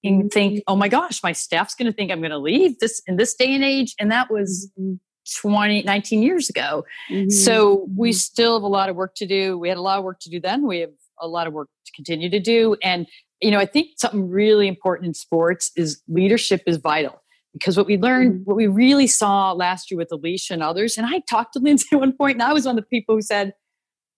and 0.04 0.32
think, 0.32 0.54
mm-hmm. 0.54 0.74
oh 0.74 0.76
my 0.76 0.88
gosh, 0.88 1.22
my 1.24 1.32
staff's 1.32 1.76
going 1.76 1.92
to 1.92 1.96
think 1.96 2.12
I'm 2.12 2.20
going 2.20 2.32
to 2.32 2.38
leave 2.38 2.80
this 2.80 3.02
in 3.08 3.18
this 3.18 3.34
day 3.34 3.54
and 3.54 3.64
age. 3.64 3.96
And 4.00 4.12
that 4.12 4.32
was 4.32 4.72
mm-hmm. 4.80 4.96
20, 5.42 5.84
19 5.84 6.24
years 6.24 6.50
ago. 6.50 6.86
Mm-hmm. 7.12 7.30
So 7.30 7.88
we 7.96 8.10
mm-hmm. 8.10 8.16
still 8.16 8.56
have 8.56 8.64
a 8.64 8.68
lot 8.68 8.90
of 8.90 8.96
work 8.96 9.16
to 9.16 9.28
do. 9.28 9.58
We 9.58 9.70
had 9.70 9.78
a 9.78 9.82
lot 9.82 10.00
of 10.00 10.06
work 10.06 10.20
to 10.22 10.30
do 10.30 10.40
then. 10.40 10.66
We 10.68 10.80
have 10.80 10.92
a 11.20 11.28
lot 11.28 11.48
of 11.48 11.54
work 11.54 11.70
to 11.86 11.92
continue 11.94 12.30
to 12.30 12.40
do. 12.40 12.78
And, 12.84 13.08
you 13.42 13.52
know, 13.52 13.60
I 13.60 13.66
think 13.66 13.92
something 13.98 14.30
really 14.30 14.68
important 14.68 15.08
in 15.08 15.14
sports 15.14 15.72
is 15.76 16.02
leadership 16.08 16.64
is 16.68 16.78
vital 16.78 17.22
because 17.54 17.76
what 17.76 17.88
we 17.88 17.98
learned, 17.98 18.34
mm-hmm. 18.34 18.44
what 18.44 18.58
we 18.58 18.68
really 18.68 19.08
saw 19.08 19.52
last 19.52 19.90
year 19.90 19.98
with 19.98 20.10
Alysia 20.10 20.52
and 20.52 20.64
others, 20.64 20.98
and 20.98 21.08
I 21.08 21.22
talked 21.30 21.54
to 21.54 21.60
Lindsay 21.60 21.88
at 21.94 22.00
one 22.00 22.14
point, 22.14 22.34
and 22.34 22.44
I 22.44 22.54
was 22.54 22.66
one 22.66 22.78
of 22.78 22.84
the 22.84 22.88
people 22.88 23.16
who 23.16 23.22
said, 23.22 23.54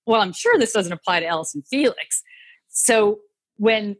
well, 0.10 0.22
I'm 0.22 0.34
sure 0.34 0.58
this 0.58 0.74
doesn't 0.74 0.91
apply 0.91 1.19
to 1.19 1.28
Allyson 1.28 1.63
Felix. 1.69 2.24
So 2.69 3.19
when 3.58 3.95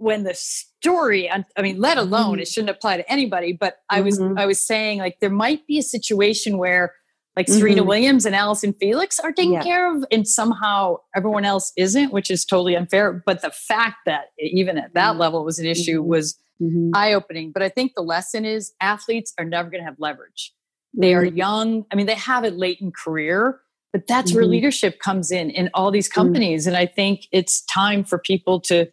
when 0.00 0.24
the 0.24 0.34
story 0.34 1.30
i 1.30 1.44
mean 1.60 1.78
let 1.78 1.98
alone 1.98 2.32
mm-hmm. 2.32 2.40
it 2.40 2.48
shouldn't 2.48 2.70
apply 2.70 2.96
to 2.96 3.12
anybody 3.12 3.52
but 3.52 3.76
i 3.90 4.00
was 4.00 4.18
mm-hmm. 4.18 4.38
i 4.38 4.46
was 4.46 4.66
saying 4.66 4.98
like 4.98 5.18
there 5.20 5.30
might 5.30 5.66
be 5.66 5.78
a 5.78 5.82
situation 5.82 6.56
where 6.56 6.94
like 7.36 7.46
mm-hmm. 7.46 7.58
serena 7.58 7.84
williams 7.84 8.24
and 8.24 8.34
allyson 8.34 8.72
felix 8.80 9.20
are 9.20 9.30
taken 9.30 9.52
yeah. 9.52 9.62
care 9.62 9.94
of 9.94 10.02
and 10.10 10.26
somehow 10.26 10.96
everyone 11.14 11.44
else 11.44 11.70
isn't 11.76 12.14
which 12.14 12.30
is 12.30 12.46
totally 12.46 12.74
unfair 12.74 13.22
but 13.26 13.42
the 13.42 13.50
fact 13.50 13.96
that 14.06 14.28
even 14.38 14.78
at 14.78 14.94
that 14.94 15.10
mm-hmm. 15.10 15.20
level 15.20 15.44
was 15.44 15.58
an 15.58 15.66
issue 15.66 16.00
mm-hmm. 16.00 16.08
was 16.08 16.38
mm-hmm. 16.62 16.90
eye-opening 16.94 17.52
but 17.52 17.62
i 17.62 17.68
think 17.68 17.92
the 17.94 18.02
lesson 18.02 18.46
is 18.46 18.72
athletes 18.80 19.34
are 19.38 19.44
never 19.44 19.68
going 19.68 19.82
to 19.82 19.86
have 19.86 19.96
leverage 19.98 20.54
they 20.94 21.12
are 21.12 21.24
young 21.24 21.84
i 21.92 21.94
mean 21.94 22.06
they 22.06 22.14
have 22.14 22.44
it 22.44 22.56
late 22.56 22.78
in 22.80 22.90
career 22.90 23.60
but 23.92 24.06
that's 24.06 24.32
where 24.32 24.44
mm-hmm. 24.44 24.52
leadership 24.52 25.00
comes 25.00 25.30
in 25.30 25.50
in 25.50 25.70
all 25.74 25.90
these 25.90 26.08
mm-hmm. 26.08 26.20
companies. 26.20 26.66
And 26.66 26.76
i 26.76 26.86
think 26.86 27.26
it's 27.32 27.64
time 27.66 28.04
for 28.04 28.18
people 28.18 28.60
to 28.62 28.86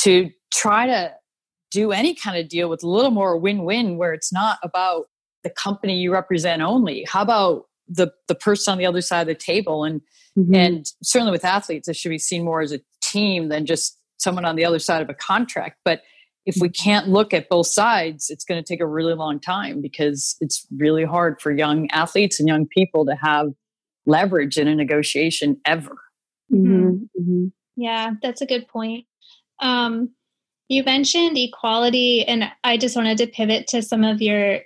to 0.00 0.30
try 0.52 0.86
to 0.86 1.12
do 1.70 1.92
any 1.92 2.14
kind 2.14 2.36
of 2.36 2.48
deal 2.48 2.68
with 2.68 2.82
a 2.82 2.88
little 2.88 3.10
more 3.10 3.36
win-win 3.36 3.96
where 3.96 4.12
it's 4.12 4.32
not 4.32 4.58
about 4.62 5.06
the 5.44 5.50
company 5.50 5.98
you 5.98 6.12
represent 6.12 6.62
only. 6.62 7.04
How 7.08 7.22
about 7.22 7.66
the 7.88 8.12
the 8.28 8.34
person 8.34 8.72
on 8.72 8.78
the 8.78 8.86
other 8.86 9.00
side 9.00 9.22
of 9.22 9.26
the 9.26 9.34
table? 9.34 9.84
And 9.84 10.00
mm-hmm. 10.38 10.54
and 10.54 10.86
certainly 11.02 11.32
with 11.32 11.44
athletes 11.44 11.88
it 11.88 11.96
should 11.96 12.10
be 12.10 12.18
seen 12.18 12.44
more 12.44 12.60
as 12.60 12.72
a 12.72 12.80
team 13.02 13.48
than 13.48 13.66
just 13.66 13.98
someone 14.18 14.44
on 14.44 14.56
the 14.56 14.64
other 14.64 14.78
side 14.78 15.02
of 15.02 15.08
a 15.08 15.14
contract. 15.14 15.78
But 15.84 16.02
if 16.46 16.56
we 16.60 16.68
mm-hmm. 16.68 16.82
can't 16.82 17.08
look 17.08 17.32
at 17.34 17.48
both 17.48 17.66
sides 17.66 18.30
it's 18.30 18.44
going 18.44 18.62
to 18.62 18.66
take 18.66 18.80
a 18.80 18.86
really 18.86 19.14
long 19.14 19.38
time 19.38 19.80
because 19.80 20.36
it's 20.40 20.66
really 20.76 21.04
hard 21.04 21.40
for 21.40 21.52
young 21.52 21.88
athletes 21.90 22.40
and 22.40 22.48
young 22.48 22.66
people 22.66 23.04
to 23.06 23.14
have 23.14 23.48
leverage 24.06 24.56
in 24.56 24.68
a 24.68 24.74
negotiation 24.74 25.60
ever 25.64 25.98
mm-hmm. 26.52 27.04
Mm-hmm. 27.18 27.46
yeah 27.76 28.12
that's 28.22 28.40
a 28.40 28.46
good 28.46 28.68
point 28.68 29.06
um, 29.60 30.10
you 30.68 30.84
mentioned 30.84 31.36
equality, 31.36 32.24
and 32.26 32.44
I 32.64 32.76
just 32.76 32.96
wanted 32.96 33.18
to 33.18 33.26
pivot 33.26 33.66
to 33.68 33.82
some 33.82 34.04
of 34.04 34.22
your 34.22 34.60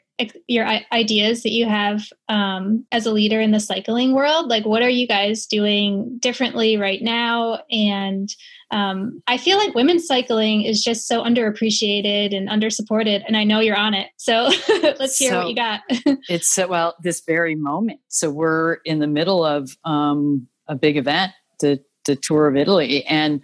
your 0.46 0.66
ideas 0.92 1.42
that 1.42 1.50
you 1.50 1.66
have 1.66 2.04
um, 2.28 2.86
as 2.92 3.04
a 3.04 3.12
leader 3.12 3.40
in 3.40 3.50
the 3.50 3.58
cycling 3.58 4.14
world. 4.14 4.48
Like, 4.48 4.64
what 4.64 4.82
are 4.82 4.88
you 4.88 5.08
guys 5.08 5.46
doing 5.46 6.18
differently 6.20 6.76
right 6.76 7.02
now? 7.02 7.62
And 7.70 8.28
um, 8.70 9.22
I 9.26 9.38
feel 9.38 9.58
like 9.58 9.74
women's 9.74 10.06
cycling 10.06 10.62
is 10.62 10.82
just 10.82 11.08
so 11.08 11.24
underappreciated 11.24 12.36
and 12.36 12.48
undersupported, 12.48 13.24
and 13.26 13.36
I 13.36 13.44
know 13.44 13.60
you're 13.60 13.76
on 13.76 13.94
it. 13.94 14.08
So 14.16 14.50
let's 14.68 15.16
hear 15.16 15.30
so 15.30 15.38
what 15.38 15.48
you 15.48 15.56
got. 15.56 15.80
it's 16.28 16.56
uh, 16.58 16.66
well, 16.68 16.94
this 17.02 17.22
very 17.26 17.56
moment. 17.56 18.00
So 18.08 18.30
we're 18.30 18.74
in 18.84 19.00
the 19.00 19.06
middle 19.08 19.44
of 19.44 19.70
um, 19.84 20.46
a 20.68 20.76
big 20.76 20.96
event, 20.96 21.32
the 21.60 21.82
the 22.06 22.16
Tour 22.16 22.46
of 22.46 22.56
Italy, 22.56 23.04
and 23.06 23.40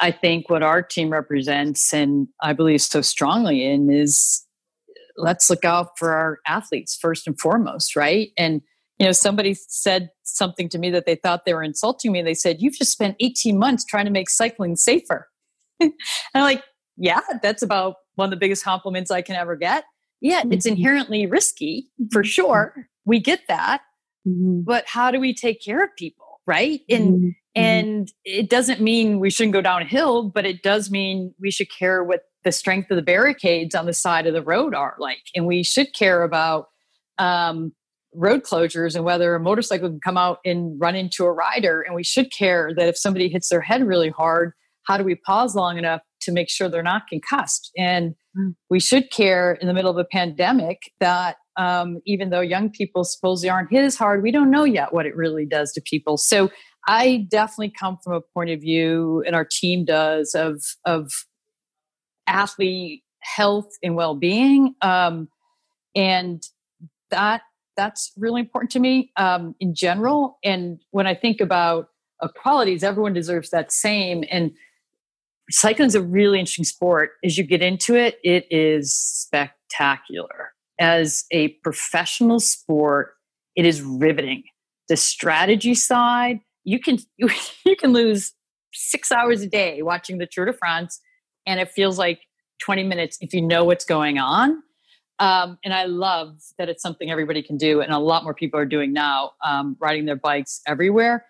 I 0.00 0.10
think 0.10 0.50
what 0.50 0.62
our 0.62 0.82
team 0.82 1.10
represents 1.10 1.92
and 1.92 2.28
I 2.42 2.52
believe 2.52 2.82
so 2.82 3.00
strongly 3.00 3.64
in 3.64 3.90
is 3.90 4.45
let's 5.16 5.48
look 5.50 5.64
out 5.64 5.98
for 5.98 6.12
our 6.12 6.38
athletes 6.46 6.96
first 7.00 7.26
and 7.26 7.38
foremost, 7.38 7.96
right? 7.96 8.30
And 8.36 8.62
you 8.98 9.04
know, 9.04 9.12
somebody 9.12 9.54
said 9.54 10.08
something 10.22 10.70
to 10.70 10.78
me 10.78 10.90
that 10.90 11.04
they 11.04 11.16
thought 11.16 11.44
they 11.44 11.52
were 11.52 11.62
insulting 11.62 12.12
me. 12.12 12.22
They 12.22 12.34
said, 12.34 12.60
"You've 12.60 12.76
just 12.76 12.92
spent 12.92 13.16
18 13.20 13.58
months 13.58 13.84
trying 13.84 14.06
to 14.06 14.10
make 14.10 14.30
cycling 14.30 14.76
safer." 14.76 15.28
and 15.80 15.92
I'm 16.34 16.42
like, 16.42 16.62
"Yeah, 16.96 17.20
that's 17.42 17.62
about 17.62 17.96
one 18.14 18.26
of 18.26 18.30
the 18.30 18.38
biggest 18.38 18.64
compliments 18.64 19.10
I 19.10 19.20
can 19.20 19.36
ever 19.36 19.54
get." 19.54 19.84
Yeah, 20.20 20.40
mm-hmm. 20.40 20.52
it's 20.52 20.66
inherently 20.66 21.26
risky 21.26 21.88
for 22.10 22.22
mm-hmm. 22.22 22.28
sure. 22.28 22.88
We 23.04 23.20
get 23.20 23.42
that. 23.48 23.82
Mm-hmm. 24.26 24.62
But 24.62 24.86
how 24.86 25.10
do 25.10 25.20
we 25.20 25.34
take 25.34 25.62
care 25.62 25.84
of 25.84 25.90
people, 25.96 26.40
right? 26.46 26.80
And 26.88 27.14
mm-hmm. 27.14 27.28
Mm-hmm. 27.56 27.62
And 27.64 28.12
it 28.24 28.50
doesn't 28.50 28.82
mean 28.82 29.18
we 29.18 29.30
shouldn't 29.30 29.54
go 29.54 29.62
downhill, 29.62 30.24
but 30.28 30.44
it 30.44 30.62
does 30.62 30.90
mean 30.90 31.34
we 31.40 31.50
should 31.50 31.68
care 31.70 32.04
what 32.04 32.22
the 32.46 32.52
strength 32.52 32.92
of 32.92 32.96
the 32.96 33.02
barricades 33.02 33.74
on 33.74 33.86
the 33.86 33.92
side 33.92 34.24
of 34.28 34.32
the 34.32 34.40
road 34.40 34.72
are 34.72 34.94
like. 35.00 35.18
And 35.34 35.46
we 35.46 35.64
should 35.64 35.92
care 35.92 36.22
about 36.22 36.68
um, 37.18 37.72
road 38.14 38.44
closures 38.44 38.94
and 38.94 39.04
whether 39.04 39.34
a 39.34 39.40
motorcycle 39.40 39.88
can 39.88 39.98
come 39.98 40.16
out 40.16 40.38
and 40.44 40.80
run 40.80 40.94
into 40.94 41.24
a 41.24 41.32
rider. 41.32 41.82
And 41.82 41.96
we 41.96 42.04
should 42.04 42.32
care 42.32 42.72
that 42.76 42.86
if 42.86 42.96
somebody 42.96 43.28
hits 43.28 43.48
their 43.48 43.60
head 43.60 43.84
really 43.84 44.10
hard, 44.10 44.52
how 44.84 44.96
do 44.96 45.02
we 45.02 45.16
pause 45.16 45.56
long 45.56 45.76
enough 45.76 46.02
to 46.20 46.30
make 46.30 46.48
sure 46.48 46.68
they're 46.68 46.84
not 46.84 47.08
concussed? 47.08 47.72
And 47.76 48.14
mm. 48.38 48.54
we 48.70 48.78
should 48.78 49.10
care 49.10 49.54
in 49.54 49.66
the 49.66 49.74
middle 49.74 49.90
of 49.90 49.98
a 49.98 50.04
pandemic 50.04 50.78
that 51.00 51.38
um, 51.56 51.98
even 52.06 52.30
though 52.30 52.40
young 52.40 52.70
people 52.70 53.02
supposedly 53.02 53.50
aren't 53.50 53.72
hit 53.72 53.82
as 53.82 53.96
hard, 53.96 54.22
we 54.22 54.30
don't 54.30 54.52
know 54.52 54.62
yet 54.62 54.94
what 54.94 55.04
it 55.04 55.16
really 55.16 55.46
does 55.46 55.72
to 55.72 55.80
people. 55.80 56.16
So 56.16 56.48
I 56.86 57.26
definitely 57.28 57.72
come 57.76 57.98
from 58.04 58.12
a 58.12 58.20
point 58.20 58.50
of 58.50 58.60
view, 58.60 59.24
and 59.26 59.34
our 59.34 59.44
team 59.44 59.84
does 59.84 60.32
of 60.36 60.62
of 60.84 61.10
athlete 62.26 63.02
health 63.20 63.70
and 63.82 63.96
well 63.96 64.14
being, 64.14 64.74
um, 64.82 65.28
and 65.94 66.42
that 67.10 67.42
that's 67.76 68.12
really 68.16 68.40
important 68.40 68.70
to 68.72 68.80
me 68.80 69.12
um, 69.16 69.54
in 69.60 69.74
general. 69.74 70.38
And 70.42 70.80
when 70.90 71.06
I 71.06 71.14
think 71.14 71.40
about 71.40 71.88
equalities, 72.22 72.82
everyone 72.82 73.12
deserves 73.12 73.50
that 73.50 73.70
same. 73.70 74.24
And 74.30 74.52
cycling 75.50 75.88
is 75.88 75.94
a 75.94 76.02
really 76.02 76.38
interesting 76.38 76.64
sport. 76.64 77.10
As 77.24 77.36
you 77.36 77.44
get 77.44 77.62
into 77.62 77.94
it, 77.94 78.18
it 78.24 78.46
is 78.50 78.94
spectacular. 78.94 80.52
As 80.78 81.24
a 81.30 81.48
professional 81.62 82.40
sport, 82.40 83.14
it 83.54 83.64
is 83.64 83.82
riveting. 83.82 84.44
The 84.88 84.96
strategy 84.96 85.74
side, 85.74 86.40
you 86.64 86.78
can 86.78 86.98
you 87.64 87.76
can 87.76 87.92
lose 87.92 88.32
six 88.72 89.10
hours 89.10 89.42
a 89.42 89.46
day 89.46 89.82
watching 89.82 90.18
the 90.18 90.28
Tour 90.30 90.44
de 90.46 90.52
France, 90.52 91.00
and 91.46 91.60
it 91.60 91.70
feels 91.70 91.98
like 91.98 92.20
20 92.60 92.82
minutes 92.84 93.18
if 93.20 93.32
you 93.32 93.42
know 93.42 93.64
what's 93.64 93.84
going 93.84 94.18
on. 94.18 94.62
Um, 95.18 95.58
and 95.64 95.72
I 95.72 95.84
love 95.84 96.38
that 96.58 96.68
it's 96.68 96.82
something 96.82 97.10
everybody 97.10 97.42
can 97.42 97.56
do, 97.56 97.80
and 97.80 97.92
a 97.92 97.98
lot 97.98 98.22
more 98.22 98.34
people 98.34 98.60
are 98.60 98.66
doing 98.66 98.92
now, 98.92 99.32
um, 99.44 99.76
riding 99.80 100.04
their 100.04 100.16
bikes 100.16 100.60
everywhere. 100.66 101.24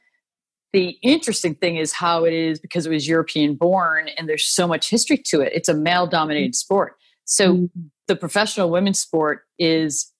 The 0.72 0.96
interesting 1.02 1.54
thing 1.54 1.76
is 1.76 1.92
how 1.92 2.24
it 2.24 2.32
is 2.32 2.58
because 2.58 2.86
it 2.86 2.90
was 2.90 3.06
European 3.06 3.54
born, 3.54 4.08
and 4.18 4.28
there's 4.28 4.44
so 4.44 4.66
much 4.66 4.90
history 4.90 5.18
to 5.26 5.40
it. 5.40 5.52
It's 5.54 5.68
a 5.68 5.74
male 5.74 6.06
dominated 6.06 6.48
mm-hmm. 6.48 6.54
sport. 6.54 6.94
So 7.24 7.54
mm-hmm. 7.54 7.80
the 8.08 8.16
professional 8.16 8.70
women's 8.70 8.98
sport 8.98 9.42
is 9.58 10.12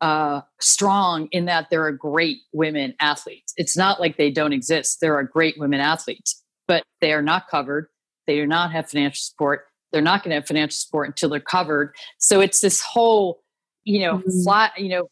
uh, 0.00 0.42
strong 0.60 1.28
in 1.32 1.46
that 1.46 1.70
there 1.70 1.84
are 1.84 1.92
great 1.92 2.38
women 2.52 2.94
athletes. 3.00 3.52
It's 3.56 3.76
not 3.76 4.00
like 4.00 4.16
they 4.16 4.30
don't 4.30 4.52
exist. 4.52 4.98
There 5.00 5.16
are 5.16 5.24
great 5.24 5.58
women 5.58 5.80
athletes, 5.80 6.42
but 6.68 6.84
they 7.00 7.12
are 7.12 7.22
not 7.22 7.48
covered. 7.48 7.88
They 8.28 8.36
do 8.36 8.46
not 8.46 8.70
have 8.70 8.88
financial 8.90 9.18
support. 9.18 9.64
They're 9.90 10.02
not 10.02 10.22
going 10.22 10.30
to 10.30 10.36
have 10.36 10.46
financial 10.46 10.76
support 10.76 11.08
until 11.08 11.30
they're 11.30 11.40
covered. 11.40 11.94
So 12.18 12.40
it's 12.40 12.60
this 12.60 12.80
whole, 12.82 13.40
you 13.84 14.00
know, 14.00 14.18
mm-hmm. 14.18 14.42
flat, 14.44 14.78
you 14.78 14.90
know, 14.90 15.08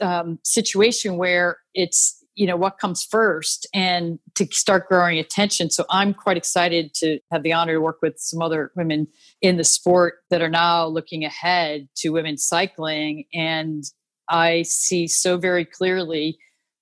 um, 0.00 0.38
situation 0.44 1.16
where 1.16 1.56
it's 1.74 2.16
you 2.34 2.46
know 2.46 2.56
what 2.56 2.78
comes 2.78 3.02
first 3.02 3.66
and 3.74 4.18
to 4.34 4.46
start 4.46 4.88
growing 4.88 5.18
attention 5.18 5.68
so 5.68 5.84
i'm 5.90 6.14
quite 6.14 6.36
excited 6.36 6.94
to 6.94 7.18
have 7.30 7.42
the 7.42 7.52
honor 7.52 7.74
to 7.74 7.80
work 7.80 7.98
with 8.02 8.14
some 8.18 8.40
other 8.40 8.70
women 8.76 9.06
in 9.42 9.56
the 9.56 9.64
sport 9.64 10.14
that 10.30 10.40
are 10.40 10.48
now 10.48 10.86
looking 10.86 11.24
ahead 11.24 11.88
to 11.96 12.10
women 12.10 12.38
cycling 12.38 13.24
and 13.34 13.84
i 14.28 14.62
see 14.62 15.06
so 15.06 15.36
very 15.36 15.64
clearly 15.64 16.38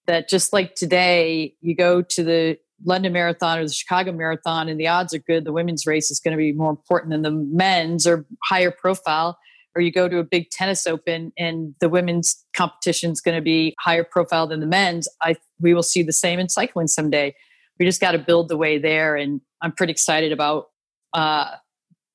that 0.07 0.29
just 0.29 0.53
like 0.53 0.75
today 0.75 1.55
you 1.61 1.75
go 1.75 2.03
to 2.03 2.23
the 2.23 2.59
london 2.85 3.13
marathon 3.13 3.59
or 3.59 3.65
the 3.65 3.73
chicago 3.73 4.13
marathon 4.13 4.69
and 4.69 4.79
the 4.79 4.87
odds 4.87 5.13
are 5.13 5.19
good 5.19 5.45
the 5.45 5.53
women's 5.53 5.87
race 5.87 6.11
is 6.11 6.21
going 6.21 6.33
to 6.33 6.39
be 6.39 6.53
more 6.53 6.71
important 6.71 7.11
than 7.11 7.23
the 7.23 7.31
men's 7.31 8.07
or 8.07 8.25
higher 8.45 8.71
profile 8.71 9.39
or 9.75 9.83
you 9.83 9.93
go 9.93 10.09
to 10.09 10.19
a 10.19 10.25
big 10.25 10.51
tennis 10.51 10.87
open 10.87 11.33
and 11.39 11.75
the 11.81 11.89
women's 11.89 12.45
competition 12.57 13.11
is 13.13 13.21
going 13.21 13.37
to 13.37 13.43
be 13.43 13.75
higher 13.79 14.05
profile 14.05 14.47
than 14.47 14.61
the 14.61 14.67
men's 14.67 15.09
i 15.23 15.35
we 15.61 15.75
will 15.75 15.83
see 15.83 16.03
the 16.03 16.13
same 16.13 16.39
in 16.39 16.49
cycling 16.49 16.87
someday. 16.87 17.35
We 17.79 17.87
just 17.87 18.01
got 18.01 18.13
to 18.13 18.19
build 18.19 18.49
the 18.49 18.57
way 18.57 18.79
there 18.79 19.17
and 19.17 19.41
i'm 19.63 19.73
pretty 19.73 19.93
excited 19.93 20.33
about 20.33 20.67
uh 21.15 21.51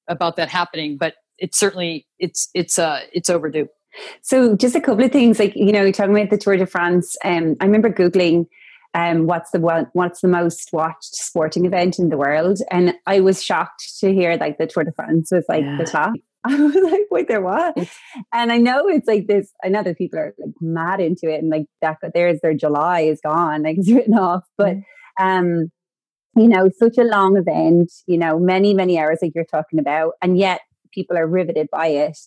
about 0.07 0.35
that 0.35 0.49
happening 0.49 0.97
but 0.97 1.15
it's 1.37 1.57
certainly 1.57 2.05
it's 2.19 2.49
it's 2.53 2.77
uh 2.77 3.01
it's 3.11 3.29
overdue. 3.29 3.67
So 4.21 4.55
just 4.55 4.75
a 4.75 4.81
couple 4.81 5.03
of 5.03 5.11
things 5.11 5.39
like 5.39 5.55
you 5.55 5.71
know 5.71 5.91
talking 5.91 6.15
about 6.15 6.29
the 6.29 6.37
tour 6.37 6.57
de 6.57 6.65
france 6.65 7.15
um 7.23 7.55
i 7.59 7.65
remember 7.65 7.89
googling 7.89 8.47
um, 8.93 9.25
what's 9.25 9.51
the 9.51 9.89
what's 9.93 10.21
the 10.21 10.27
most 10.27 10.69
watched 10.71 11.15
sporting 11.15 11.65
event 11.65 11.97
in 11.97 12.09
the 12.09 12.17
world? 12.17 12.59
And 12.69 12.93
I 13.07 13.21
was 13.21 13.43
shocked 13.43 13.99
to 13.99 14.13
hear 14.13 14.37
like 14.37 14.57
the 14.57 14.67
Tour 14.67 14.83
de 14.83 14.91
France 14.91 15.29
was 15.31 15.45
like 15.49 15.63
yeah. 15.63 15.77
the 15.77 15.85
top. 15.85 16.13
I 16.45 16.55
was 16.55 16.75
like, 16.75 17.07
wait, 17.09 17.29
there 17.29 17.41
what? 17.41 17.77
And 18.33 18.51
I 18.51 18.57
know 18.57 18.87
it's 18.87 19.07
like 19.07 19.27
this. 19.27 19.51
I 19.63 19.69
know 19.69 19.81
that 19.81 19.97
people 19.97 20.19
are 20.19 20.33
like 20.37 20.53
mad 20.59 20.99
into 20.99 21.29
it, 21.33 21.41
and 21.41 21.49
like 21.49 21.65
that. 21.81 21.97
There's 22.13 22.39
their 22.41 22.53
July 22.53 23.01
is 23.01 23.19
gone, 23.21 23.63
like 23.63 23.77
it's 23.79 23.91
written 23.91 24.13
off. 24.13 24.43
But 24.57 24.75
mm-hmm. 24.75 25.25
um, 25.25 25.71
you 26.35 26.47
know, 26.47 26.69
such 26.77 26.97
a 26.97 27.03
long 27.03 27.37
event. 27.37 27.91
You 28.07 28.17
know, 28.17 28.39
many 28.39 28.73
many 28.73 28.99
hours 28.99 29.19
like 29.21 29.31
you're 29.33 29.45
talking 29.45 29.79
about, 29.79 30.13
and 30.21 30.37
yet 30.37 30.61
people 30.91 31.17
are 31.17 31.27
riveted 31.27 31.69
by 31.71 31.87
it. 31.87 32.17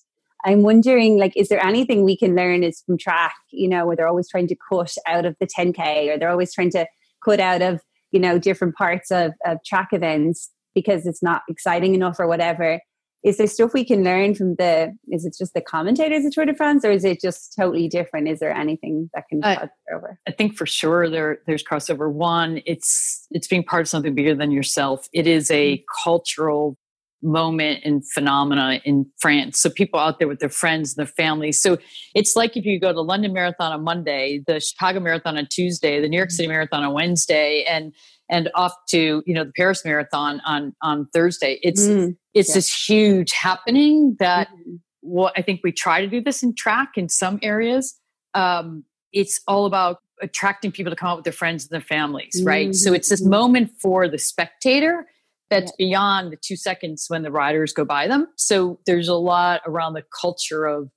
I'm 0.44 0.62
wondering, 0.62 1.18
like, 1.18 1.32
is 1.36 1.48
there 1.48 1.64
anything 1.64 2.04
we 2.04 2.16
can 2.16 2.36
learn 2.36 2.62
is 2.62 2.82
from 2.86 2.98
track? 2.98 3.34
You 3.50 3.68
know, 3.68 3.86
where 3.86 3.96
they're 3.96 4.08
always 4.08 4.28
trying 4.28 4.48
to 4.48 4.56
cut 4.70 4.94
out 5.06 5.24
of 5.24 5.36
the 5.40 5.46
10k, 5.46 6.14
or 6.14 6.18
they're 6.18 6.30
always 6.30 6.54
trying 6.54 6.70
to 6.70 6.86
cut 7.24 7.40
out 7.40 7.62
of 7.62 7.80
you 8.12 8.20
know 8.20 8.38
different 8.38 8.74
parts 8.74 9.10
of, 9.10 9.32
of 9.44 9.58
track 9.64 9.88
events 9.92 10.50
because 10.74 11.06
it's 11.06 11.22
not 11.22 11.42
exciting 11.48 11.94
enough 11.94 12.18
or 12.18 12.26
whatever 12.26 12.80
is 13.24 13.38
there 13.38 13.46
stuff 13.46 13.74
we 13.74 13.84
can 13.84 14.04
learn 14.04 14.34
from 14.34 14.54
the 14.56 14.92
is 15.10 15.24
it 15.24 15.34
just 15.36 15.52
the 15.52 15.60
commentators 15.60 16.24
of 16.24 16.32
tour 16.32 16.44
de 16.44 16.54
france 16.54 16.84
or 16.84 16.90
is 16.90 17.04
it 17.04 17.20
just 17.20 17.54
totally 17.58 17.88
different 17.88 18.28
is 18.28 18.38
there 18.38 18.54
anything 18.54 19.10
that 19.14 19.24
can 19.28 19.42
uh, 19.42 19.66
over 19.94 20.18
i 20.26 20.30
think 20.30 20.56
for 20.56 20.66
sure 20.66 21.10
there 21.10 21.38
there's 21.46 21.64
crossover 21.64 22.10
one 22.10 22.60
it's 22.66 23.26
it's 23.32 23.48
being 23.48 23.64
part 23.64 23.82
of 23.82 23.88
something 23.88 24.14
bigger 24.14 24.34
than 24.34 24.50
yourself 24.50 25.08
it 25.12 25.26
is 25.26 25.50
a 25.50 25.78
mm-hmm. 25.78 25.84
cultural 26.04 26.76
moment 27.22 27.80
and 27.84 28.02
phenomena 28.12 28.80
in 28.84 29.06
france 29.20 29.60
so 29.60 29.70
people 29.70 29.98
out 29.98 30.18
there 30.18 30.28
with 30.28 30.38
their 30.38 30.48
friends 30.48 30.96
and 30.96 31.06
their 31.06 31.12
families 31.12 31.60
so 31.60 31.76
it's 32.14 32.36
like 32.36 32.56
if 32.56 32.64
you 32.64 32.78
go 32.78 32.92
to 32.92 33.00
london 33.00 33.32
marathon 33.32 33.72
on 33.72 33.82
monday 33.82 34.42
the 34.46 34.60
chicago 34.60 35.00
marathon 35.00 35.36
on 35.36 35.46
tuesday 35.50 36.00
the 36.00 36.08
new 36.08 36.16
york 36.16 36.30
city 36.30 36.46
marathon 36.46 36.84
on 36.84 36.92
wednesday 36.92 37.64
and 37.68 37.92
and 38.28 38.50
off 38.54 38.72
to 38.88 39.22
you 39.26 39.34
know 39.34 39.44
the 39.44 39.52
Paris 39.56 39.84
Marathon 39.84 40.40
on 40.46 40.74
on 40.82 41.06
Thursday. 41.12 41.58
It's 41.62 41.82
mm, 41.82 42.16
it's 42.34 42.50
yeah. 42.50 42.54
this 42.54 42.88
huge 42.88 43.32
happening 43.32 44.16
that 44.18 44.48
mm-hmm. 44.48 44.76
what 45.00 45.32
I 45.36 45.42
think 45.42 45.60
we 45.62 45.72
try 45.72 46.00
to 46.00 46.06
do 46.06 46.20
this 46.20 46.42
in 46.42 46.54
track 46.54 46.92
in 46.96 47.08
some 47.08 47.38
areas. 47.42 47.98
Um, 48.34 48.84
it's 49.12 49.40
all 49.46 49.66
about 49.66 49.98
attracting 50.22 50.72
people 50.72 50.90
to 50.90 50.96
come 50.96 51.10
out 51.10 51.16
with 51.16 51.24
their 51.24 51.32
friends 51.32 51.64
and 51.64 51.70
their 51.70 51.86
families, 51.86 52.42
right? 52.44 52.68
Mm-hmm. 52.68 52.74
So 52.74 52.92
it's 52.92 53.08
this 53.08 53.20
mm-hmm. 53.20 53.30
moment 53.30 53.70
for 53.80 54.08
the 54.08 54.18
spectator 54.18 55.06
that's 55.50 55.72
yeah. 55.78 55.86
beyond 55.86 56.32
the 56.32 56.36
two 56.36 56.56
seconds 56.56 57.06
when 57.08 57.22
the 57.22 57.30
riders 57.30 57.72
go 57.72 57.84
by 57.84 58.08
them. 58.08 58.28
So 58.36 58.80
there's 58.86 59.08
a 59.08 59.14
lot 59.14 59.62
around 59.66 59.94
the 59.94 60.04
culture 60.20 60.64
of 60.66 60.90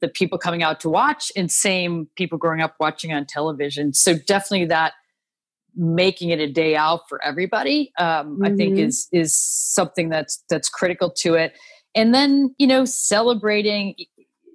the 0.00 0.08
people 0.08 0.38
coming 0.38 0.62
out 0.62 0.80
to 0.80 0.88
watch 0.88 1.30
and 1.36 1.50
same 1.50 2.08
people 2.16 2.38
growing 2.38 2.62
up 2.62 2.74
watching 2.80 3.12
on 3.12 3.26
television. 3.26 3.92
So 3.92 4.14
definitely 4.14 4.66
that 4.66 4.94
making 5.76 6.30
it 6.30 6.40
a 6.40 6.50
day 6.50 6.74
out 6.74 7.08
for 7.08 7.22
everybody 7.22 7.92
um, 7.98 8.34
mm-hmm. 8.34 8.44
i 8.44 8.48
think 8.48 8.74
mm-hmm. 8.74 8.86
is 8.86 9.08
is 9.12 9.34
something 9.34 10.08
that's 10.08 10.42
that's 10.48 10.68
critical 10.68 11.10
to 11.10 11.34
it 11.34 11.56
and 11.94 12.14
then 12.14 12.54
you 12.58 12.66
know 12.66 12.84
celebrating 12.84 13.94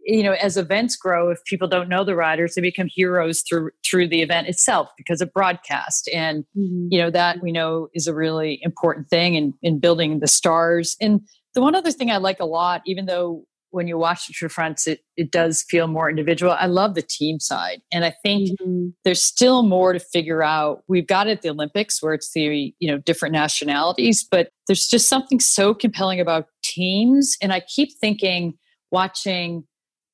you 0.06 0.24
know 0.24 0.34
as 0.34 0.56
events 0.56 0.95
grow 0.95 1.30
if 1.30 1.43
people 1.45 1.68
don't 1.68 1.89
know 1.89 2.03
the 2.03 2.16
riders 2.16 2.56
they 2.56 2.62
become 2.62 2.88
heroes 2.88 3.41
through 3.41 3.72
through 3.86 4.08
the 4.08 4.22
event 4.22 4.47
itself 4.47 4.89
because 4.97 5.22
of 5.22 5.34
broadcast 5.34 6.10
and 6.14 6.43
mm-hmm. 6.58 6.88
you 6.89 6.99
know 6.99 7.10
that 7.10 7.41
we 7.41 7.51
know 7.51 7.88
is 7.93 8.08
a 8.08 8.14
really 8.14 8.60
important 8.62 9.08
thing 9.10 9.36
in 9.36 9.53
in 9.62 9.80
building 9.80 10.20
the 10.20 10.28
stars 10.28 10.95
and 11.01 11.22
the 11.53 11.62
one 11.62 11.76
other 11.76 11.91
thing 11.91 12.12
i 12.12 12.18
like 12.18 12.39
a 12.39 12.45
lot 12.45 12.82
even 12.86 13.06
though 13.06 13.43
when 13.72 13.89
you 13.89 13.97
watch 13.97 14.28
the 14.28 14.34
Tour 14.34 14.47
de 14.47 14.53
France, 14.53 14.88
it, 14.88 15.01
it 15.18 15.32
does 15.32 15.62
feel 15.64 15.88
more 15.88 16.10
individual. 16.10 16.53
I 16.53 16.66
love 16.66 16.95
the 16.95 17.01
team 17.01 17.41
side. 17.41 17.82
And 17.91 18.06
I 18.06 18.14
think 18.24 18.58
mm-hmm. 18.62 18.88
there's 19.03 19.22
still 19.22 19.64
more 19.64 19.91
to 19.91 19.99
figure 19.99 20.41
out. 20.41 20.84
We've 20.88 21.06
got 21.06 21.28
it 21.28 21.32
at 21.32 21.41
the 21.41 21.49
Olympics 21.49 22.01
where 22.01 22.14
it's 22.14 22.32
the, 22.32 22.74
you 22.80 22.89
know, 22.89 22.99
different 22.99 23.34
nationalities, 23.34 24.24
but 24.24 24.47
there's 24.68 24.88
just 24.88 25.10
something 25.10 25.41
so 25.41 25.74
compelling 25.74 26.22
about 26.22 26.47
teams. 26.64 27.36
And 27.41 27.51
I 27.51 27.60
keep 27.60 27.89
thinking, 27.99 28.53
watching 28.91 29.66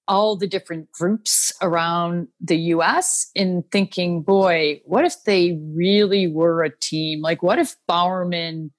all 0.07 0.35
the 0.35 0.47
different 0.47 0.91
groups 0.91 1.51
around 1.61 2.27
the 2.39 2.57
US 2.57 3.29
in 3.35 3.63
thinking, 3.71 4.21
boy, 4.21 4.81
what 4.85 5.05
if 5.05 5.23
they 5.25 5.59
really 5.75 6.27
were 6.27 6.63
a 6.63 6.77
team? 6.79 7.21
Like, 7.21 7.41
what 7.43 7.59
if 7.59 7.75
Bowerman 7.87 8.71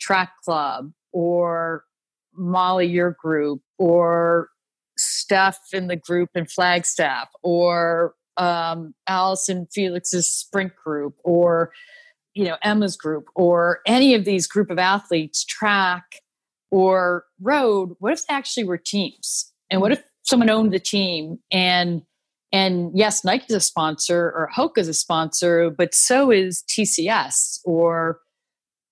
Track 0.00 0.32
Club 0.44 0.92
or 1.12 1.84
Molly, 2.36 2.86
your 2.86 3.16
group, 3.20 3.62
or 3.78 4.48
Steph 4.98 5.58
in 5.72 5.86
the 5.86 5.96
group 5.96 6.30
in 6.34 6.46
Flagstaff, 6.46 7.28
or 7.42 8.14
um, 8.36 8.94
Allyson 9.08 9.66
Felix's 9.72 10.28
sprint 10.28 10.72
group, 10.84 11.14
or 11.24 11.70
you 12.34 12.44
know 12.44 12.56
Emma's 12.62 12.96
group, 12.96 13.26
or 13.34 13.80
any 13.86 14.14
of 14.14 14.24
these 14.24 14.46
group 14.46 14.70
of 14.70 14.78
athletes, 14.78 15.44
track 15.44 16.04
or 16.70 17.24
road. 17.40 17.94
What 18.00 18.12
if 18.12 18.26
they 18.26 18.34
actually 18.34 18.64
were 18.64 18.78
teams? 18.78 19.52
And 19.70 19.80
what 19.80 19.92
if 19.92 20.02
someone 20.24 20.50
owned 20.50 20.72
the 20.72 20.80
team. 20.80 21.38
And 21.52 22.02
and 22.52 22.92
yes, 22.94 23.24
Nike 23.24 23.46
is 23.48 23.56
a 23.56 23.60
sponsor 23.60 24.26
or 24.26 24.48
Hoka 24.54 24.78
is 24.78 24.88
a 24.88 24.94
sponsor, 24.94 25.70
but 25.70 25.94
so 25.94 26.30
is 26.30 26.62
TCS 26.68 27.60
or 27.64 28.20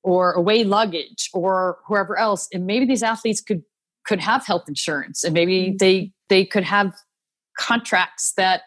or 0.05 0.33
away 0.33 0.65
luggage 0.65 1.31
or 1.33 1.79
whoever 1.87 2.19
else. 2.19 2.49
And 2.53 2.67
maybe 2.67 2.87
these 2.87 3.03
athletes 3.03 3.41
could 3.41 3.63
could 4.05 4.21
have 4.21 4.45
health 4.45 4.65
insurance 4.67 5.23
and 5.23 5.33
maybe 5.33 5.69
mm-hmm. 5.69 5.77
they 5.79 6.13
they 6.29 6.45
could 6.45 6.65
have 6.65 6.93
contracts 7.59 8.33
that 8.37 8.63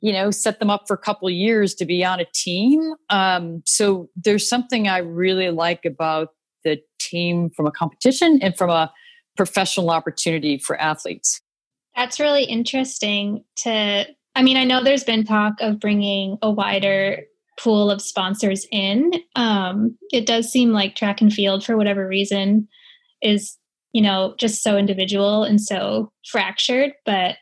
you 0.00 0.12
know 0.12 0.30
set 0.30 0.58
them 0.58 0.68
up 0.68 0.84
for 0.86 0.94
a 0.94 0.98
couple 0.98 1.26
of 1.26 1.32
years 1.32 1.74
to 1.76 1.84
be 1.84 2.04
on 2.04 2.20
a 2.20 2.26
team. 2.34 2.94
Um, 3.10 3.62
so 3.66 4.08
there's 4.16 4.48
something 4.48 4.88
i 4.88 4.98
really 4.98 5.50
like 5.50 5.84
about 5.84 6.28
the 6.64 6.80
team 6.98 7.50
from 7.50 7.66
a 7.66 7.70
competition 7.70 8.38
and 8.42 8.56
from 8.56 8.70
a 8.70 8.92
professional 9.36 9.90
opportunity 9.90 10.58
for 10.58 10.80
athletes 10.80 11.40
that's 11.96 12.20
really 12.20 12.44
interesting 12.44 13.44
to 13.56 14.04
i 14.34 14.42
mean 14.42 14.56
i 14.56 14.64
know 14.64 14.82
there's 14.82 15.04
been 15.04 15.24
talk 15.24 15.54
of 15.60 15.80
bringing 15.80 16.38
a 16.42 16.50
wider 16.50 17.24
pool 17.58 17.90
of 17.90 18.02
sponsors 18.02 18.66
in. 18.70 19.12
Um, 19.36 19.96
it 20.12 20.26
does 20.26 20.50
seem 20.50 20.72
like 20.72 20.96
track 20.96 21.20
and 21.20 21.32
field, 21.32 21.64
for 21.64 21.76
whatever 21.76 22.06
reason, 22.06 22.68
is 23.22 23.56
you 23.92 24.02
know 24.02 24.34
just 24.38 24.62
so 24.62 24.76
individual 24.76 25.44
and 25.44 25.60
so 25.60 26.12
fractured. 26.26 26.92
But 27.04 27.36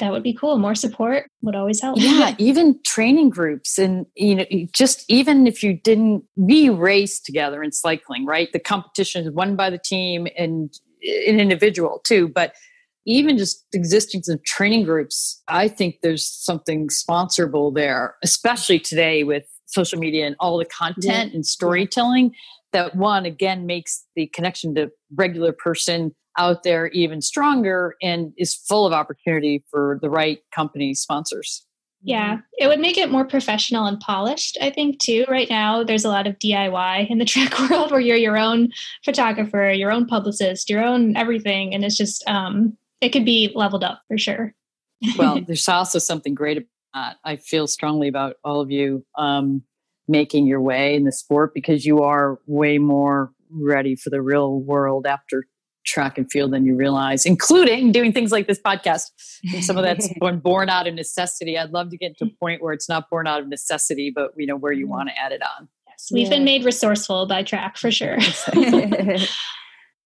that 0.00 0.10
would 0.10 0.22
be 0.22 0.34
cool. 0.34 0.58
More 0.58 0.74
support 0.74 1.30
would 1.42 1.54
always 1.54 1.80
help. 1.80 1.98
Yeah, 2.00 2.34
even 2.38 2.80
training 2.84 3.30
groups, 3.30 3.78
and 3.78 4.06
you 4.14 4.34
know, 4.34 4.44
just 4.72 5.04
even 5.08 5.46
if 5.46 5.62
you 5.62 5.74
didn't, 5.74 6.24
we 6.36 6.68
race 6.68 7.20
together 7.20 7.62
in 7.62 7.72
cycling, 7.72 8.26
right? 8.26 8.52
The 8.52 8.60
competition 8.60 9.24
is 9.24 9.32
won 9.32 9.56
by 9.56 9.70
the 9.70 9.78
team 9.78 10.26
and 10.36 10.72
an 11.26 11.38
individual 11.38 12.00
too, 12.04 12.28
but 12.28 12.54
even 13.06 13.36
just 13.36 13.66
existence 13.72 14.28
of 14.28 14.42
training 14.44 14.84
groups, 14.84 15.42
I 15.48 15.68
think 15.68 15.96
there's 16.02 16.26
something 16.26 16.88
sponsorable 16.88 17.74
there, 17.74 18.14
especially 18.22 18.78
today 18.78 19.24
with 19.24 19.44
social 19.66 19.98
media 19.98 20.26
and 20.26 20.36
all 20.40 20.58
the 20.58 20.64
content 20.64 21.30
yeah. 21.30 21.34
and 21.34 21.44
storytelling 21.44 22.34
that 22.72 22.96
one 22.96 23.24
again 23.24 23.66
makes 23.66 24.04
the 24.16 24.26
connection 24.28 24.74
to 24.74 24.90
regular 25.14 25.52
person 25.52 26.14
out 26.36 26.64
there 26.64 26.88
even 26.88 27.20
stronger 27.20 27.94
and 28.02 28.32
is 28.36 28.54
full 28.54 28.86
of 28.86 28.92
opportunity 28.92 29.64
for 29.70 29.98
the 30.02 30.10
right 30.10 30.40
company 30.52 30.94
sponsors 30.94 31.66
yeah, 32.06 32.40
it 32.58 32.66
would 32.66 32.80
make 32.80 32.98
it 32.98 33.10
more 33.10 33.24
professional 33.24 33.86
and 33.86 33.98
polished, 33.98 34.58
I 34.60 34.68
think, 34.68 34.98
too. 34.98 35.24
Right 35.26 35.48
now, 35.48 35.82
there's 35.82 36.04
a 36.04 36.10
lot 36.10 36.26
of 36.26 36.38
DIY 36.38 37.10
in 37.10 37.16
the 37.16 37.24
track 37.24 37.58
world 37.58 37.90
where 37.90 37.98
you're 37.98 38.18
your 38.18 38.36
own 38.36 38.68
photographer, 39.06 39.72
your 39.72 39.90
own 39.90 40.04
publicist, 40.04 40.68
your 40.68 40.84
own 40.84 41.16
everything. 41.16 41.74
And 41.74 41.82
it's 41.82 41.96
just, 41.96 42.22
um, 42.28 42.76
it 43.00 43.10
could 43.10 43.24
be 43.24 43.52
leveled 43.54 43.84
up 43.84 44.02
for 44.08 44.18
sure. 44.18 44.54
well, 45.18 45.40
there's 45.40 45.68
also 45.68 45.98
something 45.98 46.34
great 46.34 46.58
about 46.58 46.68
that. 46.94 47.16
I 47.24 47.36
feel 47.36 47.66
strongly 47.66 48.08
about 48.08 48.36
all 48.44 48.60
of 48.60 48.70
you 48.70 49.04
um, 49.16 49.62
making 50.08 50.46
your 50.46 50.60
way 50.60 50.94
in 50.94 51.04
the 51.04 51.12
sport 51.12 51.52
because 51.54 51.84
you 51.84 52.00
are 52.00 52.38
way 52.46 52.78
more 52.78 53.32
ready 53.50 53.96
for 53.96 54.10
the 54.10 54.22
real 54.22 54.60
world 54.60 55.06
after 55.06 55.44
track 55.84 56.16
and 56.16 56.30
field 56.30 56.52
than 56.52 56.64
you 56.64 56.74
realize, 56.74 57.26
including 57.26 57.92
doing 57.92 58.12
things 58.12 58.32
like 58.32 58.46
this 58.46 58.58
podcast. 58.58 59.10
And 59.52 59.64
some 59.64 59.76
of 59.76 59.84
that's 59.84 60.08
been 60.20 60.40
born 60.40 60.68
out 60.68 60.86
of 60.86 60.94
necessity. 60.94 61.58
I'd 61.58 61.70
love 61.70 61.90
to 61.90 61.96
get 61.96 62.16
to 62.18 62.24
a 62.24 62.30
point 62.40 62.62
where 62.62 62.72
it's 62.72 62.88
not 62.88 63.10
born 63.10 63.26
out 63.26 63.40
of 63.40 63.48
necessity, 63.48 64.10
but 64.14 64.32
you 64.36 64.46
know 64.46 64.56
where 64.56 64.72
you 64.72 64.88
want 64.88 65.10
to 65.10 65.18
add 65.18 65.32
it 65.32 65.42
on. 65.42 65.68
Yes, 65.86 66.08
we've 66.12 66.24
yeah. 66.24 66.30
been 66.30 66.44
made 66.44 66.64
resourceful 66.64 67.26
by 67.26 67.42
track 67.42 67.76
for 67.76 67.90
sure. 67.90 68.18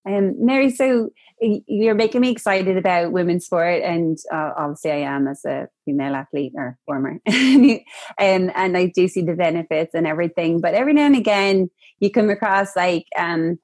um, 0.08 0.34
Mary, 0.38 0.70
so 0.70 1.10
you're 1.40 1.94
making 1.94 2.20
me 2.20 2.30
excited 2.30 2.76
about 2.76 3.12
women's 3.12 3.44
sport, 3.46 3.82
and 3.82 4.16
uh, 4.32 4.52
obviously 4.56 4.90
I 4.90 4.98
am 4.98 5.28
as 5.28 5.44
a 5.44 5.68
female 5.84 6.14
athlete 6.14 6.52
or 6.56 6.78
former, 6.86 7.18
and 7.26 7.80
and 8.18 8.76
I 8.76 8.90
do 8.94 9.06
see 9.08 9.22
the 9.22 9.34
benefits 9.34 9.94
and 9.94 10.06
everything. 10.06 10.60
But 10.60 10.74
every 10.74 10.94
now 10.94 11.06
and 11.06 11.16
again, 11.16 11.68
you 12.00 12.10
come 12.10 12.30
across 12.30 12.74
like 12.74 13.04
um, 13.18 13.58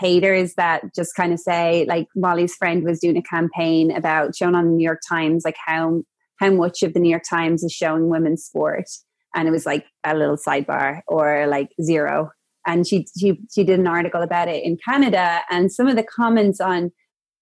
haters 0.00 0.54
that 0.54 0.94
just 0.94 1.14
kind 1.14 1.32
of 1.32 1.38
say 1.38 1.84
like 1.86 2.06
Molly's 2.16 2.54
friend 2.54 2.82
was 2.82 3.00
doing 3.00 3.18
a 3.18 3.22
campaign 3.22 3.94
about 3.94 4.34
showing 4.34 4.54
on 4.54 4.66
the 4.66 4.72
New 4.72 4.84
York 4.84 5.00
Times 5.06 5.42
like 5.44 5.56
how 5.64 6.02
how 6.38 6.50
much 6.50 6.82
of 6.82 6.94
the 6.94 7.00
New 7.00 7.10
York 7.10 7.24
Times 7.28 7.62
is 7.62 7.72
showing 7.72 8.08
women's 8.08 8.44
sport 8.44 8.86
and 9.34 9.46
it 9.46 9.50
was 9.50 9.66
like 9.66 9.84
a 10.04 10.16
little 10.16 10.38
sidebar 10.38 11.02
or 11.06 11.46
like 11.46 11.68
zero 11.82 12.30
and 12.66 12.86
she 12.86 13.06
she 13.18 13.40
she 13.52 13.64
did 13.64 13.78
an 13.78 13.86
article 13.86 14.22
about 14.22 14.48
it 14.48 14.64
in 14.64 14.76
Canada. 14.84 15.40
And 15.50 15.72
some 15.72 15.86
of 15.86 15.96
the 15.96 16.02
comments 16.02 16.60
on 16.60 16.90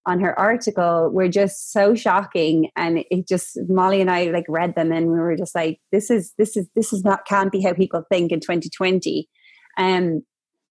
on 0.06 0.20
her 0.20 0.38
article 0.38 1.10
were 1.12 1.28
just 1.28 1.70
so 1.72 1.94
shocking. 1.94 2.70
And 2.76 3.04
it 3.10 3.28
just 3.28 3.58
Molly 3.68 4.00
and 4.00 4.10
I 4.10 4.30
like 4.30 4.46
read 4.48 4.74
them 4.74 4.90
and 4.92 5.08
we 5.08 5.18
were 5.18 5.36
just 5.36 5.54
like 5.54 5.80
this 5.92 6.10
is 6.10 6.32
this 6.38 6.56
is 6.56 6.68
this 6.74 6.92
is 6.92 7.04
not 7.04 7.26
can't 7.26 7.52
be 7.52 7.62
how 7.62 7.74
people 7.74 8.04
think 8.10 8.32
in 8.32 8.40
2020 8.40 9.28
um 9.78 10.22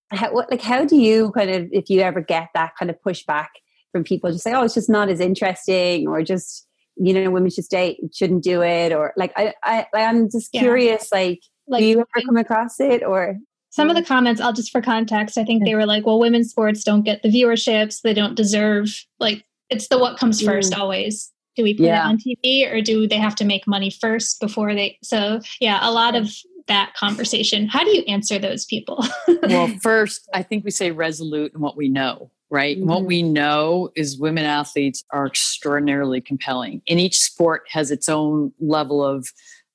how, 0.09 0.31
what, 0.31 0.49
like 0.49 0.61
how 0.61 0.85
do 0.85 0.95
you 0.95 1.31
kind 1.31 1.49
of 1.49 1.67
if 1.71 1.89
you 1.89 2.01
ever 2.01 2.21
get 2.21 2.49
that 2.53 2.73
kind 2.77 2.89
of 2.89 2.97
pushback 3.05 3.47
from 3.91 4.03
people 4.03 4.31
just 4.31 4.43
say 4.43 4.53
oh 4.53 4.63
it's 4.63 4.73
just 4.73 4.89
not 4.89 5.09
as 5.09 5.19
interesting 5.19 6.07
or 6.07 6.21
just 6.21 6.67
you 6.95 7.13
know 7.13 7.29
women 7.29 7.49
should 7.49 7.65
stay 7.65 7.99
shouldn't 8.13 8.43
do 8.43 8.61
it 8.61 8.93
or 8.93 9.13
like 9.17 9.33
i 9.35 9.53
i 9.63 9.85
i'm 9.95 10.29
just 10.29 10.49
yeah. 10.53 10.61
curious 10.61 11.09
like, 11.11 11.39
like 11.67 11.79
do 11.79 11.85
you 11.85 11.99
ever 11.99 12.25
come 12.25 12.37
across 12.37 12.79
it 12.79 13.03
or 13.03 13.37
some 13.77 13.89
of 13.89 13.95
the 13.95 14.03
comments 14.03 14.41
i'll 14.41 14.53
just 14.53 14.71
for 14.71 14.81
context 14.81 15.37
i 15.37 15.43
think 15.43 15.63
they 15.63 15.75
were 15.75 15.85
like 15.85 16.05
well 16.05 16.19
women's 16.19 16.49
sports 16.49 16.83
don't 16.83 17.03
get 17.03 17.21
the 17.21 17.29
viewerships 17.29 18.01
they 18.01 18.13
don't 18.13 18.35
deserve 18.35 18.89
like 19.19 19.45
it's 19.69 19.87
the 19.87 19.97
what 19.97 20.17
comes 20.17 20.41
first 20.41 20.73
mm. 20.73 20.79
always 20.79 21.31
do 21.55 21.63
we 21.63 21.73
put 21.73 21.85
yeah. 21.85 22.05
it 22.05 22.09
on 22.09 22.17
tv 22.17 22.71
or 22.71 22.81
do 22.81 23.07
they 23.07 23.17
have 23.17 23.35
to 23.35 23.45
make 23.45 23.65
money 23.67 23.89
first 23.89 24.39
before 24.41 24.73
they 24.73 24.97
so 25.03 25.39
yeah 25.61 25.79
a 25.81 25.91
lot 25.91 26.15
of 26.15 26.29
that 26.67 26.93
conversation. 26.95 27.67
How 27.67 27.83
do 27.83 27.89
you 27.91 28.03
answer 28.07 28.37
those 28.37 28.65
people? 28.65 29.05
well, 29.43 29.67
first, 29.81 30.29
I 30.33 30.43
think 30.43 30.63
we 30.63 30.71
say 30.71 30.91
resolute 30.91 31.53
in 31.53 31.61
what 31.61 31.75
we 31.75 31.89
know, 31.89 32.29
right? 32.49 32.77
Mm-hmm. 32.77 32.87
What 32.87 33.05
we 33.05 33.23
know 33.23 33.89
is 33.95 34.19
women 34.19 34.45
athletes 34.45 35.03
are 35.11 35.25
extraordinarily 35.25 36.21
compelling, 36.21 36.81
and 36.87 36.99
each 36.99 37.19
sport 37.19 37.63
has 37.69 37.91
its 37.91 38.07
own 38.07 38.53
level 38.59 39.03
of 39.03 39.31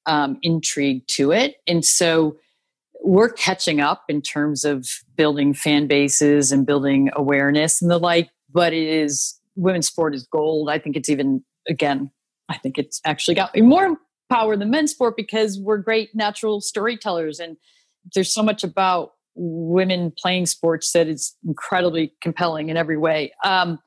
um, 0.07 0.39
intrigue 0.43 1.07
to 1.09 1.33
it. 1.33 1.57
And 1.67 1.85
so 1.85 2.37
we're 3.03 3.31
catching 3.31 3.81
up 3.81 4.05
in 4.09 4.23
terms 4.23 4.65
of 4.65 4.89
building 5.17 5.55
fan 5.55 5.87
bases 5.87 6.53
and 6.53 6.67
building 6.67 7.11
awareness 7.15 7.83
and 7.83 7.91
the 7.91 7.99
like, 7.99 8.31
but 8.53 8.73
it 8.73 8.87
is 8.87 9.39
women's 9.57 9.89
sport 9.89 10.15
is 10.15 10.27
gold. 10.31 10.71
I 10.71 10.79
think 10.79 10.97
it's 10.97 11.09
even, 11.09 11.45
again, 11.69 12.11
I 12.49 12.59
think 12.59 12.79
it's 12.79 13.01
actually 13.05 13.35
got 13.35 13.57
more 13.59 13.97
power 14.33 14.57
than 14.57 14.71
men's 14.71 14.93
sport 14.93 15.17
because 15.17 15.59
we're 15.59 15.79
great 15.79 16.15
natural 16.15 16.61
storytellers 16.61 17.39
and 17.39 17.57
there's 18.15 18.33
so 18.33 18.43
much 18.43 18.65
about 18.65 19.13
women 19.35 20.13
playing 20.17 20.47
sports 20.47 20.93
that 20.93 21.07
is 21.07 21.37
incredibly 21.47 22.15
compelling 22.23 22.71
in 22.71 22.77
every 22.79 22.97
way 22.97 23.33
um, 23.45 23.79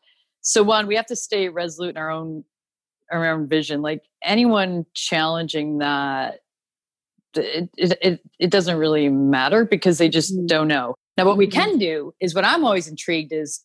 so 0.41 0.61
one 0.61 0.85
we 0.85 0.95
have 0.95 1.05
to 1.07 1.15
stay 1.15 1.49
resolute 1.49 1.91
in 1.91 1.97
our 1.97 2.11
own 2.11 2.43
our 3.11 3.27
own 3.27 3.47
vision 3.47 3.81
like 3.81 4.03
anyone 4.23 4.85
challenging 4.93 5.79
that 5.79 6.41
it, 7.37 7.69
it, 7.77 8.21
it 8.39 8.49
doesn't 8.49 8.77
really 8.77 9.09
matter 9.09 9.65
because 9.65 9.97
they 9.97 10.09
just 10.09 10.33
mm-hmm. 10.33 10.45
don't 10.45 10.67
know 10.67 10.95
now 11.17 11.25
what 11.25 11.37
we 11.37 11.47
mm-hmm. 11.47 11.59
can 11.59 11.77
do 11.77 12.13
is 12.19 12.33
what 12.35 12.45
i'm 12.45 12.63
always 12.65 12.87
intrigued 12.87 13.31
is 13.31 13.63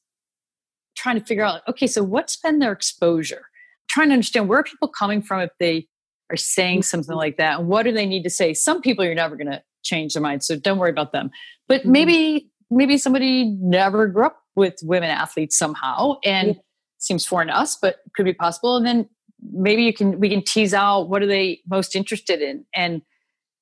trying 0.97 1.19
to 1.19 1.25
figure 1.25 1.45
out 1.45 1.63
okay 1.69 1.87
so 1.87 2.03
what's 2.03 2.37
been 2.37 2.59
their 2.59 2.73
exposure 2.73 3.43
trying 3.89 4.09
to 4.09 4.15
understand 4.15 4.49
where 4.49 4.61
are 4.61 4.65
people 4.65 4.89
coming 4.89 5.23
from 5.23 5.41
if 5.41 5.51
they 5.59 5.87
are 6.31 6.37
saying 6.37 6.83
something 6.83 7.11
mm-hmm. 7.11 7.19
like 7.19 7.37
that 7.37 7.61
and 7.61 7.69
what 7.69 7.85
do 7.85 7.93
they 7.93 8.07
need 8.07 8.23
to 8.23 8.31
say 8.31 8.55
some 8.55 8.81
people 8.81 9.05
you're 9.05 9.15
never 9.15 9.37
going 9.37 9.51
to 9.51 9.63
change 9.83 10.15
their 10.15 10.23
mind 10.23 10.43
so 10.43 10.57
don't 10.57 10.79
worry 10.79 10.91
about 10.91 11.13
them 11.13 11.31
but 11.69 11.83
mm-hmm. 11.83 11.93
maybe 11.93 12.51
maybe 12.71 12.99
somebody 12.99 13.57
never 13.61 14.07
grew 14.07 14.27
up 14.27 14.37
with 14.57 14.75
women 14.83 15.11
athletes 15.11 15.57
somehow 15.57 16.15
and 16.25 16.49
yeah. 16.49 16.55
seems 16.99 17.25
foreign 17.25 17.49
to 17.49 17.57
us 17.57 17.77
but 17.81 17.97
could 18.15 18.25
be 18.25 18.35
possible 18.35 18.77
and 18.77 18.87
then 18.87 19.09
maybe 19.53 19.83
you 19.83 19.93
can 19.93 20.21
we 20.21 20.29
can 20.29 20.43
tease 20.43 20.75
out 20.75 21.09
what 21.09 21.23
are 21.23 21.27
they 21.27 21.61
most 21.69 21.97
interested 21.97 22.43
in 22.43 22.65
and 22.75 23.03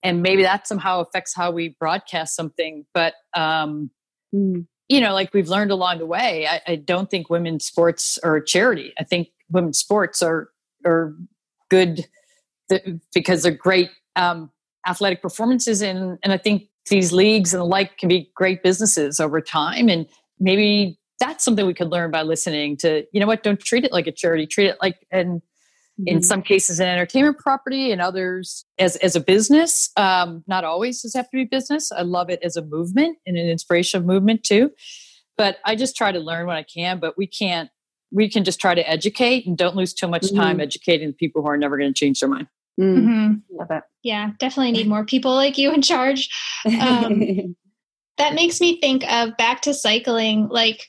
and 0.03 0.23
maybe 0.23 0.43
that 0.43 0.67
somehow 0.67 1.01
affects 1.01 1.35
how 1.35 1.51
we 1.51 1.77
broadcast 1.81 2.35
something 2.37 2.85
but 2.95 3.15
um 3.35 3.91
mm. 4.35 4.67
you 4.89 5.01
know 5.01 5.13
like 5.13 5.33
we've 5.35 5.49
learned 5.49 5.71
along 5.71 5.99
the 5.99 6.07
way 6.07 6.47
I, 6.47 6.61
I 6.67 6.77
don't 6.77 7.11
think 7.11 7.31
women's 7.31 7.65
sports 7.65 8.19
are 8.23 8.37
a 8.37 8.45
charity 8.45 8.93
i 8.99 9.05
think 9.05 9.29
women's 9.51 9.79
sports 9.79 10.23
are 10.23 10.51
are 10.85 11.15
good 11.71 12.07
the, 12.69 13.01
because 13.15 13.43
they're 13.43 13.53
great 13.53 13.91
um, 14.17 14.51
athletic 14.87 15.23
performances, 15.23 15.81
and 15.83 16.19
and 16.23 16.33
I 16.33 16.39
think 16.39 16.69
these 16.91 17.13
leagues 17.13 17.55
and 17.55 17.61
the 17.61 17.65
like 17.65 17.99
can 17.99 18.09
be 18.09 18.31
great 18.35 18.63
businesses 18.63 19.21
over 19.21 19.41
time, 19.41 19.89
and 19.89 20.07
maybe 20.39 20.99
that's 21.21 21.45
something 21.45 21.67
we 21.67 21.75
could 21.75 21.91
learn 21.91 22.11
by 22.11 22.23
listening 22.23 22.77
to. 22.79 23.05
You 23.13 23.21
know 23.21 23.27
what? 23.27 23.43
Don't 23.43 23.61
treat 23.61 23.85
it 23.85 23.93
like 23.93 24.07
a 24.07 24.13
charity. 24.13 24.47
Treat 24.47 24.69
it 24.69 24.79
like 24.83 25.07
and 25.99 26.09
in 26.09 26.17
mm-hmm. 26.17 26.23
some 26.23 26.43
cases 26.43 26.81
an 26.81 26.89
entertainment 26.89 27.39
property 27.39 27.93
and 27.93 28.01
others 28.01 28.65
as, 28.79 28.97
as 28.97 29.17
a 29.17 29.21
business 29.21 29.91
um, 29.97 30.43
not 30.47 30.65
always 30.65 31.03
does 31.03 31.15
have 31.15 31.29
to 31.31 31.37
be 31.37 31.45
business 31.45 31.91
i 31.93 32.03
love 32.03 32.31
it 32.31 32.41
as 32.43 32.57
a 32.57 32.65
movement 32.65 33.19
and 33.27 33.37
an 33.37 33.49
inspirational 33.49 34.07
movement 34.07 34.43
too 34.45 34.71
but 35.37 35.59
i 35.65 35.75
just 35.75 35.97
try 35.97 36.13
to 36.13 36.21
learn 36.21 36.47
when 36.47 36.57
i 36.57 36.63
can 36.63 36.99
but 36.99 37.17
we 37.19 37.27
can't 37.27 37.71
we 38.11 38.29
can 38.31 38.43
just 38.43 38.61
try 38.61 38.75
to 38.75 38.89
educate 38.89 39.47
and 39.47 39.59
don't 39.59 39.77
lose 39.77 39.93
too 39.93 40.09
much 40.09 40.33
time 40.35 40.55
mm-hmm. 40.55 40.63
educating 40.63 41.09
the 41.09 41.15
people 41.15 41.43
who 41.43 41.49
are 41.49 41.59
never 41.59 41.77
going 41.77 41.93
to 41.93 41.99
change 41.99 42.21
their 42.21 42.29
mind 42.29 42.49
Mm, 42.79 42.97
mm-hmm. 42.97 43.57
Love 43.57 43.71
it. 43.71 43.83
Yeah, 44.03 44.31
definitely 44.39 44.73
need 44.73 44.89
more 44.89 45.05
people 45.05 45.35
like 45.35 45.59
you 45.59 45.73
in 45.73 45.83
charge. 45.83 46.29
Um, 46.65 47.57
that 48.19 48.35
makes 48.35 48.61
me 48.61 48.81
think 48.81 49.11
of 49.11 49.37
back 49.37 49.63
to 49.63 49.75
cycling. 49.75 50.49
Like 50.49 50.87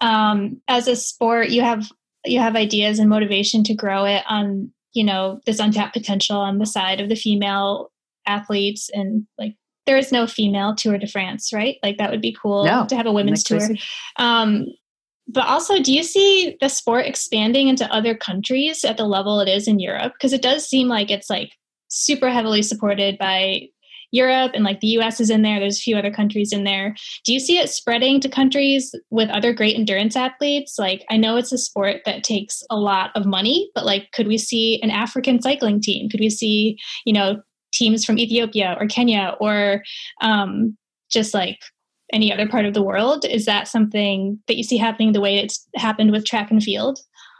um, 0.00 0.60
as 0.68 0.88
a 0.88 0.94
sport, 0.94 1.50
you 1.50 1.62
have 1.62 1.90
you 2.24 2.38
have 2.38 2.56
ideas 2.56 2.98
and 2.98 3.08
motivation 3.08 3.64
to 3.64 3.74
grow 3.74 4.04
it 4.04 4.22
on 4.28 4.70
you 4.92 5.04
know 5.04 5.40
this 5.46 5.58
untapped 5.58 5.94
potential 5.94 6.36
on 6.36 6.58
the 6.58 6.66
side 6.66 7.00
of 7.00 7.08
the 7.08 7.16
female 7.16 7.90
athletes 8.26 8.90
and 8.92 9.26
like 9.38 9.54
there 9.86 9.96
is 9.96 10.12
no 10.12 10.26
female 10.26 10.74
tour 10.76 10.96
de 10.98 11.06
france 11.06 11.52
right? 11.52 11.78
Like 11.82 11.98
that 11.98 12.10
would 12.10 12.20
be 12.20 12.36
cool 12.40 12.64
no, 12.64 12.86
to 12.88 12.96
have 12.96 13.06
a 13.06 13.12
women's 13.12 13.42
tour. 13.42 13.68
Um, 14.16 14.66
but 15.28 15.46
also, 15.46 15.80
do 15.80 15.92
you 15.92 16.02
see 16.02 16.56
the 16.60 16.68
sport 16.68 17.06
expanding 17.06 17.68
into 17.68 17.90
other 17.92 18.14
countries 18.14 18.84
at 18.84 18.96
the 18.96 19.04
level 19.04 19.40
it 19.40 19.48
is 19.48 19.68
in 19.68 19.78
Europe? 19.78 20.12
Because 20.14 20.32
it 20.32 20.42
does 20.42 20.68
seem 20.68 20.88
like 20.88 21.10
it's 21.10 21.30
like 21.30 21.52
super 21.88 22.28
heavily 22.28 22.62
supported 22.62 23.18
by 23.18 23.68
Europe 24.12 24.52
and 24.54 24.62
like 24.62 24.80
the 24.80 24.88
US 24.98 25.20
is 25.20 25.30
in 25.30 25.42
there. 25.42 25.58
There's 25.58 25.78
a 25.78 25.82
few 25.82 25.96
other 25.96 26.12
countries 26.12 26.52
in 26.52 26.64
there. 26.64 26.94
Do 27.24 27.32
you 27.32 27.40
see 27.40 27.58
it 27.58 27.70
spreading 27.70 28.20
to 28.20 28.28
countries 28.28 28.94
with 29.10 29.28
other 29.30 29.52
great 29.52 29.76
endurance 29.76 30.14
athletes? 30.14 30.76
Like, 30.78 31.04
I 31.10 31.16
know 31.16 31.36
it's 31.36 31.52
a 31.52 31.58
sport 31.58 32.02
that 32.04 32.22
takes 32.22 32.62
a 32.70 32.76
lot 32.76 33.10
of 33.14 33.26
money, 33.26 33.70
but 33.74 33.84
like, 33.84 34.12
could 34.12 34.28
we 34.28 34.38
see 34.38 34.80
an 34.82 34.90
African 34.90 35.42
cycling 35.42 35.80
team? 35.80 36.08
Could 36.08 36.20
we 36.20 36.30
see, 36.30 36.78
you 37.04 37.12
know, 37.12 37.42
teams 37.72 38.04
from 38.04 38.18
Ethiopia 38.18 38.76
or 38.78 38.86
Kenya 38.86 39.34
or 39.40 39.82
um, 40.20 40.76
just 41.10 41.34
like 41.34 41.58
any 42.12 42.32
other 42.32 42.46
part 42.46 42.66
of 42.66 42.74
the 42.74 42.82
world. 42.82 43.24
Is 43.24 43.46
that 43.46 43.66
something 43.66 44.38
that 44.46 44.56
you 44.56 44.62
see 44.62 44.76
happening 44.76 45.12
the 45.12 45.20
way 45.20 45.36
it's 45.36 45.66
happened 45.74 46.12
with 46.12 46.26
track 46.26 46.50
and 46.50 46.62
field? 46.62 46.98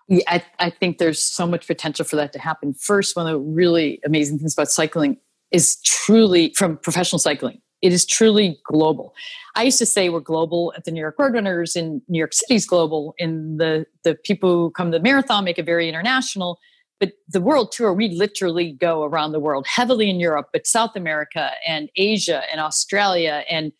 Yeah, 0.09 0.25
I, 0.27 0.43
I 0.59 0.71
think 0.71 0.99
there's 0.99 1.23
so 1.23 1.47
much 1.47 1.67
potential 1.67 2.05
for 2.05 2.17
that 2.17 2.33
to 2.33 2.39
happen. 2.39 2.75
First, 2.75 3.15
one 3.15 3.27
of 3.27 3.33
the 3.33 3.39
really 3.39 4.01
amazing 4.05 4.39
things 4.39 4.55
about 4.55 4.71
cycling 4.71 5.19
is 5.53 5.81
truly 5.83 6.53
from 6.57 6.79
professional 6.79 7.19
cycling. 7.19 7.61
It 7.83 7.93
is 7.93 8.07
truly 8.07 8.61
global. 8.65 9.13
I 9.57 9.65
used 9.65 9.79
to 9.79 9.87
say 9.87 10.09
we're 10.09 10.21
global 10.21 10.73
at 10.77 10.85
the 10.85 10.93
New 10.93 11.01
York 11.01 11.17
Roadrunners, 11.19 11.75
and 11.75 12.01
New 12.09 12.19
York 12.19 12.33
City's 12.33 12.65
global, 12.65 13.15
and 13.19 13.61
the 13.61 13.87
the 14.05 14.15
people 14.15 14.51
who 14.51 14.71
come 14.71 14.93
to 14.93 14.99
the 14.99 15.03
marathon 15.03 15.45
make 15.45 15.59
it 15.59 15.67
very 15.67 15.89
international. 15.89 16.59
But 17.01 17.15
the 17.29 17.41
world 17.41 17.73
tour, 17.73 17.93
we 17.93 18.11
literally 18.11 18.73
go 18.73 19.03
around 19.03 19.33
the 19.33 19.41
world, 19.41 19.67
heavily 19.67 20.09
in 20.09 20.21
Europe, 20.21 20.51
but 20.53 20.69
South 20.69 20.95
America 20.95 21.51
and 21.67 21.91
Asia 21.97 22.43
and 22.51 22.61
Australia 22.61 23.43
and 23.51 23.73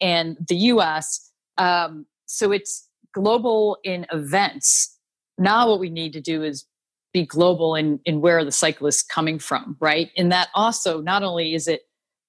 and 0.00 0.36
the 0.48 0.56
US. 0.72 1.32
Um, 1.58 2.06
so 2.26 2.52
it's 2.52 2.88
global 3.12 3.78
in 3.82 4.06
events. 4.12 4.96
Now, 5.38 5.68
what 5.68 5.80
we 5.80 5.90
need 5.90 6.12
to 6.12 6.20
do 6.20 6.44
is 6.44 6.64
be 7.12 7.26
global 7.26 7.74
in 7.74 8.00
in 8.04 8.20
where 8.20 8.44
the 8.44 8.52
cyclist 8.52 9.08
coming 9.08 9.38
from, 9.38 9.76
right? 9.80 10.10
And 10.16 10.30
that 10.32 10.48
also 10.54 11.00
not 11.00 11.22
only 11.22 11.54
is 11.54 11.68
it 11.68 11.82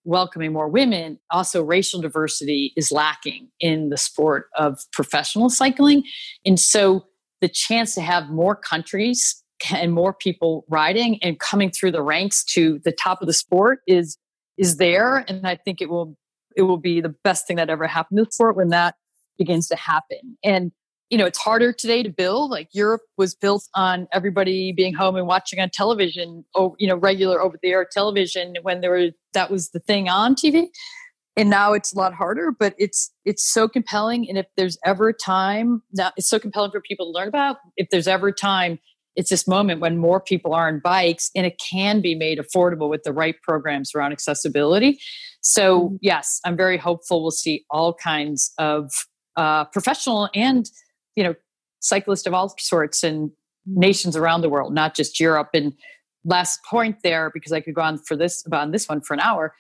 welcoming 0.06 0.54
more 0.54 0.70
women, 0.70 1.20
also 1.30 1.64
racial 1.64 2.02
diversity 2.02 2.74
is 2.76 2.92
lacking 2.92 3.50
in 3.60 3.90
the 3.90 3.98
sport 3.98 4.48
of 4.58 4.80
professional 4.92 5.50
cycling. 5.50 6.04
And 6.46 6.60
so 6.60 7.06
the 7.42 7.50
chance 7.50 7.94
to 7.96 8.02
have 8.02 8.30
more 8.30 8.56
countries 8.56 9.44
and 9.72 9.94
more 9.94 10.14
people 10.14 10.66
riding 10.70 11.22
and 11.22 11.40
coming 11.40 11.70
through 11.70 11.92
the 11.92 12.02
ranks 12.02 12.44
to 12.44 12.80
the 12.84 12.92
top 12.92 13.22
of 13.22 13.28
the 13.28 13.34
sport 13.34 13.80
is 13.88 14.18
is 14.58 14.78
there 14.78 15.26
and 15.28 15.46
i 15.46 15.56
think 15.56 15.82
it 15.82 15.90
will 15.90 16.16
it 16.56 16.64
will 16.64 16.78
be 16.78 17.02
the 17.02 17.14
best 17.24 17.46
thing 17.46 17.58
that 17.58 17.70
ever 17.70 17.88
happened 17.88 18.18
to 18.18 18.24
the 18.24 18.32
sport 18.32 18.56
when 18.56 18.70
that 18.70 18.96
begins 19.38 19.68
to 19.68 19.76
happen 19.76 20.38
and 20.44 20.72
you 21.10 21.18
know 21.18 21.26
it's 21.26 21.40
harder 21.40 21.74
today 21.74 22.04
to 22.04 22.10
build 22.10 22.52
like 22.52 22.70
europe 22.72 23.02
was 23.18 23.36
built 23.36 23.68
on 23.76 24.08
everybody 24.14 24.72
being 24.72 24.94
home 24.94 25.16
and 25.16 25.28
watching 25.28 25.60
on 25.60 25.70
television 25.70 26.46
or 26.56 26.76
you 26.78 26.88
know 26.88 26.96
regular 26.96 27.42
over 27.42 27.58
the 27.62 27.70
air 27.70 27.88
television 27.90 28.56
when 28.62 28.82
there 28.82 28.92
were 28.92 29.10
that 29.34 29.50
was 29.50 29.70
the 29.72 29.80
thing 29.80 30.08
on 30.08 30.36
tv 30.36 30.68
and 31.40 31.50
now 31.50 31.72
it's 31.72 31.94
a 31.94 31.98
lot 31.98 32.14
harder 32.14 32.52
but 32.52 32.76
it's 32.78 33.12
it's 33.26 33.50
so 33.50 33.68
compelling. 33.68 34.28
And 34.28 34.38
if 34.38 34.48
there's 34.58 34.78
ever 34.86 35.10
a 35.10 35.14
time 35.14 35.82
now 35.94 36.12
it's 36.18 36.28
so 36.28 36.38
compelling 36.38 36.72
for 36.72 36.82
people 36.82 37.06
to 37.08 37.12
learn 37.12 37.28
about 37.28 37.58
if 37.78 37.90
there's 37.90 38.08
ever 38.08 38.28
a 38.28 38.34
time 38.34 38.78
it's 39.16 39.30
this 39.30 39.48
moment 39.48 39.82
when 39.82 39.98
more 39.98 40.22
people 40.22 40.54
are 40.54 40.68
on 40.68 40.80
bikes 40.80 41.32
and 41.36 41.46
it 41.46 41.60
can 41.60 42.02
be 42.02 42.14
made 42.14 42.40
affordable 42.40 42.90
with 42.90 43.04
the 43.04 43.12
right 43.12 43.36
programs 43.42 43.94
around 43.96 44.12
accessibility. 44.12 45.00
So 45.42 45.82
mm-hmm. 45.82 45.96
yes 46.02 46.42
i'm 46.46 46.58
very 46.58 46.78
hopeful 46.78 47.22
we'll 47.22 47.32
see 47.32 47.66
all 47.70 47.94
kinds 47.94 48.52
of 48.58 48.92
uh, 49.38 49.64
professional 49.66 50.30
and 50.34 50.70
you 51.20 51.26
know 51.26 51.36
cyclists 51.82 52.26
of 52.26 52.34
all 52.34 52.56
sorts 52.58 53.04
and 53.04 53.32
nations 53.66 54.16
around 54.16 54.42
the 54.42 54.50
world 54.50 54.74
not 54.74 54.96
just 54.96 55.20
europe. 55.20 55.50
And 55.54 55.74
last 56.26 56.60
point 56.70 56.98
there 57.04 57.32
because 57.34 57.54
i 57.54 57.62
could 57.62 57.74
go 57.74 57.82
on 57.82 57.98
for 57.98 58.16
this 58.18 58.46
about 58.46 58.72
this 58.74 58.90
one 58.90 59.00
for 59.00 59.14
an 59.14 59.22
hour 59.22 59.54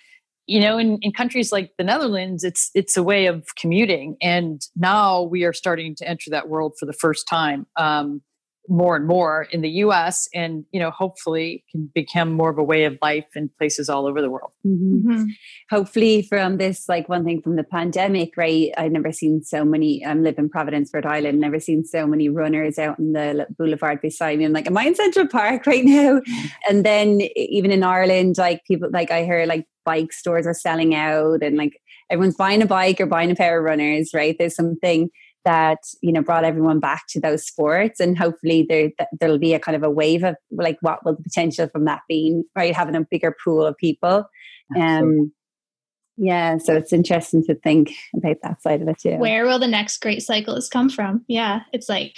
you 0.45 0.59
know 0.59 0.77
in, 0.77 0.97
in 1.01 1.13
countries 1.13 1.53
like 1.53 1.71
the 1.77 1.85
netherlands 1.85 2.43
it's 2.43 2.69
it's 2.75 2.97
a 2.97 3.03
way 3.03 3.27
of 3.27 3.45
commuting. 3.55 4.17
And 4.21 4.61
now 4.75 5.23
we 5.23 5.43
are 5.43 5.53
starting 5.53 5.95
to 5.95 6.07
enter 6.07 6.29
that 6.31 6.49
world 6.49 6.73
for 6.79 6.85
the 6.85 6.93
first 6.93 7.27
time. 7.27 7.67
Um, 7.75 8.21
more 8.69 8.95
and 8.95 9.07
more 9.07 9.47
in 9.51 9.61
the 9.61 9.69
US 9.69 10.27
and 10.33 10.65
you 10.71 10.79
know 10.79 10.91
hopefully 10.91 11.63
can 11.71 11.89
become 11.93 12.31
more 12.31 12.49
of 12.49 12.57
a 12.57 12.63
way 12.63 12.85
of 12.85 12.97
life 13.01 13.25
in 13.35 13.49
places 13.57 13.89
all 13.89 14.05
over 14.05 14.21
the 14.21 14.29
world. 14.29 14.51
Mm-hmm. 14.65 15.09
Mm-hmm. 15.09 15.23
Hopefully 15.69 16.21
from 16.21 16.57
this 16.57 16.87
like 16.87 17.09
one 17.09 17.25
thing 17.25 17.41
from 17.41 17.55
the 17.55 17.63
pandemic 17.63 18.35
right 18.37 18.71
I've 18.77 18.91
never 18.91 19.11
seen 19.11 19.43
so 19.43 19.65
many 19.65 20.05
I'm 20.05 20.23
live 20.23 20.37
in 20.37 20.49
Providence 20.49 20.91
Rhode 20.93 21.05
Island 21.05 21.39
never 21.39 21.59
seen 21.59 21.83
so 21.83 22.05
many 22.05 22.29
runners 22.29 22.77
out 22.77 22.99
in 22.99 23.13
the 23.13 23.47
boulevard 23.57 24.01
beside 24.01 24.37
me 24.39 24.45
I'm 24.45 24.53
like 24.53 24.67
am 24.67 24.77
I 24.77 24.83
in 24.83 24.95
Central 24.95 25.27
Park 25.27 25.65
right 25.65 25.85
now 25.85 26.21
and 26.69 26.85
then 26.85 27.21
even 27.35 27.71
in 27.71 27.83
Ireland 27.83 28.37
like 28.37 28.63
people 28.65 28.89
like 28.91 29.11
I 29.11 29.25
heard 29.25 29.47
like 29.47 29.65
bike 29.85 30.13
stores 30.13 30.45
are 30.45 30.53
selling 30.53 30.93
out 30.93 31.41
and 31.41 31.57
like 31.57 31.81
everyone's 32.09 32.35
buying 32.35 32.61
a 32.61 32.65
bike 32.65 33.01
or 33.01 33.05
buying 33.05 33.31
a 33.31 33.35
pair 33.35 33.57
of 33.57 33.65
runners 33.65 34.11
right 34.13 34.35
there's 34.37 34.55
something 34.55 35.09
that 35.49 35.79
you 36.01 36.11
know 36.11 36.21
brought 36.21 36.43
everyone 36.43 36.79
back 36.79 37.07
to 37.09 37.19
those 37.19 37.43
sports 37.43 37.99
and 37.99 38.19
hopefully 38.19 38.67
there 38.69 38.91
there'll 39.19 39.39
be 39.39 39.55
a 39.55 39.59
kind 39.59 39.75
of 39.75 39.81
a 39.81 39.89
wave 39.89 40.23
of 40.23 40.35
like 40.51 40.77
what 40.81 41.03
will 41.03 41.15
the 41.15 41.23
potential 41.23 41.67
from 41.69 41.85
that 41.85 42.01
be 42.07 42.43
right? 42.55 42.75
Having 42.75 42.95
a 42.95 43.07
bigger 43.09 43.35
pool 43.43 43.65
of 43.65 43.75
people. 43.75 44.29
Um 44.77 45.31
yeah 46.17 46.59
so 46.59 46.75
it's 46.75 46.93
interesting 46.93 47.43
to 47.45 47.55
think 47.55 47.91
about 48.15 48.35
that 48.43 48.61
side 48.61 48.83
of 48.83 48.87
it 48.87 48.99
too. 48.99 49.17
Where 49.17 49.45
will 49.45 49.57
the 49.57 49.67
next 49.67 49.97
great 50.01 50.21
cyclist 50.21 50.71
come 50.71 50.87
from? 50.87 51.25
Yeah 51.27 51.61
it's 51.73 51.89
like 51.89 52.13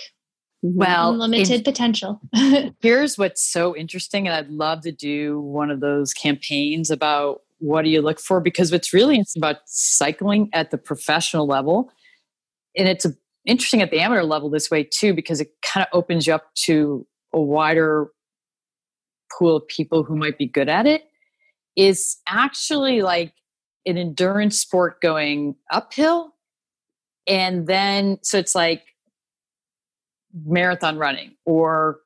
mm-hmm. 0.66 0.78
well 0.78 1.16
limited 1.16 1.64
potential. 1.64 2.20
Here's 2.82 3.18
what's 3.18 3.50
so 3.50 3.78
interesting 3.78 4.28
and 4.28 4.36
i'd 4.36 4.50
love 4.50 4.82
to 4.82 4.92
do 4.92 5.40
one 5.40 5.72
of 5.72 5.80
those 5.80 6.14
campaigns 6.14 6.92
about 6.92 7.44
what 7.60 7.84
do 7.84 7.90
you 7.90 8.02
look 8.02 8.20
for 8.20 8.42
because 8.42 8.74
what's 8.74 8.92
really 8.92 9.16
interesting 9.16 9.40
about 9.40 9.58
cycling 9.68 10.50
at 10.52 10.72
the 10.72 10.78
professional 10.78 11.48
level 11.48 11.90
and 12.76 12.88
it's 12.88 13.06
a, 13.06 13.14
interesting 13.46 13.82
at 13.82 13.92
the 13.92 14.00
amateur 14.00 14.24
level 14.24 14.50
this 14.50 14.70
way 14.70 14.84
too 14.84 15.14
because 15.14 15.42
it 15.42 15.52
kind 15.62 15.86
of 15.86 15.98
opens 15.98 16.28
you 16.28 16.34
up 16.34 16.54
to 16.56 17.06
a 17.34 17.42
wider 17.42 18.08
pool 19.38 19.58
of 19.58 19.68
people 19.68 20.04
who 20.04 20.16
might 20.16 20.38
be 20.38 20.46
good 20.46 20.70
at 20.70 20.86
it 20.86 21.04
is 21.76 22.18
actually 22.28 23.02
like 23.02 23.34
an 23.86 23.98
endurance 23.98 24.60
sport 24.60 25.02
going 25.02 25.56
uphill 25.72 26.34
and 27.28 27.68
then 27.68 28.20
so 28.22 28.38
it's 28.38 28.54
like 28.54 28.84
marathon 30.46 30.98
running 30.98 31.36
or 31.46 32.00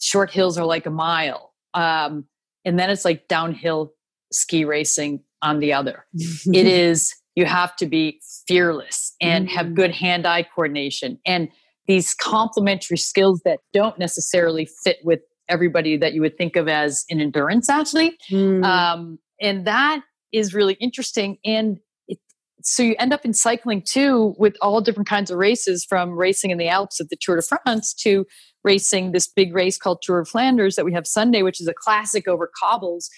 short 0.00 0.30
hills 0.30 0.58
are 0.58 0.66
like 0.66 0.86
a 0.86 0.90
mile 0.90 1.52
um, 1.74 2.24
and 2.64 2.78
then 2.78 2.90
it's 2.90 3.04
like 3.04 3.28
downhill 3.28 3.92
ski 4.32 4.64
racing 4.64 5.20
on 5.42 5.58
the 5.58 5.72
other. 5.72 6.06
It 6.52 6.66
is 6.66 7.14
you 7.34 7.44
have 7.44 7.74
to 7.76 7.86
be 7.86 8.20
fearless 8.46 9.14
and 9.20 9.46
mm-hmm. 9.46 9.56
have 9.56 9.74
good 9.74 9.92
hand 9.92 10.26
eye 10.26 10.42
coordination 10.42 11.18
and 11.24 11.48
these 11.86 12.14
complementary 12.14 12.96
skills 12.96 13.40
that 13.44 13.58
don't 13.72 13.98
necessarily 13.98 14.68
fit 14.84 14.98
with 15.02 15.20
everybody 15.48 15.96
that 15.96 16.14
you 16.14 16.20
would 16.20 16.38
think 16.38 16.56
of 16.56 16.68
as 16.68 17.04
an 17.10 17.20
endurance 17.20 17.68
athlete. 17.68 18.14
Mm. 18.30 18.64
Um, 18.64 19.18
and 19.40 19.66
that 19.66 20.02
is 20.32 20.54
really 20.54 20.74
interesting. 20.74 21.38
And 21.44 21.78
it, 22.06 22.18
so 22.62 22.82
you 22.82 22.94
end 22.98 23.12
up 23.12 23.24
in 23.24 23.34
cycling 23.34 23.82
too 23.82 24.34
with 24.38 24.56
all 24.62 24.80
different 24.80 25.08
kinds 25.08 25.30
of 25.30 25.38
races 25.38 25.84
from 25.84 26.12
racing 26.12 26.50
in 26.50 26.58
the 26.58 26.68
Alps 26.68 27.00
at 27.00 27.08
the 27.10 27.16
Tour 27.20 27.36
de 27.36 27.42
France 27.42 27.92
to 27.94 28.24
racing 28.64 29.10
this 29.10 29.26
big 29.26 29.52
race 29.54 29.76
called 29.76 29.98
Tour 30.02 30.20
of 30.20 30.28
Flanders 30.28 30.76
that 30.76 30.84
we 30.84 30.92
have 30.92 31.06
Sunday, 31.06 31.42
which 31.42 31.60
is 31.60 31.66
a 31.66 31.74
classic 31.74 32.28
over 32.28 32.48
cobbles 32.58 33.10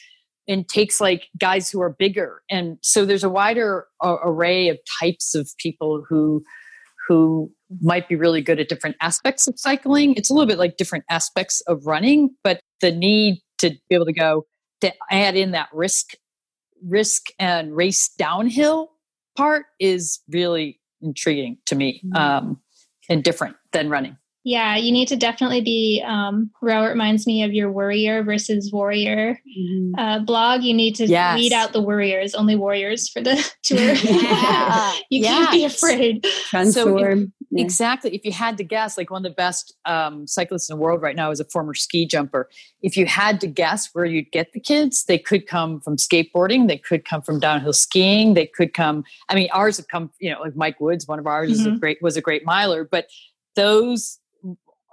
and 0.47 0.68
takes 0.68 1.01
like 1.01 1.28
guys 1.38 1.70
who 1.70 1.80
are 1.80 1.90
bigger. 1.90 2.42
And 2.51 2.78
so 2.82 3.05
there's 3.05 3.24
a 3.24 3.30
wider 3.30 3.86
uh, 4.03 4.16
array 4.22 4.68
of 4.68 4.78
types 5.01 5.34
of 5.34 5.51
people 5.59 6.05
who 6.09 6.42
who 7.09 7.51
might 7.82 8.09
be 8.09 8.14
really 8.14 8.40
good 8.40 8.59
at 8.59 8.68
different 8.68 8.97
aspects 9.03 9.47
of 9.47 9.59
cycling. 9.59 10.14
It's 10.14 10.30
a 10.30 10.32
little 10.32 10.47
bit 10.47 10.59
like 10.59 10.78
different 10.78 11.05
aspects 11.11 11.61
of 11.62 11.86
running 11.86 12.30
but 12.42 12.61
the 12.80 12.92
need 12.92 13.40
to 13.59 13.70
be 13.88 13.95
able 13.95 14.05
to 14.05 14.12
go 14.12 14.45
to 14.80 14.92
add 15.11 15.36
in 15.36 15.53
that 15.53 15.68
risk 15.72 16.11
risk 16.86 17.28
and 17.38 17.74
race 17.74 18.11
downhill 18.18 18.90
part 19.36 19.64
is 19.80 20.20
really 20.28 20.80
intriguing 21.01 21.57
to 21.64 21.74
me 21.74 22.03
mm-hmm. 22.05 22.16
um, 22.16 22.61
and 23.09 23.24
different 23.24 23.57
than 23.72 23.88
running 23.88 24.16
yeah, 24.45 24.76
you 24.76 24.92
need 24.92 25.09
to 25.09 25.16
definitely 25.16 25.62
be. 25.62 26.05
Um, 26.07 26.51
Robert 26.61 26.90
reminds 26.90 27.26
me 27.26 27.42
of 27.42 27.55
your 27.55 27.72
worrier 27.72 28.22
versus 28.22 28.70
warrior 28.70 29.40
mm-hmm. 29.59 29.99
uh, 29.99 30.18
blog. 30.18 30.62
You 30.62 30.74
need 30.74 30.97
to 30.97 31.07
yes. 31.07 31.36
weed 31.36 31.55
out 31.55 31.72
the 31.72 31.80
warriors, 31.80 32.34
only 32.34 32.55
warriors 32.55 33.09
for 33.09 33.22
the 33.22 33.36
tour. 33.62 33.95
Yeah. 34.05 34.92
you 35.11 35.22
yes. 35.22 35.32
can't 35.32 35.51
be 35.51 35.64
afraid. 35.64 36.26
Transform. 36.51 36.99
So 36.99 36.99
if, 36.99 37.28
yeah. 37.51 37.62
Exactly. 37.62 38.14
If 38.14 38.24
you 38.24 38.32
had 38.32 38.59
to 38.59 38.64
guess, 38.64 38.99
like 38.99 39.11
one 39.11 39.24
of 39.24 39.30
the 39.30 39.34
best 39.34 39.74
um, 39.86 40.26
cyclists 40.26 40.68
in 40.68 40.76
the 40.76 40.82
world 40.82 41.01
right 41.01 41.16
now 41.16 41.30
is 41.30 41.40
a 41.40 41.45
former 41.47 41.72
ski 41.72 42.05
jumper. 42.05 42.51
If 42.82 42.99
you 42.99 43.07
had 43.07 43.40
to 43.40 43.47
guess 43.47 43.88
where 43.95 44.05
you'd 44.05 44.30
get 44.30 44.53
the 44.53 44.61
kids, 44.61 45.05
they 45.05 45.18
could 45.18 45.47
come 45.47 45.80
from 45.80 45.97
skateboarding, 45.97 46.68
they 46.68 46.78
could 46.78 47.07
come 47.07 47.22
from 47.22 47.40
downhill 47.40 47.72
skiing, 47.72 48.34
they 48.34 48.47
could 48.47 48.74
come. 48.74 49.05
I 49.30 49.34
mean, 49.34 49.49
ours 49.53 49.78
have 49.78 49.88
come. 49.88 50.11
You 50.18 50.32
know, 50.32 50.40
like 50.40 50.55
Mike 50.55 50.80
Woods, 50.80 51.09
one 51.09 51.18
of 51.18 51.26
ours 51.26 51.51
mm-hmm. 51.51 51.61
is 51.61 51.66
a 51.66 51.70
mm-hmm. 51.70 51.78
great 51.78 52.03
was 52.03 52.16
a 52.18 52.20
great 52.20 52.45
miler, 52.45 52.84
but 52.84 53.09
those 53.57 54.18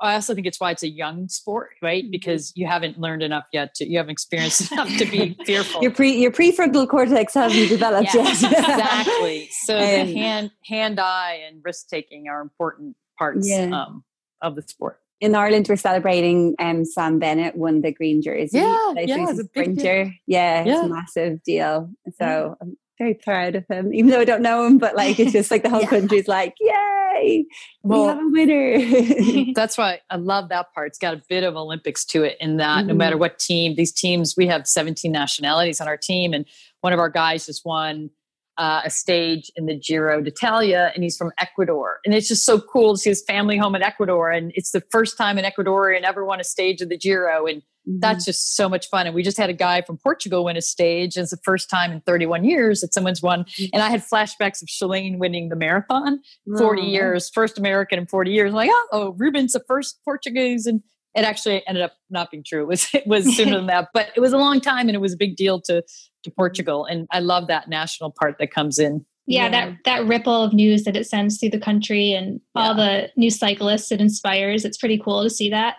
I 0.01 0.15
also 0.15 0.33
think 0.33 0.47
it's 0.47 0.59
why 0.59 0.71
it's 0.71 0.83
a 0.83 0.89
young 0.89 1.29
sport, 1.29 1.71
right? 1.81 2.03
Mm-hmm. 2.03 2.11
Because 2.11 2.51
you 2.55 2.67
haven't 2.67 2.99
learned 2.99 3.21
enough 3.21 3.45
yet 3.53 3.75
to, 3.75 3.87
you 3.87 3.97
haven't 3.97 4.11
experienced 4.11 4.71
enough 4.71 4.89
to 4.97 5.05
be 5.05 5.37
fearful. 5.45 5.81
Your 5.81 5.91
pre, 5.91 6.11
your 6.11 6.31
prefrontal 6.31 6.87
cortex 6.89 7.35
hasn't 7.35 7.69
developed 7.69 8.13
yeah, 8.13 8.23
yet. 8.23 8.43
exactly. 8.43 9.49
So 9.51 9.75
um, 9.77 9.81
the 9.81 10.13
hand, 10.13 10.51
hand 10.65 10.99
eye 10.99 11.43
and 11.47 11.61
risk 11.63 11.87
taking 11.87 12.27
are 12.27 12.41
important 12.41 12.95
parts 13.17 13.47
yeah. 13.47 13.69
um, 13.69 14.03
of 14.41 14.55
the 14.55 14.63
sport. 14.63 14.99
In 15.19 15.35
Ireland, 15.35 15.67
we're 15.69 15.75
celebrating 15.75 16.55
um, 16.57 16.83
Sam 16.83 17.19
Bennett 17.19 17.55
won 17.55 17.81
the 17.81 17.91
green 17.91 18.23
jersey. 18.23 18.57
Yeah, 18.57 18.93
yeah, 18.95 19.29
it's 19.29 19.39
a 19.39 19.43
sprinter. 19.43 20.11
Yeah, 20.25 20.63
yeah, 20.65 20.73
it's 20.73 20.85
a 20.85 20.87
massive 20.87 21.43
deal. 21.43 21.91
So 22.17 22.57
I'm 22.59 22.75
very 23.01 23.13
proud 23.15 23.55
of 23.55 23.65
him, 23.67 23.93
even 23.93 24.11
though 24.11 24.19
I 24.19 24.25
don't 24.25 24.43
know 24.43 24.65
him, 24.65 24.77
but 24.77 24.95
like 24.95 25.19
it's 25.19 25.31
just 25.31 25.49
like 25.49 25.63
the 25.63 25.69
whole 25.71 25.81
yeah. 25.81 25.87
country's 25.87 26.27
like, 26.27 26.53
yay, 26.59 27.45
well, 27.81 28.03
we 28.03 28.07
have 28.07 28.19
a 28.19 28.29
winner. 28.29 29.53
that's 29.55 29.77
why 29.77 30.01
I 30.11 30.17
love 30.17 30.49
that 30.49 30.73
part. 30.73 30.89
It's 30.89 30.99
got 30.99 31.15
a 31.15 31.21
bit 31.27 31.43
of 31.43 31.55
Olympics 31.55 32.05
to 32.05 32.23
it 32.23 32.37
in 32.39 32.57
that 32.57 32.79
mm-hmm. 32.79 32.87
no 32.89 32.93
matter 32.93 33.17
what 33.17 33.39
team, 33.39 33.75
these 33.75 33.91
teams, 33.91 34.35
we 34.37 34.45
have 34.47 34.67
17 34.67 35.11
nationalities 35.11 35.81
on 35.81 35.87
our 35.87 35.97
team, 35.97 36.33
and 36.33 36.45
one 36.81 36.93
of 36.93 36.99
our 36.99 37.09
guys 37.09 37.47
just 37.47 37.65
won 37.65 38.11
uh, 38.57 38.81
a 38.85 38.89
stage 38.91 39.51
in 39.55 39.65
the 39.65 39.75
Giro 39.75 40.21
d'Italia, 40.21 40.91
and 40.93 41.03
he's 41.03 41.17
from 41.17 41.31
Ecuador. 41.39 41.99
And 42.05 42.13
it's 42.13 42.27
just 42.27 42.45
so 42.45 42.59
cool 42.59 42.93
to 42.93 42.99
see 42.99 43.09
his 43.09 43.23
family 43.23 43.57
home 43.57 43.73
in 43.73 43.81
Ecuador. 43.81 44.29
And 44.29 44.51
it's 44.53 44.71
the 44.71 44.83
first 44.91 45.17
time 45.17 45.39
an 45.39 45.45
Ecuadorian 45.45 46.03
ever 46.03 46.23
won 46.23 46.39
a 46.39 46.43
stage 46.43 46.81
of 46.81 46.89
the 46.89 46.97
Giro. 46.97 47.47
And 47.47 47.63
mm-hmm. 47.87 47.99
that's 47.99 48.25
just 48.25 48.55
so 48.55 48.67
much 48.69 48.87
fun. 48.89 49.05
And 49.05 49.15
we 49.15 49.23
just 49.23 49.37
had 49.37 49.49
a 49.49 49.53
guy 49.53 49.81
from 49.81 49.97
Portugal 49.97 50.45
win 50.45 50.57
a 50.57 50.61
stage. 50.61 51.17
It's 51.17 51.31
the 51.31 51.37
first 51.43 51.69
time 51.69 51.91
in 51.91 52.01
31 52.01 52.43
years 52.43 52.81
that 52.81 52.93
someone's 52.93 53.21
won. 53.21 53.43
Mm-hmm. 53.43 53.65
And 53.73 53.83
I 53.83 53.89
had 53.89 54.01
flashbacks 54.01 54.61
of 54.61 54.67
Shalane 54.67 55.17
winning 55.17 55.49
the 55.49 55.55
marathon 55.55 56.19
40 56.57 56.81
oh. 56.81 56.85
years, 56.85 57.29
first 57.29 57.57
American 57.57 57.99
in 57.99 58.07
40 58.07 58.31
years. 58.31 58.51
I'm 58.51 58.55
like, 58.55 58.71
oh, 58.91 59.15
Ruben's 59.17 59.53
the 59.53 59.63
first 59.67 59.99
Portuguese 60.03 60.65
And 60.65 60.81
It 61.15 61.25
actually 61.25 61.65
ended 61.67 61.83
up 61.83 61.93
not 62.09 62.31
being 62.31 62.43
true. 62.45 62.61
It 62.61 62.67
was 62.67 62.87
it 62.93 63.07
was 63.07 63.35
sooner 63.35 63.57
than 63.57 63.67
that, 63.67 63.89
but 63.93 64.07
it 64.15 64.19
was 64.19 64.33
a 64.33 64.37
long 64.37 64.61
time, 64.61 64.87
and 64.87 64.95
it 64.95 65.01
was 65.01 65.13
a 65.13 65.17
big 65.17 65.35
deal 65.35 65.61
to 65.61 65.83
to 66.23 66.31
Portugal. 66.31 66.85
And 66.85 67.07
I 67.11 67.19
love 67.19 67.47
that 67.47 67.67
national 67.67 68.11
part 68.11 68.37
that 68.39 68.51
comes 68.51 68.77
in. 68.79 69.05
Yeah, 69.25 69.45
Yeah. 69.45 69.49
that 69.49 69.77
that 69.85 70.07
ripple 70.07 70.43
of 70.43 70.53
news 70.53 70.83
that 70.83 70.95
it 70.95 71.07
sends 71.07 71.39
through 71.39 71.51
the 71.51 71.59
country 71.59 72.13
and 72.13 72.39
all 72.55 72.75
the 72.75 73.09
new 73.15 73.29
cyclists 73.29 73.91
it 73.91 74.01
inspires. 74.01 74.65
It's 74.65 74.77
pretty 74.77 74.97
cool 74.97 75.23
to 75.23 75.29
see 75.29 75.49
that. 75.49 75.75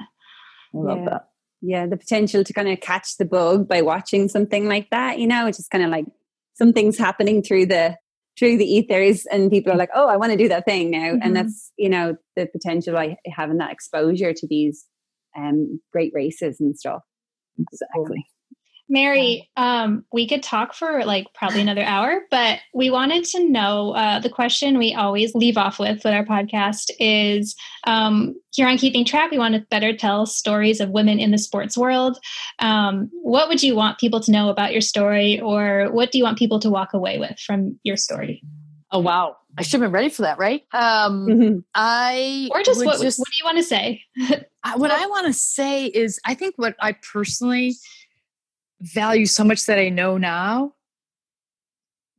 I 0.75 0.79
love 0.79 0.99
Yeah. 0.99 1.11
that. 1.11 1.29
Yeah 1.63 1.87
the 1.87 1.97
potential 1.97 2.43
to 2.45 2.53
kind 2.53 2.69
of 2.69 2.81
catch 2.81 3.17
the 3.19 3.25
bug 3.25 3.67
by 3.69 3.81
watching 3.83 4.29
something 4.29 4.69
like 4.69 4.91
that 4.91 5.19
you 5.19 5.27
know 5.27 5.47
it's 5.47 5.59
just 5.59 5.71
kind 5.71 5.85
of 5.85 5.91
like 5.91 6.05
something's 6.55 6.99
happening 6.99 7.43
through 7.43 7.65
the 7.67 7.97
through 8.39 8.57
the 8.59 8.65
ethers 8.65 9.27
and 9.27 9.51
people 9.51 9.73
are 9.73 9.77
like 9.77 9.91
oh 9.95 10.09
i 10.09 10.17
want 10.17 10.33
to 10.33 10.39
do 10.39 10.49
that 10.49 10.65
thing 10.65 10.91
now 10.91 11.13
Mhm. 11.13 11.21
and 11.23 11.37
that's 11.37 11.73
you 11.79 11.89
know 11.89 12.17
the 12.37 12.47
potential 12.47 12.95
by 12.95 13.17
having 13.27 13.59
that 13.59 13.73
exposure 13.73 14.33
to 14.35 14.47
these 14.49 14.85
um 15.37 15.81
great 15.93 16.13
races 16.15 16.59
and 16.61 16.77
stuff 16.77 17.03
Exactly. 17.59 18.25
Mary, 18.93 19.49
um, 19.57 20.05
we 20.13 20.29
could 20.29 20.43
talk 20.43 20.75
for 20.75 21.03
like 21.07 21.27
probably 21.35 21.63
another 21.63 21.83
hour, 21.83 22.21
but 22.31 22.59
we 22.75 22.91
wanted 22.91 23.25
to 23.25 23.49
know 23.49 23.93
uh, 23.93 24.21
the 24.21 24.29
question 24.29 24.77
we 24.77 24.93
always 24.93 25.35
leave 25.35 25.57
off 25.57 25.79
with 25.79 26.05
with 26.05 26.13
our 26.13 26.27
podcast 26.27 26.91
is 27.01 27.57
um, 27.85 28.35
here 28.53 28.69
on 28.69 28.77
Keeping 28.77 29.07
Track, 29.07 29.31
we 29.31 29.39
want 29.39 29.55
to 29.55 29.61
better 29.71 29.97
tell 29.97 30.27
stories 30.27 30.79
of 30.79 30.91
women 30.91 31.19
in 31.19 31.31
the 31.31 31.39
sports 31.39 31.75
world. 31.77 32.19
Um, 32.59 33.11
what 33.23 33.49
would 33.49 33.63
you 33.63 33.75
want 33.75 33.99
people 33.99 34.21
to 34.21 34.31
know 34.31 34.51
about 34.51 34.73
your 34.73 34.83
story, 34.83 35.41
or 35.41 35.89
what 35.91 36.13
do 36.13 36.19
you 36.19 36.25
want 36.25 36.37
people 36.37 36.61
to 36.61 36.69
walk 36.69 36.93
away 36.93 37.19
with 37.19 37.41
from 37.41 37.79
your 37.85 37.97
story? 37.97 38.43
Oh 38.91 38.99
wow, 38.99 39.39
I 39.57 39.63
should 39.63 39.81
have 39.81 39.89
been 39.89 39.93
ready 39.93 40.11
for 40.11 40.21
that, 40.21 40.37
right? 40.37 40.65
Um, 40.75 41.27
Mhm. 41.27 41.65
I 41.75 42.51
Or 42.53 42.63
just 42.63 42.81
would 42.81 42.87
what, 42.87 42.99
what 42.99 43.07
do 43.17 43.39
you 43.39 43.45
want 43.45 43.57
to 43.57 43.65
say? 43.65 44.03
What 44.77 44.93
I 44.93 45.07
want 45.07 45.27
to 45.27 45.33
say 45.33 45.87
is, 45.87 46.21
I 46.25 46.35
think 46.35 46.55
what 46.57 46.77
I 46.79 46.93
personally 46.93 47.75
value 48.83 49.27
so 49.27 49.45
much 49.45 49.67
that 49.67 49.79
I 49.79 49.89
know 49.89 50.19
now, 50.19 50.75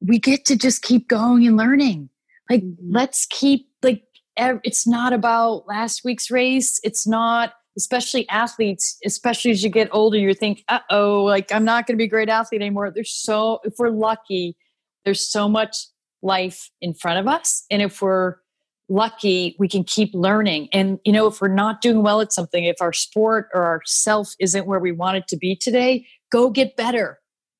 we 0.01 0.19
get 0.19 0.45
to 0.45 0.55
just 0.55 0.81
keep 0.81 1.07
going 1.07 1.45
and 1.47 1.57
learning. 1.57 2.09
Like, 2.49 2.63
Mhm. 2.63 2.77
let's 2.89 3.25
keep 3.27 3.69
like. 3.81 4.03
It's 4.35 4.87
not 4.87 5.13
about 5.13 5.67
last 5.67 6.03
week's 6.03 6.31
race. 6.31 6.79
It's 6.83 7.05
not, 7.05 7.53
especially 7.77 8.27
athletes. 8.29 8.97
Especially 9.05 9.51
as 9.51 9.63
you 9.63 9.69
get 9.69 9.89
older, 9.91 10.17
you 10.17 10.33
think, 10.33 10.63
"Uh 10.69 10.79
oh, 10.89 11.23
like 11.23 11.51
I'm 11.51 11.63
not 11.63 11.85
going 11.85 11.95
to 11.95 11.97
be 11.97 12.05
a 12.05 12.07
great 12.07 12.29
athlete 12.29 12.61
anymore." 12.61 12.91
There's 12.91 13.11
so, 13.13 13.59
if 13.63 13.75
we're 13.77 13.89
lucky, 13.91 14.57
there's 15.05 15.25
so 15.31 15.47
much 15.47 15.77
life 16.23 16.71
in 16.81 16.93
front 16.95 17.19
of 17.19 17.27
us, 17.27 17.65
and 17.69 17.81
if 17.81 18.01
we're 18.01 18.37
lucky 18.89 19.55
we 19.59 19.67
can 19.67 19.81
keep 19.81 20.13
learning 20.13 20.67
and 20.73 20.99
you 21.05 21.11
know 21.13 21.25
if 21.25 21.39
we're 21.39 21.47
not 21.47 21.79
doing 21.79 22.03
well 22.03 22.19
at 22.19 22.33
something 22.33 22.65
if 22.65 22.75
our 22.81 22.91
sport 22.91 23.47
or 23.53 23.63
our 23.63 23.81
self 23.85 24.33
isn't 24.39 24.67
where 24.67 24.77
we 24.79 24.91
want 24.91 25.15
it 25.15 25.25
to 25.25 25.37
be 25.37 25.55
today 25.55 26.05
go 26.33 26.49
get 26.49 26.75
better. 26.75 27.19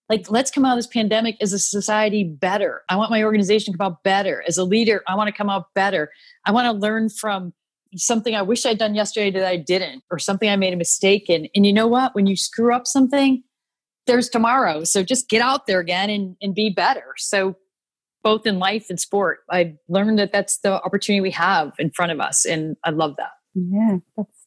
Like 0.09 0.29
let's 0.29 0.51
come 0.51 0.65
out 0.65 0.73
of 0.73 0.79
this 0.79 0.87
pandemic 0.87 1.37
as 1.39 1.53
a 1.53 1.59
society 1.59 2.23
better. 2.23 2.81
I 2.89 2.97
want 2.97 3.11
my 3.11 3.23
organization 3.23 3.71
to 3.71 3.77
come 3.77 3.93
out 3.93 4.03
better. 4.03 4.43
As 4.47 4.57
a 4.57 4.65
leader 4.65 5.03
i 5.07 5.15
want 5.15 5.27
to 5.27 5.33
come 5.33 5.49
out 5.49 5.67
better. 5.75 6.11
I 6.45 6.51
want 6.51 6.65
to 6.65 6.73
learn 6.73 7.09
from 7.09 7.53
something 7.95 8.33
i 8.35 8.41
wish 8.41 8.65
i'd 8.65 8.79
done 8.79 8.95
yesterday 8.95 9.29
that 9.29 9.45
i 9.45 9.55
didn't 9.55 10.01
or 10.09 10.17
something 10.17 10.49
i 10.49 10.55
made 10.55 10.73
a 10.73 10.77
mistake 10.77 11.29
in. 11.29 11.47
And 11.53 11.63
you 11.65 11.71
know 11.71 11.87
what? 11.87 12.15
When 12.15 12.25
you 12.25 12.35
screw 12.35 12.75
up 12.75 12.87
something 12.87 13.43
there's 14.05 14.27
tomorrow. 14.27 14.83
So 14.83 15.01
just 15.01 15.29
get 15.29 15.41
out 15.41 15.65
there 15.65 15.79
again 15.79 16.09
and, 16.09 16.35
and 16.41 16.53
be 16.53 16.69
better. 16.69 17.13
So 17.17 17.55
both 18.23 18.45
in 18.45 18.57
life 18.57 18.87
and 18.89 18.99
sport. 18.99 19.39
I've 19.49 19.75
learned 19.87 20.17
that 20.19 20.31
that's 20.31 20.57
the 20.59 20.81
opportunity 20.81 21.21
we 21.21 21.31
have 21.31 21.73
in 21.77 21.91
front 21.91 22.11
of 22.11 22.19
us, 22.19 22.45
and 22.45 22.75
I 22.83 22.89
love 22.89 23.15
that. 23.17 23.31
yeah 23.53 23.97
that's 24.17 24.42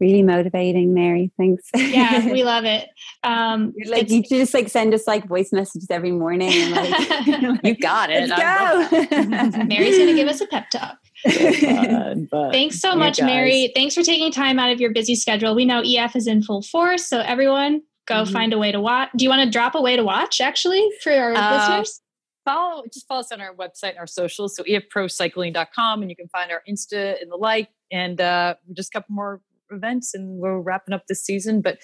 really 0.00 0.22
motivating 0.22 0.92
mary 0.92 1.30
thanks 1.38 1.64
yeah, 1.74 2.30
we 2.30 2.44
love 2.52 2.64
it. 2.64 2.88
Um, 3.22 3.72
like 3.86 4.10
you 4.10 4.22
just 4.22 4.52
like 4.54 4.68
send 4.68 4.92
us 4.94 5.06
like 5.06 5.26
voice 5.26 5.52
messages 5.52 5.88
every 5.90 6.12
morning 6.12 6.50
and 6.52 6.70
like 6.72 7.60
You 7.64 7.76
got 7.76 8.10
it. 8.10 8.28
let's 8.28 9.56
go 9.56 9.64
Mary's 9.64 9.96
going 9.96 10.08
to 10.08 10.14
give 10.14 10.28
us 10.28 10.40
a 10.40 10.46
pep 10.46 10.68
talk. 10.70 10.98
that. 11.24 12.28
But 12.30 12.52
Thanks 12.52 12.78
so 12.80 12.94
much, 12.94 13.18
guys- 13.18 13.26
Mary. 13.26 13.72
Thanks 13.74 13.94
for 13.94 14.02
taking 14.02 14.30
time 14.32 14.58
out 14.58 14.70
of 14.70 14.80
your 14.80 14.92
busy 14.92 15.14
schedule. 15.14 15.54
We 15.54 15.64
know 15.64 15.82
EF 15.84 16.14
is 16.16 16.26
in 16.26 16.42
full 16.42 16.62
force, 16.62 17.06
so 17.06 17.20
everyone 17.20 17.82
go 18.06 18.22
Mhm. 18.24 18.32
find 18.32 18.52
a 18.52 18.58
way 18.58 18.70
to 18.72 18.80
watch. 18.80 19.10
Do 19.16 19.24
you 19.24 19.30
want 19.30 19.42
to 19.44 19.50
drop 19.50 19.74
a 19.74 19.80
way 19.82 19.96
to 19.96 20.04
watch 20.04 20.40
actually 20.40 20.86
for 21.02 21.12
our 21.12 21.34
Uh, 21.34 21.56
listeners? 21.58 22.00
Follow, 22.44 22.84
just 22.92 23.08
follow 23.08 23.20
us 23.20 23.32
on 23.32 23.40
our 23.40 23.54
website 23.54 23.90
and 23.90 23.98
our 23.98 24.06
socials. 24.06 24.54
So 24.54 24.62
efprocycling.com, 24.62 26.02
and 26.02 26.10
you 26.10 26.16
can 26.16 26.28
find 26.28 26.50
our 26.52 26.62
Insta 26.68 27.20
and 27.20 27.30
the 27.30 27.36
like. 27.36 27.68
And 27.92 28.20
uh, 28.20 28.54
just 28.72 28.90
a 28.90 28.98
couple 28.98 29.14
more 29.14 29.40
events, 29.70 30.14
and 30.14 30.38
we're 30.38 30.60
wrapping 30.60 30.94
up 30.94 31.06
this 31.08 31.24
season. 31.24 31.60
But 31.60 31.78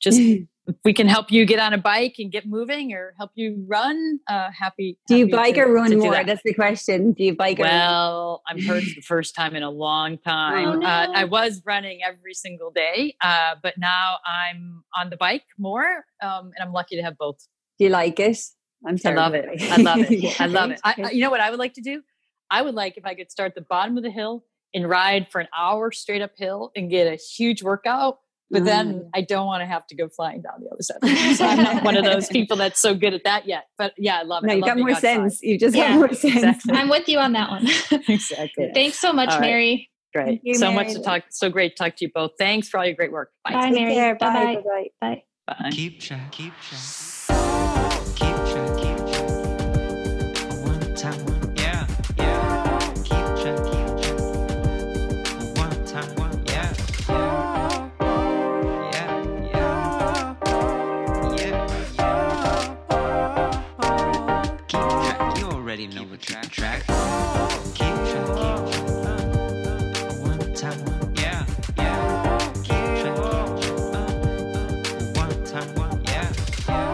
just 0.00 0.18
if 0.66 0.76
we 0.84 0.92
can 0.92 1.06
help 1.06 1.30
you 1.30 1.44
get 1.44 1.58
on 1.58 1.72
a 1.72 1.78
bike 1.78 2.14
and 2.18 2.30
get 2.32 2.46
moving, 2.46 2.92
or 2.92 3.14
help 3.18 3.30
you 3.34 3.64
run. 3.66 4.20
Uh, 4.28 4.50
happy. 4.50 4.98
do 5.06 5.16
you 5.16 5.26
happy 5.26 5.36
bike 5.36 5.54
to- 5.56 5.62
or 5.62 5.72
run 5.72 5.98
more 5.98 6.12
that. 6.12 6.26
that's 6.26 6.42
the 6.44 6.54
question 6.54 7.12
do 7.12 7.24
you 7.24 7.36
bike 7.36 7.58
or 7.58 7.64
run? 7.64 7.72
Well, 7.72 8.42
I'm 8.48 8.60
hurt 8.60 8.82
for 8.82 8.94
the 8.94 9.00
first 9.06 9.34
time 9.34 9.54
in 9.54 9.62
a 9.62 9.70
long 9.70 10.18
time. 10.18 10.82
Oh, 10.82 10.86
uh. 10.86 11.08
I 11.14 11.24
was 11.24 11.62
running 11.64 12.00
every 12.06 12.34
single 12.34 12.70
day, 12.70 13.16
uh, 13.20 13.56
but 13.62 13.78
now 13.78 14.16
I'm 14.26 14.84
on 14.94 15.10
the 15.10 15.16
bike 15.16 15.44
more, 15.58 16.04
um, 16.22 16.50
and 16.56 16.62
I'm 16.66 16.72
lucky 16.72 16.96
to 16.96 17.02
have 17.02 17.16
both. 17.18 17.38
do 17.78 17.84
you 17.84 17.90
like 17.90 18.18
it 18.20 18.38
i'm 18.86 18.98
I 19.04 19.10
love 19.12 19.34
it. 19.34 19.62
I 19.70 19.76
love 19.76 19.98
it. 20.00 20.40
I 20.40 20.46
love 20.46 20.70
it. 20.70 20.80
I, 20.84 21.10
you 21.10 21.22
know 21.22 21.30
what 21.30 21.40
I 21.40 21.50
would 21.50 21.58
like 21.58 21.74
to 21.74 21.80
do? 21.80 22.02
I 22.50 22.62
would 22.62 22.74
like 22.74 22.96
if 22.96 23.06
I 23.06 23.14
could 23.14 23.30
start 23.30 23.54
the 23.54 23.62
bottom 23.62 23.96
of 23.96 24.02
the 24.02 24.10
hill 24.10 24.44
and 24.74 24.88
ride 24.88 25.28
for 25.30 25.40
an 25.40 25.48
hour 25.56 25.92
straight 25.92 26.20
uphill 26.22 26.72
and 26.76 26.90
get 26.90 27.06
a 27.06 27.16
huge 27.16 27.62
workout. 27.62 28.18
But 28.50 28.64
then 28.66 28.94
Mm. 28.94 29.08
I 29.14 29.20
don't 29.22 29.46
want 29.46 29.62
to 29.62 29.66
have 29.66 29.86
to 29.88 29.96
go 29.96 30.08
flying 30.08 30.42
down 30.42 30.60
the 30.60 30.68
other 30.70 30.82
side. 30.82 30.96
of 30.96 31.00
the 31.00 31.08
hill. 31.08 31.34
So 31.34 31.44
I'm 31.46 31.62
not 31.62 31.82
one 31.84 31.96
of 31.96 32.04
those 32.04 32.28
people 32.28 32.56
that's 32.56 32.78
so 32.78 32.94
good 32.94 33.14
at 33.14 33.24
that 33.24 33.48
yet. 33.48 33.64
But 33.78 33.94
yeah, 33.96 34.18
I 34.18 34.22
love 34.22 34.44
it. 34.44 34.48
no 34.48 34.52
you 34.54 34.60
love 34.60 34.68
got 34.68 34.74
being 34.74 34.86
more 34.86 34.96
outside. 34.96 35.14
sense 35.30 35.42
you 35.42 35.58
just 35.58 35.74
Yeah, 35.74 35.88
got 35.88 35.96
more 35.98 36.08
sense 36.12 36.34
exactly. 36.36 36.74
I'm 36.74 36.88
with 36.88 37.08
you 37.08 37.18
on 37.18 37.32
that 37.32 37.50
one. 37.50 37.66
exactly. 38.08 38.70
Thanks 38.74 39.00
so 39.00 39.12
much, 39.12 39.30
All 39.30 39.40
right. 39.40 39.46
Mary. 39.48 39.90
Great. 40.12 40.26
Thank 40.26 40.40
you, 40.44 40.54
so 40.54 40.70
much 40.70 40.92
to 40.92 41.02
talk. 41.02 41.24
So 41.30 41.48
great 41.50 41.74
to 41.76 41.82
talk 41.84 41.96
to 41.96 42.04
you 42.04 42.10
both. 42.14 42.32
Thanks 42.38 42.68
for 42.68 42.78
all 42.78 42.86
your 42.86 42.94
great 42.94 43.10
work. 43.10 43.30
Bye, 43.44 43.52
Bye. 43.54 43.70
Mary. 43.70 43.94
Bye-bye. 44.14 44.54
bye 44.56 44.62
bye 44.62 44.88
Bye. 45.00 45.22
Bye. 45.58 45.70
Keep 45.72 46.00
track, 46.00 46.30
keep 46.30 46.52
track. 46.60 47.13
You 65.84 65.90
already 65.90 66.04
know 66.06 66.10
what 66.10 66.20
track, 66.20 66.50
track. 66.50 66.80
Keep 67.74 67.94
track, 68.08 68.26
keep 68.36 68.56
track. 69.02 69.20
One 70.22 70.54
time, 70.54 70.84
one, 70.84 71.14
yeah, 71.16 71.44
yeah. 71.76 72.38
Keep 72.62 72.84
track, 73.00 73.16
keep. 73.60 73.78
One 75.16 75.44
time, 75.44 75.68
one, 75.74 76.02
yeah, 76.04 76.32
yeah. 76.68 76.92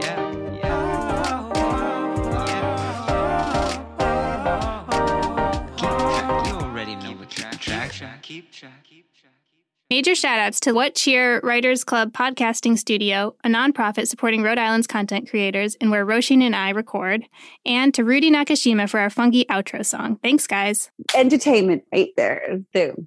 Yeah, 0.00 0.20
yeah. 0.62 0.92
Keep 5.76 5.96
track, 5.98 6.46
you 6.46 6.54
already 6.54 6.94
know 6.96 7.12
what 7.12 7.30
track. 7.30 7.60
Keep 7.60 7.90
track, 7.90 8.22
keep 8.22 8.52
track. 8.52 8.93
Major 9.94 10.10
shoutouts 10.10 10.58
to 10.62 10.72
What 10.72 10.96
Cheer 10.96 11.38
Writers 11.44 11.84
Club 11.84 12.12
Podcasting 12.12 12.76
Studio, 12.76 13.36
a 13.44 13.48
nonprofit 13.48 14.08
supporting 14.08 14.42
Rhode 14.42 14.58
Island's 14.58 14.88
content 14.88 15.30
creators 15.30 15.76
and 15.80 15.88
where 15.88 16.04
Roisin 16.04 16.42
and 16.42 16.56
I 16.56 16.70
record, 16.70 17.28
and 17.64 17.94
to 17.94 18.02
Rudy 18.02 18.28
Nakashima 18.28 18.90
for 18.90 18.98
our 18.98 19.08
funky 19.08 19.44
outro 19.44 19.86
song. 19.86 20.16
Thanks, 20.20 20.48
guys. 20.48 20.90
entertainment 21.14 21.84
right 21.92 22.10
there 22.16 22.58
boom 22.72 23.06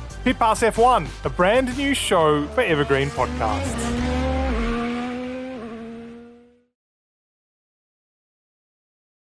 Pit 0.23 0.37
Pass 0.37 0.61
F1, 0.61 1.25
a 1.25 1.29
brand 1.31 1.75
new 1.79 1.95
show 1.95 2.45
for 2.49 2.61
Evergreen 2.61 3.09
Podcasts. 3.09 4.40